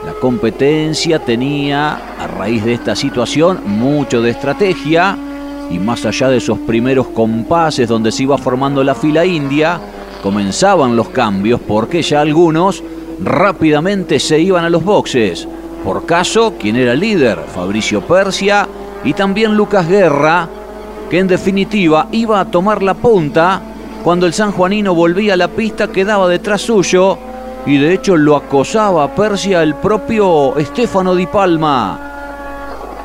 La 0.04 0.14
competencia 0.14 1.20
tenía, 1.20 2.16
a 2.18 2.26
raíz 2.26 2.64
de 2.64 2.74
esta 2.74 2.96
situación, 2.96 3.60
mucho 3.66 4.20
de 4.20 4.30
estrategia 4.30 5.16
y 5.70 5.78
más 5.78 6.04
allá 6.04 6.28
de 6.28 6.38
esos 6.38 6.58
primeros 6.58 7.06
compases 7.08 7.88
donde 7.88 8.10
se 8.10 8.24
iba 8.24 8.36
formando 8.36 8.82
la 8.82 8.96
fila 8.96 9.24
india, 9.24 9.80
comenzaban 10.20 10.96
los 10.96 11.10
cambios 11.10 11.60
porque 11.60 12.02
ya 12.02 12.20
algunos 12.20 12.82
rápidamente 13.22 14.18
se 14.18 14.40
iban 14.40 14.64
a 14.64 14.70
los 14.70 14.84
boxes. 14.84 15.46
Por 15.84 16.04
caso, 16.04 16.54
quien 16.58 16.74
era 16.74 16.94
el 16.94 17.00
líder, 17.00 17.38
Fabricio 17.54 18.00
Persia 18.00 18.66
y 19.04 19.12
también 19.12 19.54
Lucas 19.56 19.88
Guerra, 19.88 20.48
que 21.10 21.20
en 21.20 21.28
definitiva 21.28 22.08
iba 22.10 22.40
a 22.40 22.50
tomar 22.50 22.82
la 22.82 22.94
punta 22.94 23.62
cuando 24.02 24.26
el 24.26 24.32
sanjuanino 24.32 24.96
volvía 24.96 25.34
a 25.34 25.36
la 25.36 25.46
pista, 25.46 25.92
quedaba 25.92 26.26
detrás 26.26 26.62
suyo 26.62 27.18
y 27.66 27.78
de 27.78 27.94
hecho 27.94 28.16
lo 28.16 28.36
acosaba 28.36 29.14
Persia 29.14 29.62
el 29.62 29.74
propio 29.74 30.56
Estefano 30.56 31.14
Di 31.14 31.26
Palma. 31.26 32.08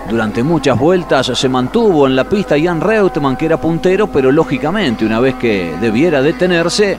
Durante 0.10 0.42
muchas 0.42 0.80
vueltas 0.80 1.28
se 1.28 1.50
mantuvo 1.50 2.08
en 2.08 2.16
la 2.16 2.28
pista 2.28 2.56
Jan 2.60 2.82
Reutemann, 2.82 3.36
que 3.36 3.46
era 3.46 3.60
puntero, 3.60 4.08
pero 4.08 4.32
lógicamente 4.32 5.06
una 5.06 5.20
vez 5.20 5.36
que 5.36 5.76
debiera 5.82 6.22
detenerse, 6.22 6.98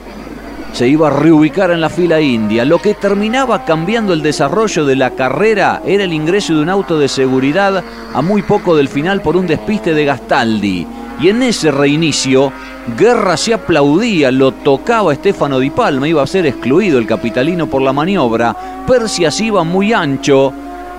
se 0.73 0.87
iba 0.87 1.09
a 1.09 1.11
reubicar 1.11 1.71
en 1.71 1.81
la 1.81 1.89
fila 1.89 2.21
india. 2.21 2.65
Lo 2.65 2.79
que 2.79 2.95
terminaba 2.95 3.65
cambiando 3.65 4.13
el 4.13 4.23
desarrollo 4.23 4.85
de 4.85 4.97
la 4.97 5.11
carrera 5.11 5.81
era 5.85 6.05
el 6.05 6.13
ingreso 6.13 6.55
de 6.55 6.63
un 6.63 6.69
auto 6.69 6.99
de 6.99 7.09
seguridad 7.09 7.83
a 8.13 8.23
muy 8.23 8.43
poco 8.43 8.77
del 8.77 8.89
final 8.89 9.23
por 9.23 9.37
un 9.37 9.47
despiste 9.47 9.95
de 9.95 10.05
Gastaldi. 10.05 10.87
Y 11.21 11.29
en 11.29 11.43
ese 11.43 11.71
reinicio, 11.71 12.53
Guerra 12.97 13.37
se 13.37 13.55
aplaudía, 13.55 14.31
lo 14.31 14.53
tocaba 14.53 15.13
Estefano 15.13 15.59
Di 15.59 15.71
Palma, 15.71 16.09
iba 16.09 16.23
a 16.23 16.27
ser 16.27 16.47
excluido 16.47 16.99
el 16.99 17.07
capitalino 17.07 17.67
por 17.67 17.83
la 17.83 17.93
maniobra. 17.93 18.85
Persia 18.87 19.31
se 19.31 19.47
iba 19.47 19.65
muy 19.65 19.93
ancho 19.93 20.53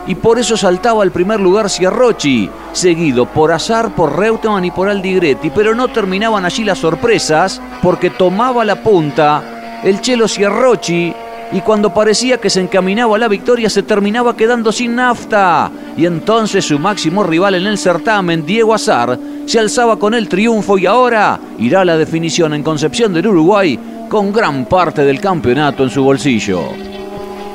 y 0.08 0.16
por 0.16 0.40
eso 0.40 0.58
saltaba 0.58 1.04
al 1.04 1.12
primer 1.12 1.40
lugar 1.40 1.70
Ciarrochi, 1.70 2.50
seguido 2.74 3.26
por 3.26 3.52
Azar, 3.52 3.96
por 3.96 4.18
Reutemann 4.18 4.66
y 4.66 4.72
por 4.72 4.90
Aldigretti, 4.90 5.52
pero 5.52 5.74
no 5.74 5.88
terminaban 5.88 6.46
allí 6.46 6.64
las 6.64 6.80
sorpresas 6.80 7.62
porque 7.82 8.10
tomaba 8.10 8.66
la 8.66 8.82
punta 8.84 9.56
el 9.84 10.02
Chelo 10.02 10.28
Ciarrochi 10.28 11.14
y 11.52 11.62
cuando 11.62 11.94
parecía 11.94 12.38
que 12.38 12.50
se 12.50 12.62
encaminaba 12.62 13.16
a 13.16 13.20
la 13.20 13.28
victoria 13.28 13.70
se 13.70 13.84
terminaba 13.84 14.36
quedando 14.36 14.72
sin 14.72 14.96
nafta. 14.96 15.72
Y 15.98 16.06
entonces 16.06 16.66
su 16.66 16.78
máximo 16.78 17.24
rival 17.24 17.56
en 17.56 17.66
el 17.66 17.78
certamen, 17.78 18.46
Diego 18.46 18.74
Azar, 18.74 19.18
se 19.50 19.58
alzaba 19.58 19.98
con 19.98 20.14
el 20.14 20.30
triunfo 20.30 20.78
y 20.78 20.86
ahora 20.86 21.40
irá 21.58 21.82
a 21.82 21.86
la 21.86 21.98
definición 21.98 22.54
en 22.54 22.62
Concepción 22.62 23.12
del 23.12 23.26
Uruguay 23.26 23.80
con 24.08 24.32
gran 24.32 24.66
parte 24.66 25.04
del 25.04 25.20
campeonato 25.20 25.84
en 25.84 25.90
su 25.90 26.04
bolsillo. 26.04 26.66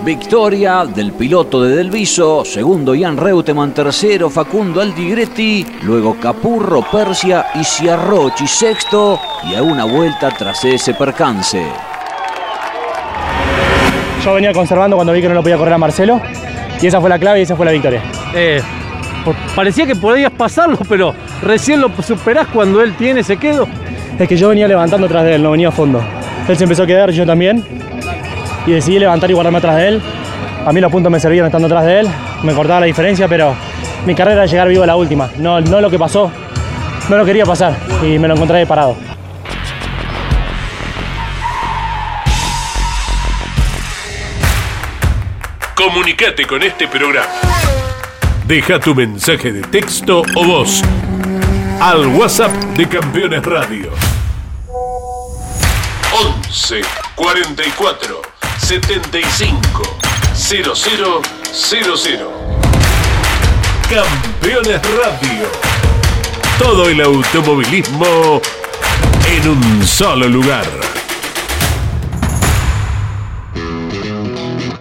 Victoria 0.04 0.84
del 0.86 1.12
piloto 1.12 1.62
de 1.62 1.76
Delviso, 1.76 2.44
segundo 2.44 2.94
Jan 2.98 3.16
Reutemann, 3.16 3.72
tercero 3.72 4.28
Facundo 4.28 4.80
Aldigretti, 4.80 5.64
luego 5.82 6.16
Capurro, 6.20 6.82
Persia 6.82 7.46
y 7.54 7.62
Ciarrochi 7.62 8.48
sexto 8.48 9.20
y 9.48 9.54
a 9.54 9.62
una 9.62 9.84
vuelta 9.84 10.30
tras 10.36 10.64
ese 10.64 10.94
percance. 10.94 11.64
Yo 14.24 14.34
venía 14.34 14.52
conservando 14.52 14.96
cuando 14.96 15.12
vi 15.12 15.20
que 15.20 15.28
no 15.28 15.34
lo 15.34 15.42
podía 15.42 15.58
correr 15.58 15.74
a 15.74 15.78
Marcelo 15.78 16.20
y 16.82 16.88
esa 16.88 17.00
fue 17.00 17.08
la 17.08 17.20
clave 17.20 17.38
y 17.38 17.42
esa 17.44 17.54
fue 17.54 17.64
la 17.64 17.70
victoria. 17.72 18.02
Eh, 18.34 18.60
parecía 19.54 19.86
que 19.86 19.96
podías 19.96 20.32
pasarlo, 20.32 20.78
pero 20.88 21.14
recién 21.42 21.80
lo 21.80 21.90
superás 22.02 22.48
cuando 22.48 22.80
él 22.82 22.94
tiene 22.96 23.20
ese 23.20 23.36
quedo. 23.36 23.66
Es 24.18 24.28
que 24.28 24.36
yo 24.36 24.48
venía 24.48 24.68
levantando 24.68 25.06
atrás 25.06 25.24
de 25.24 25.36
él, 25.36 25.42
no 25.42 25.50
venía 25.50 25.68
a 25.68 25.72
fondo. 25.72 26.02
Él 26.48 26.56
se 26.56 26.64
empezó 26.64 26.84
a 26.84 26.86
quedar, 26.86 27.10
yo 27.10 27.26
también. 27.26 27.64
Y 28.66 28.72
decidí 28.72 28.98
levantar 28.98 29.30
y 29.30 29.34
guardarme 29.34 29.58
atrás 29.58 29.76
de 29.76 29.88
él. 29.88 30.02
A 30.66 30.72
mí 30.72 30.80
los 30.80 30.90
puntos 30.90 31.10
me 31.10 31.20
servían 31.20 31.46
estando 31.46 31.66
atrás 31.66 31.84
de 31.84 32.00
él. 32.00 32.08
Me 32.42 32.54
cortaba 32.54 32.80
la 32.80 32.86
diferencia, 32.86 33.28
pero 33.28 33.54
mi 34.06 34.14
carrera 34.14 34.42
era 34.42 34.46
llegar 34.46 34.68
vivo 34.68 34.82
a 34.82 34.86
la 34.86 34.96
última. 34.96 35.30
No, 35.38 35.60
no 35.60 35.80
lo 35.80 35.90
que 35.90 35.98
pasó. 35.98 36.30
No 37.08 37.18
lo 37.18 37.24
quería 37.24 37.44
pasar 37.44 37.76
y 38.02 38.18
me 38.18 38.28
lo 38.28 38.34
encontré 38.34 38.58
ahí 38.58 38.66
parado. 38.66 38.96
Comunicate 45.74 46.46
con 46.46 46.62
este 46.62 46.88
programa. 46.88 47.63
Deja 48.46 48.78
tu 48.78 48.94
mensaje 48.94 49.52
de 49.52 49.62
texto 49.62 50.22
o 50.34 50.44
voz 50.44 50.82
al 51.80 52.06
WhatsApp 52.08 52.52
de 52.76 52.86
Campeones 52.86 53.42
Radio. 53.42 53.90
11 56.12 56.82
44 57.14 58.20
75 58.58 59.82
00 60.34 61.22
00. 61.52 62.32
Campeones 63.88 64.80
Radio. 64.82 65.48
Todo 66.58 66.90
el 66.90 67.00
automovilismo 67.00 68.42
en 69.26 69.48
un 69.48 69.86
solo 69.86 70.28
lugar. 70.28 70.66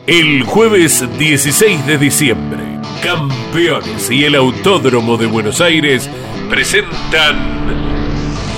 El 0.05 0.43
jueves 0.43 1.05
16 1.17 1.85
de 1.85 1.97
diciembre, 1.97 2.62
Campeones 3.03 4.09
y 4.09 4.23
el 4.23 4.33
Autódromo 4.35 5.17
de 5.17 5.25
Buenos 5.25 5.59
Aires 5.59 6.09
presentan 6.49 7.75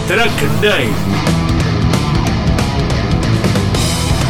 Track 0.08 0.32
Night. 0.62 1.36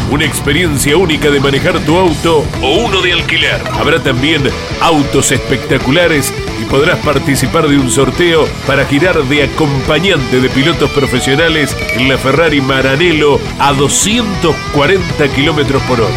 una 0.10 0.24
experiencia 0.24 0.96
única 0.96 1.30
de 1.30 1.42
manejar 1.42 1.78
tu 1.80 1.98
auto 1.98 2.46
o 2.62 2.86
uno 2.86 3.02
de 3.02 3.12
alquiler. 3.12 3.62
Habrá 3.74 4.02
también 4.02 4.44
autos 4.80 5.34
espectaculares 5.34 6.34
y 6.62 6.66
podrás 6.66 7.00
participar 7.00 7.68
de 7.68 7.78
un 7.78 7.92
sorteo 7.92 8.48
para 8.66 8.86
girar 8.86 9.22
de 9.24 9.44
acompañante 9.44 10.40
de 10.40 10.50
pilotos 10.50 10.90
profesionales 10.92 11.76
en 11.96 12.08
la 12.08 12.18
Ferrari 12.18 12.62
Maranello 12.62 13.38
a 13.60 13.74
240 13.74 15.28
kilómetros 15.36 15.82
por 15.84 16.00
hora. 16.00 16.14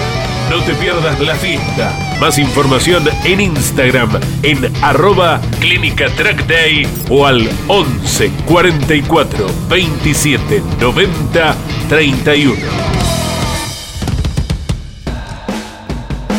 No 0.50 0.62
te 0.62 0.74
pierdas 0.74 1.18
la 1.18 1.34
fiesta. 1.34 2.07
Más 2.20 2.38
información 2.38 3.04
en 3.24 3.40
Instagram 3.40 4.10
en 4.42 4.72
arroba 4.82 5.40
Clínica 5.60 6.08
Track 6.16 6.46
Day 6.46 6.86
o 7.08 7.26
al 7.26 7.48
11 7.68 8.30
44 8.46 9.46
27 9.68 10.62
90 10.80 11.56
31. 11.88 12.56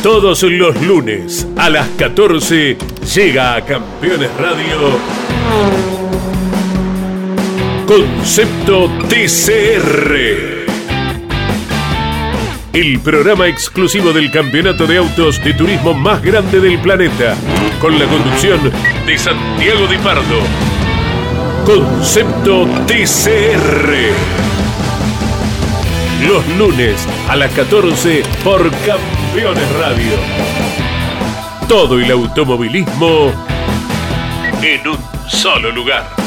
Todos 0.03 0.43
los 0.43 0.81
lunes 0.81 1.47
a 1.57 1.69
las 1.69 1.87
14 1.97 2.77
llega 3.15 3.55
a 3.55 3.65
Campeones 3.65 4.29
Radio 4.37 4.97
Concepto 7.85 8.89
TCR 9.09 10.48
el 12.73 12.99
programa 12.99 13.47
exclusivo 13.47 14.13
del 14.13 14.31
campeonato 14.31 14.85
de 14.85 14.97
autos 14.97 15.43
de 15.43 15.53
turismo 15.53 15.93
más 15.93 16.21
grande 16.21 16.59
del 16.59 16.79
planeta, 16.79 17.35
con 17.79 17.97
la 17.97 18.05
conducción 18.05 18.59
de 19.05 19.17
Santiago 19.17 19.87
Di 19.87 19.97
Pardo. 19.97 20.41
Concepto 21.65 22.67
TCR. 22.85 23.93
Los 26.27 26.47
lunes 26.57 27.07
a 27.27 27.35
las 27.35 27.51
14 27.53 28.23
por 28.43 28.69
Campeones 28.85 29.71
Radio. 29.79 30.11
Todo 31.67 31.99
el 31.99 32.11
automovilismo 32.11 33.31
en 34.61 34.87
un 34.87 34.97
solo 35.27 35.71
lugar. 35.71 36.18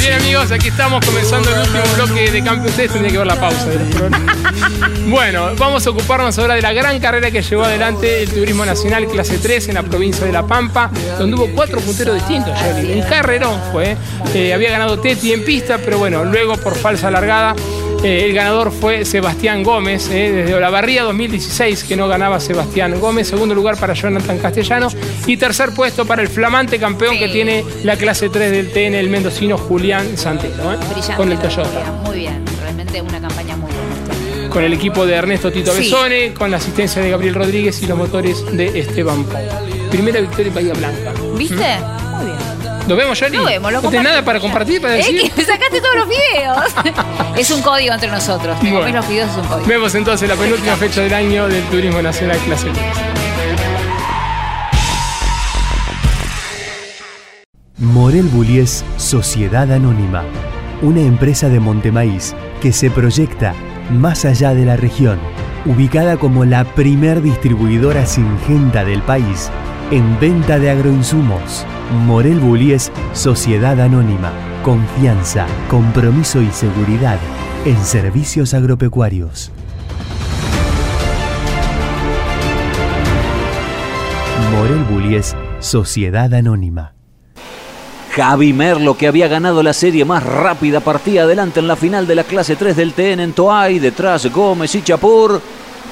Bien 0.00 0.14
amigos, 0.14 0.50
aquí 0.50 0.68
estamos 0.68 1.04
comenzando 1.04 1.50
el 1.50 1.60
último 1.60 1.82
bloque 1.94 2.30
de 2.30 2.42
Campeones. 2.42 2.70
Ustedes 2.70 2.92
tendrían 2.92 3.12
que 3.12 3.18
ver 3.18 3.26
la 3.26 3.38
pausa 3.38 3.66
de 3.66 3.78
los 3.78 3.88
programas. 3.88 4.36
Bueno, 5.06 5.50
vamos 5.58 5.86
a 5.86 5.90
ocuparnos 5.90 6.38
ahora 6.38 6.54
de 6.54 6.62
la 6.62 6.72
gran 6.72 6.98
carrera 7.00 7.30
que 7.30 7.42
llevó 7.42 7.64
adelante 7.64 8.22
el 8.22 8.30
Turismo 8.30 8.64
Nacional 8.64 9.06
Clase 9.06 9.36
3 9.36 9.68
en 9.68 9.74
la 9.74 9.82
provincia 9.82 10.24
de 10.24 10.32
La 10.32 10.46
Pampa, 10.46 10.90
donde 11.18 11.36
hubo 11.36 11.48
cuatro 11.54 11.80
punteros 11.80 12.14
distintos. 12.14 12.58
Un 12.94 13.02
carrerón 13.02 13.60
fue. 13.70 13.96
Eh, 14.34 14.54
había 14.54 14.70
ganado 14.70 14.98
Teti 14.98 15.32
en 15.32 15.44
pista, 15.44 15.76
pero 15.76 15.98
bueno, 15.98 16.24
luego 16.24 16.56
por 16.56 16.74
falsa 16.74 17.10
largada 17.10 17.54
eh, 18.04 18.26
el 18.26 18.34
ganador 18.34 18.70
fue 18.70 19.04
Sebastián 19.04 19.62
Gómez, 19.62 20.08
eh, 20.10 20.30
desde 20.30 20.54
Olavarría 20.54 21.02
2016 21.04 21.84
que 21.84 21.96
no 21.96 22.06
ganaba 22.06 22.38
Sebastián 22.38 23.00
Gómez. 23.00 23.28
Segundo 23.28 23.54
lugar 23.54 23.76
para 23.78 23.94
Jonathan 23.94 24.38
Castellano. 24.38 24.88
Y 25.26 25.36
tercer 25.36 25.70
puesto 25.74 26.04
para 26.06 26.22
el 26.22 26.28
flamante 26.28 26.78
campeón 26.78 27.18
que 27.18 27.28
tiene 27.28 27.64
la 27.82 27.96
clase 27.96 28.28
3 28.28 28.50
del 28.50 28.70
TN, 28.72 28.94
el 28.94 29.08
mendocino 29.10 29.56
Julián 29.58 30.16
Santero. 30.16 30.72
¿eh? 30.74 30.76
Con 31.16 31.32
el 31.32 31.38
Toyota. 31.38 31.92
Muy 32.04 32.18
bien, 32.18 32.44
realmente 32.62 33.00
una 33.00 33.20
campaña 33.20 33.56
muy 33.56 33.70
buena. 33.70 34.50
Con 34.50 34.62
el 34.62 34.72
equipo 34.72 35.04
de 35.04 35.14
Ernesto 35.14 35.50
Tito 35.50 35.72
Sí. 35.72 35.78
Besone, 35.78 36.32
con 36.34 36.50
la 36.50 36.58
asistencia 36.58 37.02
de 37.02 37.10
Gabriel 37.10 37.34
Rodríguez 37.34 37.82
y 37.82 37.86
los 37.86 37.98
motores 37.98 38.44
de 38.56 38.78
Esteban 38.78 39.24
Pau. 39.24 39.42
Primera 39.90 40.20
victoria 40.20 40.46
en 40.48 40.54
Bahía 40.54 40.72
Blanca. 40.74 41.12
¿Viste? 41.36 41.54
Muy 41.56 42.26
bien. 42.26 42.38
¿Lo 42.86 42.96
vemos, 42.96 43.18
Yoli? 43.18 43.36
Lo 43.38 43.44
vemos, 43.44 43.72
lo 43.72 43.80
¿No 43.80 43.88
tenés 43.90 44.04
nada 44.04 44.24
para 44.24 44.38
compartir, 44.40 44.80
para 44.80 44.96
Es 44.98 45.06
decir? 45.06 45.30
sacaste 45.46 45.80
todos 45.80 45.96
los 45.96 46.06
videos. 46.08 46.23
es 47.36 47.50
un 47.50 47.62
código 47.62 47.94
entre 47.94 48.10
nosotros. 48.10 48.58
Te 48.60 48.70
Bueno. 48.70 48.86
comes 48.86 48.94
los 48.94 49.08
es 49.30 49.36
un 49.36 49.44
código. 49.46 49.66
Vemos 49.68 49.94
entonces 49.94 50.28
la 50.28 50.36
penúltima 50.36 50.76
fecha 50.76 51.00
del 51.02 51.14
año 51.14 51.48
del 51.48 51.62
Turismo 51.64 52.02
Nacional 52.02 52.38
Clase 52.38 52.70
3. 52.70 52.84
Morel 57.78 58.24
Bullies 58.28 58.84
Sociedad 58.96 59.70
Anónima, 59.72 60.22
una 60.82 61.00
empresa 61.00 61.48
de 61.48 61.60
Montemaíz 61.60 62.34
que 62.60 62.72
se 62.72 62.90
proyecta 62.90 63.54
más 63.90 64.24
allá 64.24 64.54
de 64.54 64.64
la 64.64 64.76
región, 64.76 65.18
ubicada 65.66 66.16
como 66.16 66.44
la 66.44 66.64
primer 66.64 67.20
distribuidora 67.20 68.06
singenta 68.06 68.84
del 68.84 69.02
país 69.02 69.50
en 69.90 70.18
venta 70.20 70.58
de 70.58 70.70
agroinsumos. 70.70 71.66
Morel 72.06 72.38
Bullies 72.40 72.90
Sociedad 73.12 73.78
Anónima, 73.80 74.32
confianza, 74.64 75.46
compromiso 75.68 76.40
y 76.40 76.50
seguridad 76.50 77.18
en 77.66 77.84
servicios 77.84 78.54
agropecuarios. 78.54 79.52
Morel 84.50 84.84
Bullies 84.84 85.36
Sociedad 85.60 86.32
Anónima. 86.32 86.94
Javi 88.12 88.54
Merlo, 88.54 88.96
que 88.96 89.06
había 89.06 89.28
ganado 89.28 89.62
la 89.62 89.74
serie 89.74 90.06
más 90.06 90.22
rápida, 90.22 90.80
partía 90.80 91.24
adelante 91.24 91.60
en 91.60 91.68
la 91.68 91.76
final 91.76 92.06
de 92.06 92.14
la 92.14 92.24
clase 92.24 92.56
3 92.56 92.74
del 92.74 92.94
TN 92.94 93.20
en 93.20 93.32
Toay, 93.34 93.78
detrás 93.78 94.32
Gómez 94.32 94.74
y 94.76 94.82
Chapur, 94.82 95.42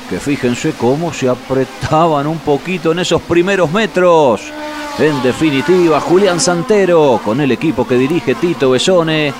que 0.08 0.18
fíjense 0.18 0.72
cómo 0.72 1.12
se 1.12 1.28
apretaban 1.28 2.26
un 2.26 2.38
poquito 2.38 2.92
en 2.92 3.00
esos 3.00 3.20
primeros 3.20 3.70
metros. 3.70 4.50
En 4.99 5.22
definitiva, 5.22 6.01
Julián 6.01 6.38
Santero, 6.38 7.18
con 7.24 7.40
el 7.40 7.51
equipo 7.51 7.86
que 7.86 7.97
dirige 7.97 8.34
Tito 8.34 8.70
Besone, 8.70 9.32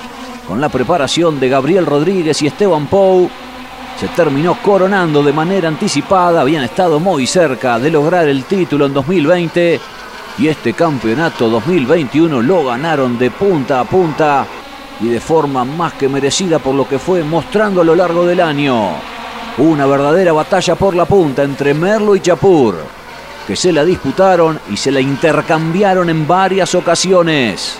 con 0.47 0.59
la 0.59 0.67
preparación 0.67 1.39
de 1.39 1.47
Gabriel 1.47 1.85
Rodríguez 1.85 2.41
y 2.41 2.47
Esteban 2.47 2.87
Pou, 2.87 3.29
se 3.99 4.07
terminó 4.09 4.57
coronando 4.61 5.21
de 5.21 5.31
manera 5.31 5.67
anticipada, 5.67 6.41
habían 6.41 6.63
estado 6.63 6.99
muy 6.99 7.27
cerca 7.27 7.77
de 7.77 7.91
lograr 7.91 8.27
el 8.27 8.45
título 8.45 8.87
en 8.87 8.93
2020 8.93 9.79
y 10.39 10.47
este 10.47 10.73
campeonato 10.73 11.47
2021 11.47 12.41
lo 12.41 12.65
ganaron 12.65 13.19
de 13.19 13.29
punta 13.29 13.79
a 13.79 13.85
punta 13.85 14.47
y 14.99 15.07
de 15.07 15.19
forma 15.19 15.63
más 15.63 15.93
que 15.93 16.09
merecida 16.09 16.57
por 16.57 16.73
lo 16.73 16.87
que 16.87 16.97
fue 16.97 17.23
mostrando 17.23 17.81
a 17.81 17.85
lo 17.85 17.95
largo 17.95 18.25
del 18.25 18.41
año. 18.41 18.89
Una 19.59 19.85
verdadera 19.85 20.33
batalla 20.33 20.73
por 20.73 20.95
la 20.95 21.05
punta 21.05 21.43
entre 21.43 21.75
Merlo 21.75 22.15
y 22.15 22.21
Chapur, 22.21 23.02
que 23.47 23.55
se 23.55 23.71
la 23.71 23.83
disputaron 23.83 24.59
y 24.69 24.77
se 24.77 24.91
la 24.91 25.01
intercambiaron 25.01 26.09
en 26.09 26.27
varias 26.27 26.75
ocasiones. 26.75 27.77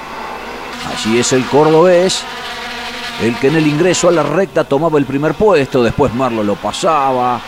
Allí 0.91 1.20
es 1.20 1.32
el 1.34 1.45
cordobés, 1.45 2.22
el 3.22 3.36
que 3.38 3.47
en 3.47 3.55
el 3.55 3.68
ingreso 3.68 4.09
a 4.09 4.11
la 4.11 4.24
recta 4.24 4.64
tomaba 4.66 4.99
el 4.99 5.05
primer 5.05 5.34
puesto, 5.34 5.82
después 5.82 6.14
Merlo 6.14 6.43
lo 6.43 6.55
pasaba, 6.55 7.39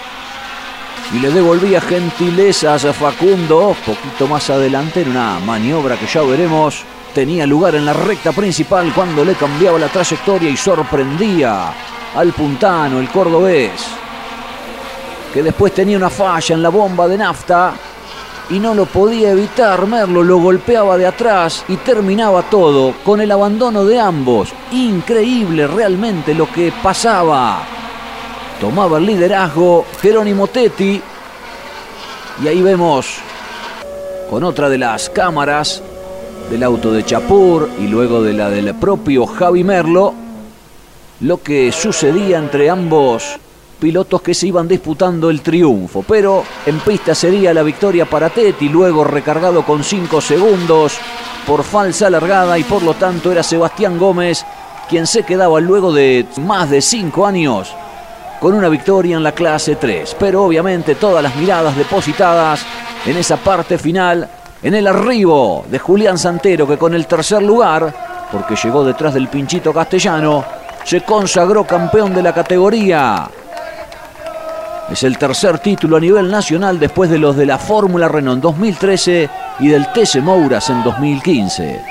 y 1.13 1.19
le 1.19 1.29
devolvía 1.31 1.81
gentilezas 1.81 2.85
a 2.85 2.93
Facundo. 2.93 3.75
Poquito 3.85 4.27
más 4.27 4.49
adelante 4.49 5.01
en 5.01 5.11
una 5.11 5.39
maniobra 5.39 5.97
que 5.97 6.07
ya 6.07 6.21
veremos. 6.21 6.83
Tenía 7.13 7.45
lugar 7.45 7.75
en 7.75 7.85
la 7.85 7.93
recta 7.93 8.31
principal 8.31 8.91
cuando 8.93 9.23
le 9.23 9.35
cambiaba 9.35 9.79
la 9.79 9.87
trayectoria 9.87 10.49
y 10.49 10.57
sorprendía 10.57 11.73
al 12.15 12.33
puntano, 12.33 12.99
el 12.99 13.09
cordobés, 13.09 13.71
que 15.33 15.43
después 15.43 15.73
tenía 15.73 15.97
una 15.97 16.09
falla 16.09 16.55
en 16.55 16.61
la 16.61 16.69
bomba 16.69 17.07
de 17.07 17.17
nafta 17.17 17.73
y 18.49 18.59
no 18.59 18.73
lo 18.73 18.85
podía 18.85 19.31
evitar. 19.31 19.85
Merlo 19.87 20.23
lo 20.23 20.37
golpeaba 20.37 20.97
de 20.97 21.07
atrás 21.07 21.63
y 21.67 21.77
terminaba 21.77 22.43
todo 22.43 22.93
con 23.03 23.21
el 23.21 23.31
abandono 23.31 23.85
de 23.85 23.99
ambos. 23.99 24.53
Increíble 24.71 25.67
realmente 25.67 26.33
lo 26.33 26.51
que 26.51 26.73
pasaba. 26.83 27.63
Tomaba 28.59 28.97
el 28.97 29.05
liderazgo 29.05 29.85
Jerónimo 30.01 30.47
Tetti. 30.47 31.01
Y 32.43 32.47
ahí 32.47 32.61
vemos 32.61 33.17
con 34.29 34.43
otra 34.43 34.69
de 34.69 34.77
las 34.77 35.09
cámaras 35.09 35.81
del 36.49 36.63
auto 36.63 36.91
de 36.91 37.03
Chapur 37.03 37.69
y 37.79 37.87
luego 37.87 38.21
de 38.21 38.33
la 38.33 38.49
del 38.49 38.75
propio 38.75 39.25
Javi 39.25 39.63
Merlo 39.63 40.13
lo 41.21 41.41
que 41.41 41.71
sucedía 41.71 42.37
entre 42.37 42.69
ambos 42.69 43.39
pilotos 43.75 44.21
que 44.21 44.33
se 44.33 44.47
iban 44.47 44.67
disputando 44.67 45.29
el 45.29 45.41
triunfo. 45.41 46.03
Pero 46.07 46.43
en 46.65 46.79
pista 46.79 47.13
sería 47.13 47.53
la 47.53 47.63
victoria 47.63 48.05
para 48.05 48.29
Tetti, 48.29 48.69
luego 48.69 49.03
recargado 49.03 49.63
con 49.63 49.83
5 49.83 50.21
segundos 50.21 50.97
por 51.45 51.63
falsa 51.63 52.09
largada 52.09 52.57
y 52.57 52.63
por 52.63 52.81
lo 52.81 52.95
tanto 52.95 53.31
era 53.31 53.43
Sebastián 53.43 53.97
Gómez 53.97 54.45
quien 54.89 55.07
se 55.07 55.23
quedaba 55.23 55.59
luego 55.59 55.93
de 55.93 56.25
más 56.37 56.69
de 56.69 56.81
5 56.81 57.25
años 57.25 57.73
con 58.39 58.53
una 58.53 58.69
victoria 58.69 59.17
en 59.17 59.23
la 59.23 59.31
clase 59.31 59.75
3. 59.75 60.15
Pero 60.19 60.43
obviamente 60.43 60.95
todas 60.95 61.23
las 61.23 61.35
miradas 61.35 61.75
depositadas 61.75 62.65
en 63.05 63.17
esa 63.17 63.37
parte 63.37 63.77
final, 63.77 64.27
en 64.61 64.73
el 64.73 64.87
arribo 64.87 65.65
de 65.69 65.79
Julián 65.79 66.17
Santero, 66.17 66.67
que 66.67 66.77
con 66.77 66.93
el 66.93 67.07
tercer 67.07 67.41
lugar, 67.41 67.93
porque 68.31 68.55
llegó 68.55 68.83
detrás 68.83 69.13
del 69.13 69.27
pinchito 69.27 69.71
castellano, 69.73 70.43
se 70.83 71.01
consagró 71.01 71.65
campeón 71.65 72.13
de 72.13 72.23
la 72.23 72.33
categoría. 72.33 73.27
Es 74.89 75.03
el 75.03 75.17
tercer 75.17 75.57
título 75.59 75.97
a 75.97 75.99
nivel 75.99 76.29
nacional 76.29 76.79
después 76.79 77.09
de 77.09 77.17
los 77.17 77.35
de 77.35 77.47
la 77.47 77.57
Fórmula 77.57 78.07
Renault 78.07 78.37
en 78.37 78.41
2013 78.41 79.29
y 79.59 79.67
del 79.67 79.87
TC 79.91 80.21
Mouras 80.21 80.69
en 80.69 80.83
2015. 80.83 81.81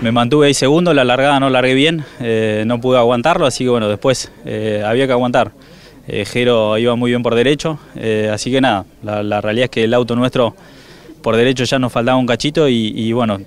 Me 0.00 0.12
mantuve 0.12 0.46
ahí 0.46 0.54
segundo, 0.54 0.94
la 0.94 1.04
largada 1.04 1.38
no 1.40 1.50
largué 1.50 1.74
bien, 1.74 2.04
eh, 2.20 2.64
no 2.66 2.80
pude 2.80 2.96
aguantarlo, 2.96 3.44
así 3.44 3.64
que 3.64 3.70
bueno, 3.70 3.88
después 3.88 4.32
eh, 4.46 4.82
había 4.84 5.06
que 5.06 5.12
aguantar. 5.12 5.50
Eh, 6.08 6.24
Jero 6.24 6.78
iba 6.78 6.94
muy 6.96 7.10
bien 7.10 7.22
por 7.22 7.34
derecho, 7.34 7.78
eh, 7.96 8.30
así 8.32 8.50
que 8.50 8.60
nada, 8.60 8.86
la, 9.02 9.22
la 9.22 9.40
realidad 9.40 9.64
es 9.64 9.70
que 9.70 9.84
el 9.84 9.92
auto 9.92 10.16
nuestro 10.16 10.54
por 11.26 11.34
derecho 11.36 11.64
ya 11.64 11.76
nos 11.80 11.90
faltaba 11.92 12.16
un 12.18 12.24
cachito 12.24 12.68
y, 12.68 13.10
bueno, 13.12 13.40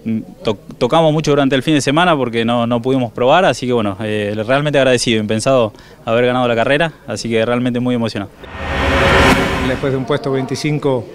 to- 0.43 0.57
tocamos 0.77 1.13
mucho 1.13 1.31
durante 1.31 1.55
el 1.55 1.63
fin 1.63 1.75
de 1.75 1.79
semana 1.81 2.13
porque 2.13 2.43
no, 2.43 2.67
no 2.67 2.81
pudimos 2.81 3.09
probar, 3.13 3.45
así 3.45 3.65
que 3.67 3.71
bueno, 3.71 3.95
eh, 4.03 4.35
realmente 4.45 4.77
agradecido, 4.77 5.21
impensado 5.21 5.71
haber 6.03 6.25
ganado 6.25 6.45
la 6.45 6.55
carrera, 6.55 6.91
así 7.07 7.29
que 7.29 7.45
realmente 7.45 7.79
muy 7.79 7.95
emocionado. 7.95 8.29
Después 9.65 9.93
de 9.93 9.97
un 9.97 10.03
puesto 10.03 10.29
25 10.29 11.05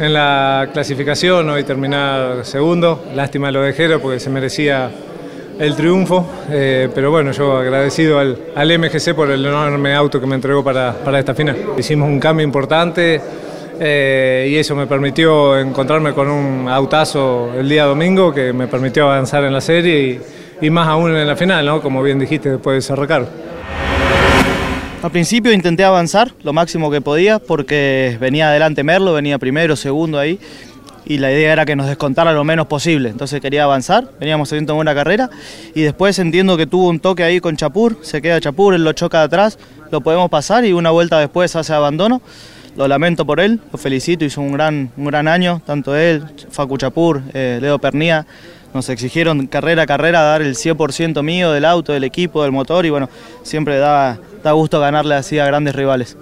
en 0.00 0.14
la 0.14 0.70
clasificación, 0.72 1.50
hoy 1.50 1.64
terminar 1.64 2.46
segundo. 2.46 3.04
Lástima 3.14 3.50
lo 3.50 3.60
de 3.60 3.74
Jero 3.74 4.00
porque 4.00 4.18
se 4.18 4.30
merecía 4.30 4.90
el 5.58 5.76
triunfo. 5.76 6.26
eh, 6.50 6.88
pero 6.94 7.10
bueno, 7.10 7.32
yo 7.32 7.58
agradecido 7.58 8.18
al, 8.18 8.38
al 8.54 8.78
MGC 8.78 9.12
por 9.14 9.30
el 9.30 9.44
enorme 9.44 9.94
auto 9.94 10.18
que 10.18 10.26
me 10.26 10.36
entregó 10.36 10.64
para, 10.64 10.94
para 10.94 11.18
esta 11.18 11.34
final. 11.34 11.58
Hicimos 11.78 12.08
un 12.08 12.18
cambio 12.18 12.42
importante 12.46 13.20
eh, 13.78 14.48
y 14.50 14.56
eso 14.56 14.74
me 14.74 14.86
permitió 14.86 15.58
encontrarme 15.58 16.12
con 16.12 16.28
un 16.28 16.68
autazo 16.68 17.52
el 17.54 17.68
día 17.68 17.84
domingo 17.84 18.32
que 18.32 18.52
me 18.52 18.66
permitió 18.66 19.04
avanzar 19.04 19.44
en 19.44 19.52
la 19.52 19.60
serie 19.60 20.20
y, 20.60 20.70
más 20.70 20.88
aún 20.88 21.14
en 21.14 21.26
la 21.26 21.36
final, 21.36 21.66
¿no? 21.66 21.82
como 21.82 22.02
bien 22.02 22.18
dijiste 22.18 22.50
después 22.50 22.76
de 22.76 22.82
cerrar 22.82 23.06
Carlos. 23.06 23.28
Al 25.02 25.10
principio 25.10 25.52
intenté 25.52 25.84
avanzar 25.84 26.32
lo 26.42 26.52
máximo 26.52 26.90
que 26.90 27.00
podía 27.00 27.38
porque 27.38 28.16
venía 28.20 28.48
adelante 28.48 28.82
Merlo, 28.82 29.12
venía 29.12 29.38
primero, 29.38 29.76
segundo 29.76 30.18
ahí 30.18 30.40
y 31.06 31.18
la 31.18 31.30
idea 31.30 31.52
era 31.52 31.64
que 31.64 31.76
nos 31.76 31.86
descontara 31.86 32.32
lo 32.32 32.44
menos 32.44 32.66
posible. 32.66 33.08
Entonces 33.08 33.40
quería 33.40 33.64
avanzar, 33.64 34.10
veníamos 34.18 34.48
haciendo 34.48 34.74
buena 34.74 34.94
carrera 34.94 35.30
y 35.74 35.82
después 35.82 36.18
entiendo 36.18 36.56
que 36.56 36.66
tuvo 36.66 36.88
un 36.88 36.98
toque 36.98 37.22
ahí 37.22 37.40
con 37.40 37.56
Chapur, 37.56 37.98
se 38.02 38.20
queda 38.20 38.40
Chapur, 38.40 38.74
él 38.74 38.84
lo 38.84 38.92
choca 38.92 39.18
de 39.18 39.24
atrás, 39.24 39.58
lo 39.90 40.00
podemos 40.00 40.28
pasar 40.28 40.64
y 40.64 40.72
una 40.72 40.90
vuelta 40.90 41.18
después 41.18 41.54
hace 41.54 41.72
abandono. 41.72 42.20
Lo 42.76 42.86
lamento 42.86 43.24
por 43.24 43.40
él, 43.40 43.58
lo 43.72 43.78
felicito, 43.78 44.26
hizo 44.26 44.42
un 44.42 44.52
gran, 44.52 44.90
un 44.98 45.06
gran 45.06 45.28
año, 45.28 45.62
tanto 45.64 45.96
él, 45.96 46.22
Facu 46.50 46.76
Chapur, 46.76 47.22
eh, 47.32 47.58
Leo 47.58 47.78
Pernía. 47.78 48.26
Nos 48.74 48.90
exigieron 48.90 49.46
carrera 49.46 49.84
a 49.84 49.86
carrera 49.86 50.20
dar 50.20 50.42
el 50.42 50.54
100% 50.56 51.22
mío 51.22 51.52
del 51.52 51.64
auto, 51.64 51.94
del 51.94 52.04
equipo, 52.04 52.42
del 52.42 52.52
motor 52.52 52.84
y 52.84 52.90
bueno, 52.90 53.08
siempre 53.42 53.78
da, 53.78 54.18
da 54.44 54.52
gusto 54.52 54.78
ganarle 54.78 55.14
así 55.14 55.38
a 55.38 55.46
grandes 55.46 55.74
rivales. 55.74 56.18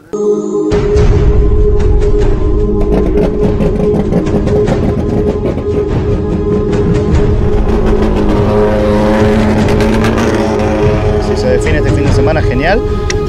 Si 11.29 11.37
se 11.37 11.49
define 11.49 11.79
este 11.79 11.91
fin 11.91 12.07
de 12.07 12.13
semana, 12.13 12.41
genial, 12.41 12.81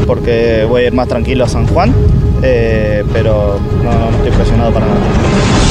porque 0.05 0.63
voy 0.69 0.83
a 0.83 0.87
ir 0.87 0.93
más 0.93 1.07
tranquilo 1.07 1.45
a 1.45 1.47
San 1.47 1.65
Juan, 1.65 1.91
eh, 2.45 3.03
pero 3.11 3.59
no, 3.83 4.11
no 4.11 4.17
estoy 4.17 4.31
presionado 4.31 4.71
para 4.71 4.85
nada. 4.85 5.64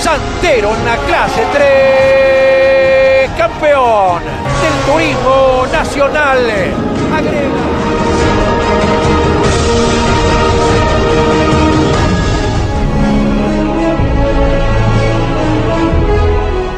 Santero 0.00 0.74
en 0.74 0.84
la 0.84 0.96
clase 0.98 1.42
3. 1.52 3.30
Campeón 3.38 4.22
del 4.22 4.92
turismo 4.92 5.66
nacional. 5.72 6.40
Agrega. 7.16 7.74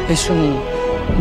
es 0.09 0.29
un 0.29 0.59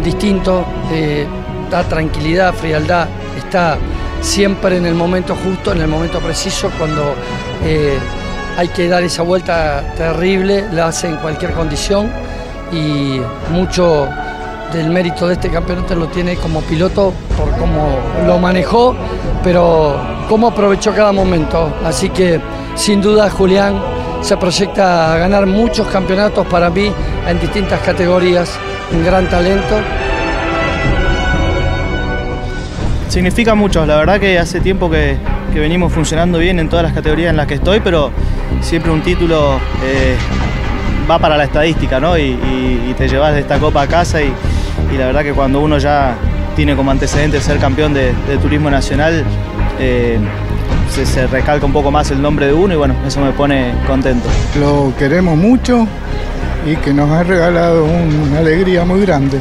distinto, 0.03 0.65
eh, 0.91 1.27
da 1.71 1.83
tranquilidad, 1.85 2.55
frialdad, 2.55 3.09
está 3.37 3.79
siempre 4.21 4.77
en 4.77 4.87
el 4.87 4.95
momento 4.95 5.35
justo, 5.35 5.73
en 5.73 5.83
el 5.83 5.89
momento 5.89 6.21
preciso, 6.21 6.71
cuando 6.79 7.15
eh, 7.65 7.99
hay 8.57 8.69
que 8.69 8.89
dar 8.89 9.03
esa 9.03 9.23
vuelta 9.23 9.83
terrible, 9.97 10.65
la 10.73 10.89
hace 10.89 11.09
en 11.09 11.17
cualquier 11.17 11.53
condición 11.53 12.11
y 12.73 13.21
mucho 13.53 14.09
del 14.73 14.91
mérito 14.91 15.29
de 15.29 15.35
este 15.35 15.51
campeonato 15.51 15.95
lo 15.95 16.09
tiene 16.09 16.37
como 16.37 16.61
piloto 16.63 17.13
por 17.37 17.51
cómo 17.59 17.99
lo 18.27 18.39
manejó, 18.39 18.97
pero 19.45 19.97
cómo 20.29 20.49
aprovechó 20.49 20.93
cada 20.95 21.13
momento. 21.13 21.73
Así 21.85 22.09
que 22.09 22.41
sin 22.75 23.01
duda 23.01 23.31
Julián 23.31 23.81
se 24.23 24.37
proyecta 24.37 25.15
a 25.15 25.19
ganar 25.19 25.47
muchos 25.47 25.87
campeonatos 25.89 26.47
para 26.47 26.71
mí 26.71 26.91
en 27.29 27.39
distintas 27.39 27.81
categorías, 27.81 28.59
un 28.93 29.05
gran 29.05 29.29
talento. 29.29 29.77
Significa 33.09 33.55
mucho, 33.55 33.87
la 33.87 33.97
verdad 33.97 34.19
que 34.19 34.39
hace 34.39 34.61
tiempo 34.61 34.91
que, 34.91 35.17
que 35.53 35.61
venimos 35.61 35.93
funcionando 35.93 36.39
bien 36.39 36.59
en 36.59 36.69
todas 36.69 36.85
las 36.85 36.93
categorías 36.93 37.31
en 37.31 37.37
las 37.37 37.47
que 37.47 37.55
estoy, 37.55 37.81
pero 37.81 38.11
siempre 38.61 38.91
un 38.91 39.03
título 39.03 39.59
eh, 39.85 40.17
va 41.11 41.19
para 41.19 41.37
la 41.37 41.45
estadística, 41.45 42.01
¿no? 42.01 42.17
Y, 42.19 42.23
y- 42.23 42.87
y 42.91 42.95
te 42.97 43.09
llevas 43.09 43.35
de 43.35 43.41
esta 43.41 43.59
copa 43.59 43.83
a 43.83 43.87
casa 43.87 44.23
y, 44.23 44.33
y 44.93 44.97
la 44.99 45.07
verdad 45.07 45.23
que 45.23 45.33
cuando 45.33 45.61
uno 45.61 45.79
ya 45.79 46.15
tiene 46.55 46.75
como 46.75 46.91
antecedente 46.91 47.41
ser 47.41 47.59
campeón 47.59 47.93
de, 47.95 48.13
de 48.29 48.39
turismo 48.39 48.71
nacional, 48.71 49.25
eh, 49.79 50.19
se, 50.91 51.05
se 51.05 51.27
recalca 51.27 51.67
un 51.67 51.73
poco 51.73 51.91
más 51.91 52.11
el 52.11 52.23
nombre 52.23 52.47
de 52.47 52.53
uno 52.55 52.73
y 52.75 52.77
bueno, 52.77 52.95
eso 53.07 53.21
me 53.21 53.31
pone 53.33 53.73
contento. 53.87 54.29
Lo 54.59 54.93
queremos 54.99 55.37
mucho 55.37 55.87
y 56.67 56.77
que 56.77 56.93
nos 56.93 57.11
ha 57.11 57.23
regalado 57.23 57.85
un- 57.85 58.29
una 58.31 58.39
alegría 58.39 58.85
muy 58.85 59.01
grande. 59.03 59.39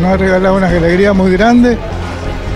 Nos 0.00 0.12
ha 0.12 0.16
regalado 0.16 0.56
una 0.56 0.68
alegría 0.68 1.12
muy 1.12 1.30
grande 1.32 1.76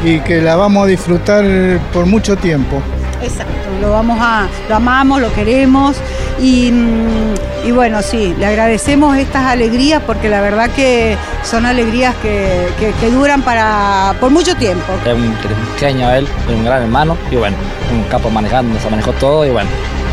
y 0.04 0.18
que 0.20 0.40
la 0.40 0.56
vamos 0.56 0.84
a 0.84 0.86
disfrutar 0.86 1.44
por 1.92 2.06
mucho 2.06 2.36
tiempo. 2.36 2.80
Exacto, 3.22 3.52
lo 3.82 3.90
vamos 3.90 4.18
a, 4.20 4.46
lo 4.68 4.76
amamos, 4.76 5.20
lo 5.20 5.30
queremos 5.34 5.96
y, 6.40 6.70
mm, 6.72 7.34
y 7.66 7.70
bueno, 7.72 8.00
sí, 8.02 8.34
le 8.38 8.46
agradecemos 8.46 9.16
estas 9.18 9.44
alegrías 9.44 10.02
porque 10.06 10.28
la 10.30 10.40
verdad 10.40 10.70
que 10.70 11.16
son 11.44 11.66
alegrías 11.66 12.14
que, 12.22 12.68
que- 12.78 12.92
que 12.92 13.10
duran 13.10 13.42
para 13.42 14.14
por 14.20 14.30
mucho 14.30 14.54
tiempo. 14.56 14.92
Es 15.04 15.12
un 15.14 15.34
genio 15.78 16.10
él, 16.10 16.26
es 16.48 16.54
un 16.54 16.64
gran 16.64 16.82
hermano 16.82 17.16
y 17.30 17.36
bueno, 17.36 17.56
un 17.92 18.02
capo 18.04 18.30
manejando, 18.30 18.78
se 18.80 18.88
manejó 18.88 19.12
todo 19.12 19.44
y 19.44 19.50
bueno, 19.50 19.68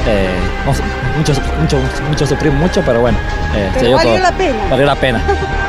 eh, 0.07 0.29
no 0.65 0.73
sé, 0.73 0.83
mucho, 1.17 1.33
mucho, 1.61 1.77
mucho 2.09 2.25
sufrimos 2.27 2.59
mucho, 2.59 2.81
pero 2.85 3.01
bueno, 3.01 3.17
eh, 3.55 3.69
Pero 3.73 3.79
se 3.79 3.87
dio 3.87 3.95
valió 3.97 4.13
todo. 4.13 4.23
la 4.23 4.31
pena. 4.33 4.59
Valió 4.69 4.85
la 4.85 4.95
pena. 4.95 5.21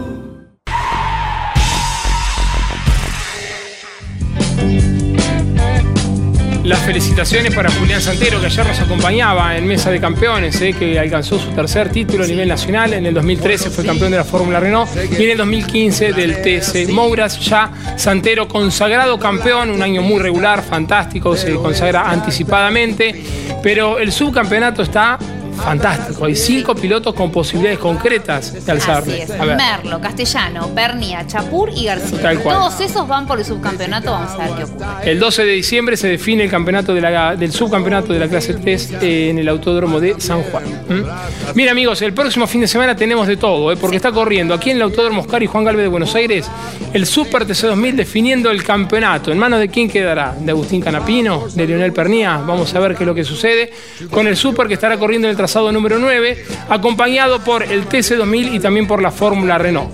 Felicitaciones 6.91 7.55
para 7.55 7.71
Julián 7.71 8.01
Santero, 8.01 8.41
que 8.41 8.47
ayer 8.47 8.67
nos 8.67 8.77
acompañaba 8.81 9.55
en 9.55 9.65
Mesa 9.65 9.89
de 9.89 10.01
Campeones, 10.01 10.59
eh, 10.59 10.73
que 10.77 10.99
alcanzó 10.99 11.39
su 11.39 11.49
tercer 11.51 11.89
título 11.89 12.25
a 12.25 12.27
nivel 12.27 12.49
nacional. 12.49 12.91
En 12.91 13.05
el 13.05 13.13
2013 13.13 13.69
fue 13.69 13.85
campeón 13.85 14.11
de 14.11 14.17
la 14.17 14.25
Fórmula 14.25 14.59
Renault 14.59 14.89
y 15.17 15.23
en 15.23 15.29
el 15.29 15.37
2015 15.37 16.11
del 16.11 16.41
TC 16.41 16.91
Mouras. 16.91 17.39
Ya 17.39 17.71
Santero 17.95 18.45
consagrado 18.45 19.17
campeón, 19.17 19.69
un 19.69 19.81
año 19.81 20.01
muy 20.01 20.19
regular, 20.19 20.61
fantástico, 20.61 21.37
se 21.37 21.53
consagra 21.53 22.09
anticipadamente, 22.09 23.23
pero 23.63 23.97
el 23.97 24.11
subcampeonato 24.11 24.81
está 24.81 25.17
fantástico. 25.61 26.25
Hay 26.25 26.35
cinco 26.35 26.75
pilotos 26.75 27.13
con 27.13 27.31
posibilidades 27.31 27.79
concretas 27.79 28.65
de 28.65 28.71
alzarle. 28.71 29.23
Así 29.23 29.31
es. 29.33 29.39
Merlo, 29.39 29.99
Castellano, 30.01 30.69
Bernia, 30.73 31.25
Chapur 31.27 31.69
y 31.75 31.85
García. 31.85 32.21
Tal 32.21 32.39
cual. 32.39 32.57
Todos 32.57 32.79
esos 32.81 33.07
van 33.07 33.27
por 33.27 33.39
el 33.39 33.45
subcampeonato, 33.45 34.11
vamos 34.11 34.31
a 34.31 34.37
ver 34.37 34.55
qué 34.57 34.63
ocurre. 34.63 35.11
El 35.11 35.19
12 35.19 35.45
de 35.45 35.51
diciembre 35.53 35.97
se 35.97 36.07
define 36.07 36.43
el 36.43 36.49
campeonato 36.49 36.93
de 36.93 37.01
la- 37.01 37.35
del 37.35 37.51
subcampeonato 37.51 38.13
de 38.13 38.19
la 38.19 38.27
clase 38.27 38.53
3 38.55 38.91
eh, 39.01 39.29
en 39.29 39.39
el 39.39 39.47
autódromo 39.49 39.99
de 39.99 40.19
San 40.19 40.41
Juan. 40.43 40.63
¿Mm? 40.89 41.55
Mira 41.55 41.71
amigos, 41.71 42.01
el 42.01 42.13
próximo 42.13 42.47
fin 42.47 42.61
de 42.61 42.67
semana 42.67 42.95
tenemos 42.95 43.27
de 43.27 43.37
todo, 43.37 43.71
eh, 43.71 43.77
porque 43.77 43.97
está 43.97 44.11
corriendo 44.11 44.53
aquí 44.53 44.69
en 44.71 44.77
el 44.77 44.83
autódromo 44.83 45.21
Oscar 45.21 45.41
y 45.43 45.47
Juan 45.47 45.63
Galvez 45.63 45.83
de 45.83 45.89
Buenos 45.89 46.13
Aires 46.15 46.49
el 46.93 47.05
Super 47.05 47.45
TC2000 47.45 47.95
definiendo 47.95 48.49
el 48.51 48.63
campeonato. 48.63 49.31
¿En 49.31 49.37
manos 49.37 49.59
de 49.59 49.69
quién 49.69 49.89
quedará? 49.89 50.35
¿De 50.39 50.51
Agustín 50.51 50.81
Canapino? 50.81 51.47
¿De 51.53 51.67
Leonel 51.67 51.93
Pernía? 51.93 52.37
Vamos 52.45 52.73
a 52.73 52.79
ver 52.79 52.95
qué 52.95 53.03
es 53.03 53.07
lo 53.07 53.15
que 53.15 53.23
sucede 53.23 53.71
con 54.09 54.27
el 54.27 54.35
Super 54.35 54.67
que 54.67 54.73
estará 54.73 54.97
corriendo 54.97 55.27
en 55.27 55.31
el 55.31 55.37
trazado 55.37 55.50
número 55.59 55.99
9, 55.99 56.45
acompañado 56.69 57.39
por 57.43 57.63
el 57.63 57.87
TC2000 57.87 58.55
y 58.55 58.59
también 58.59 58.87
por 58.87 59.01
la 59.01 59.11
Fórmula 59.11 59.57
Renault. 59.57 59.91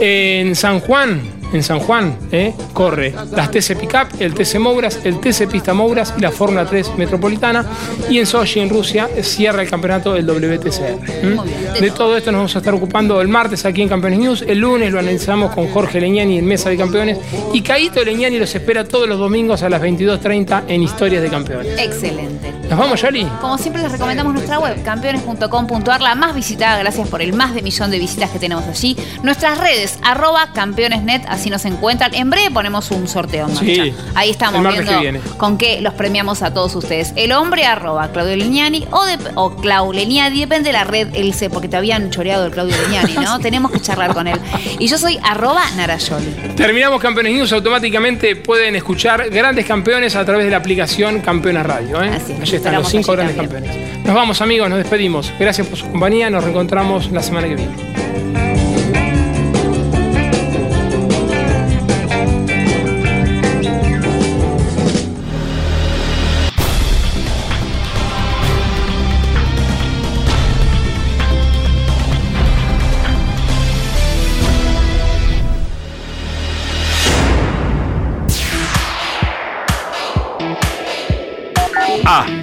En 0.00 0.54
San 0.54 0.80
Juan, 0.80 1.20
en 1.52 1.62
San 1.62 1.80
Juan, 1.80 2.16
¿eh? 2.30 2.52
corre 2.72 3.14
las 3.32 3.50
TC 3.50 3.76
Pickup, 3.78 4.20
el 4.20 4.34
TC 4.34 4.58
Mouras, 4.58 5.00
el 5.04 5.18
TC 5.20 5.48
Pista 5.48 5.72
Mouras 5.74 6.14
y 6.16 6.20
la 6.20 6.30
Fórmula 6.30 6.66
3 6.66 6.92
Metropolitana. 6.96 7.64
Y 8.10 8.18
en 8.18 8.26
Sochi, 8.26 8.60
en 8.60 8.68
Rusia, 8.68 9.08
cierra 9.22 9.62
el 9.62 9.70
campeonato 9.70 10.14
el 10.14 10.26
WTCR. 10.26 11.80
De 11.80 11.90
todo 11.90 12.16
esto 12.16 12.30
nos 12.32 12.40
vamos 12.40 12.54
a 12.56 12.58
estar 12.58 12.74
ocupando 12.74 13.20
el 13.20 13.28
martes 13.28 13.64
aquí 13.64 13.82
en 13.82 13.88
Campeones 13.88 14.18
News. 14.18 14.44
El 14.46 14.58
lunes 14.58 14.92
lo 14.92 14.98
analizamos 14.98 15.54
con 15.54 15.68
Jorge 15.68 16.00
Leñani 16.00 16.38
en 16.38 16.44
Mesa 16.44 16.70
de 16.70 16.76
Campeones. 16.76 17.18
Y 17.52 17.62
Caito 17.62 18.04
Leñani 18.04 18.38
los 18.38 18.54
espera 18.54 18.84
todos 18.84 19.08
los 19.08 19.18
domingos 19.18 19.62
a 19.62 19.68
las 19.68 19.80
22.30 19.82 20.64
en 20.68 20.82
Historias 20.82 21.22
de 21.22 21.30
Campeones. 21.30 21.78
Excelente. 21.78 22.52
¿Nos 22.68 22.78
vamos, 22.78 23.00
Yoli? 23.00 23.26
Como 23.40 23.56
siempre 23.56 23.82
les 23.82 23.90
recomendamos 23.90 24.34
nuestra 24.34 24.58
web, 24.58 24.82
campeones.com.ar, 24.82 26.00
la 26.02 26.14
más 26.14 26.34
visitada, 26.34 26.78
gracias 26.78 27.08
por 27.08 27.22
el 27.22 27.32
más 27.32 27.54
de 27.54 27.62
millón 27.62 27.90
de 27.90 27.98
visitas 27.98 28.30
que 28.30 28.38
tenemos 28.38 28.66
allí. 28.66 28.94
Nuestras 29.22 29.56
redes, 29.56 29.87
arroba 30.02 30.52
campeonesnet, 30.52 31.24
así 31.28 31.50
nos 31.50 31.64
encuentran. 31.64 32.14
En 32.14 32.30
breve 32.30 32.50
ponemos 32.50 32.90
un 32.90 33.08
sorteo 33.08 33.46
en 33.46 33.54
marcha. 33.54 33.84
Sí, 33.84 33.94
Ahí 34.14 34.30
estamos 34.30 34.62
viendo 34.62 35.00
que 35.00 35.20
con 35.36 35.58
qué 35.58 35.80
los 35.80 35.94
premiamos 35.94 36.42
a 36.42 36.52
todos 36.52 36.74
ustedes. 36.74 37.12
El 37.16 37.32
hombre, 37.32 37.64
arroba 37.64 38.08
Claudio 38.08 38.36
Leñani 38.36 38.86
o, 38.90 39.04
de, 39.04 39.18
o 39.34 39.56
Clau 39.56 39.92
Leñani, 39.92 40.40
depende 40.40 40.68
de 40.68 40.72
la 40.72 40.84
red, 40.84 41.08
él 41.14 41.34
sé, 41.34 41.50
porque 41.50 41.68
te 41.68 41.76
habían 41.76 42.10
choreado 42.10 42.46
el 42.46 42.52
Claudio 42.52 42.76
Leñani, 42.86 43.14
¿no? 43.14 43.38
Tenemos 43.48 43.70
que 43.70 43.80
charlar 43.80 44.14
con 44.14 44.26
él. 44.26 44.38
Y 44.78 44.88
yo 44.88 44.98
soy 44.98 45.18
arroba 45.22 45.62
Narayoli. 45.76 46.54
Terminamos 46.56 47.00
Campeones 47.00 47.32
News, 47.32 47.52
automáticamente 47.52 48.36
pueden 48.36 48.76
escuchar 48.76 49.30
grandes 49.30 49.66
campeones 49.66 50.16
a 50.16 50.24
través 50.24 50.44
de 50.44 50.50
la 50.50 50.58
aplicación 50.58 51.20
Campeones 51.20 51.64
Radio. 51.64 52.02
¿eh? 52.02 52.10
Allí 52.40 52.56
están 52.56 52.74
los 52.74 52.88
cinco 52.88 53.12
grandes 53.12 53.36
campeones. 53.36 54.04
Nos 54.04 54.14
vamos 54.14 54.40
amigos, 54.40 54.68
nos 54.68 54.78
despedimos. 54.78 55.32
Gracias 55.38 55.66
por 55.66 55.78
su 55.78 55.88
compañía, 55.90 56.30
nos 56.30 56.42
reencontramos 56.42 57.10
la 57.10 57.22
semana 57.22 57.48
que 57.48 57.56
viene. 57.56 58.07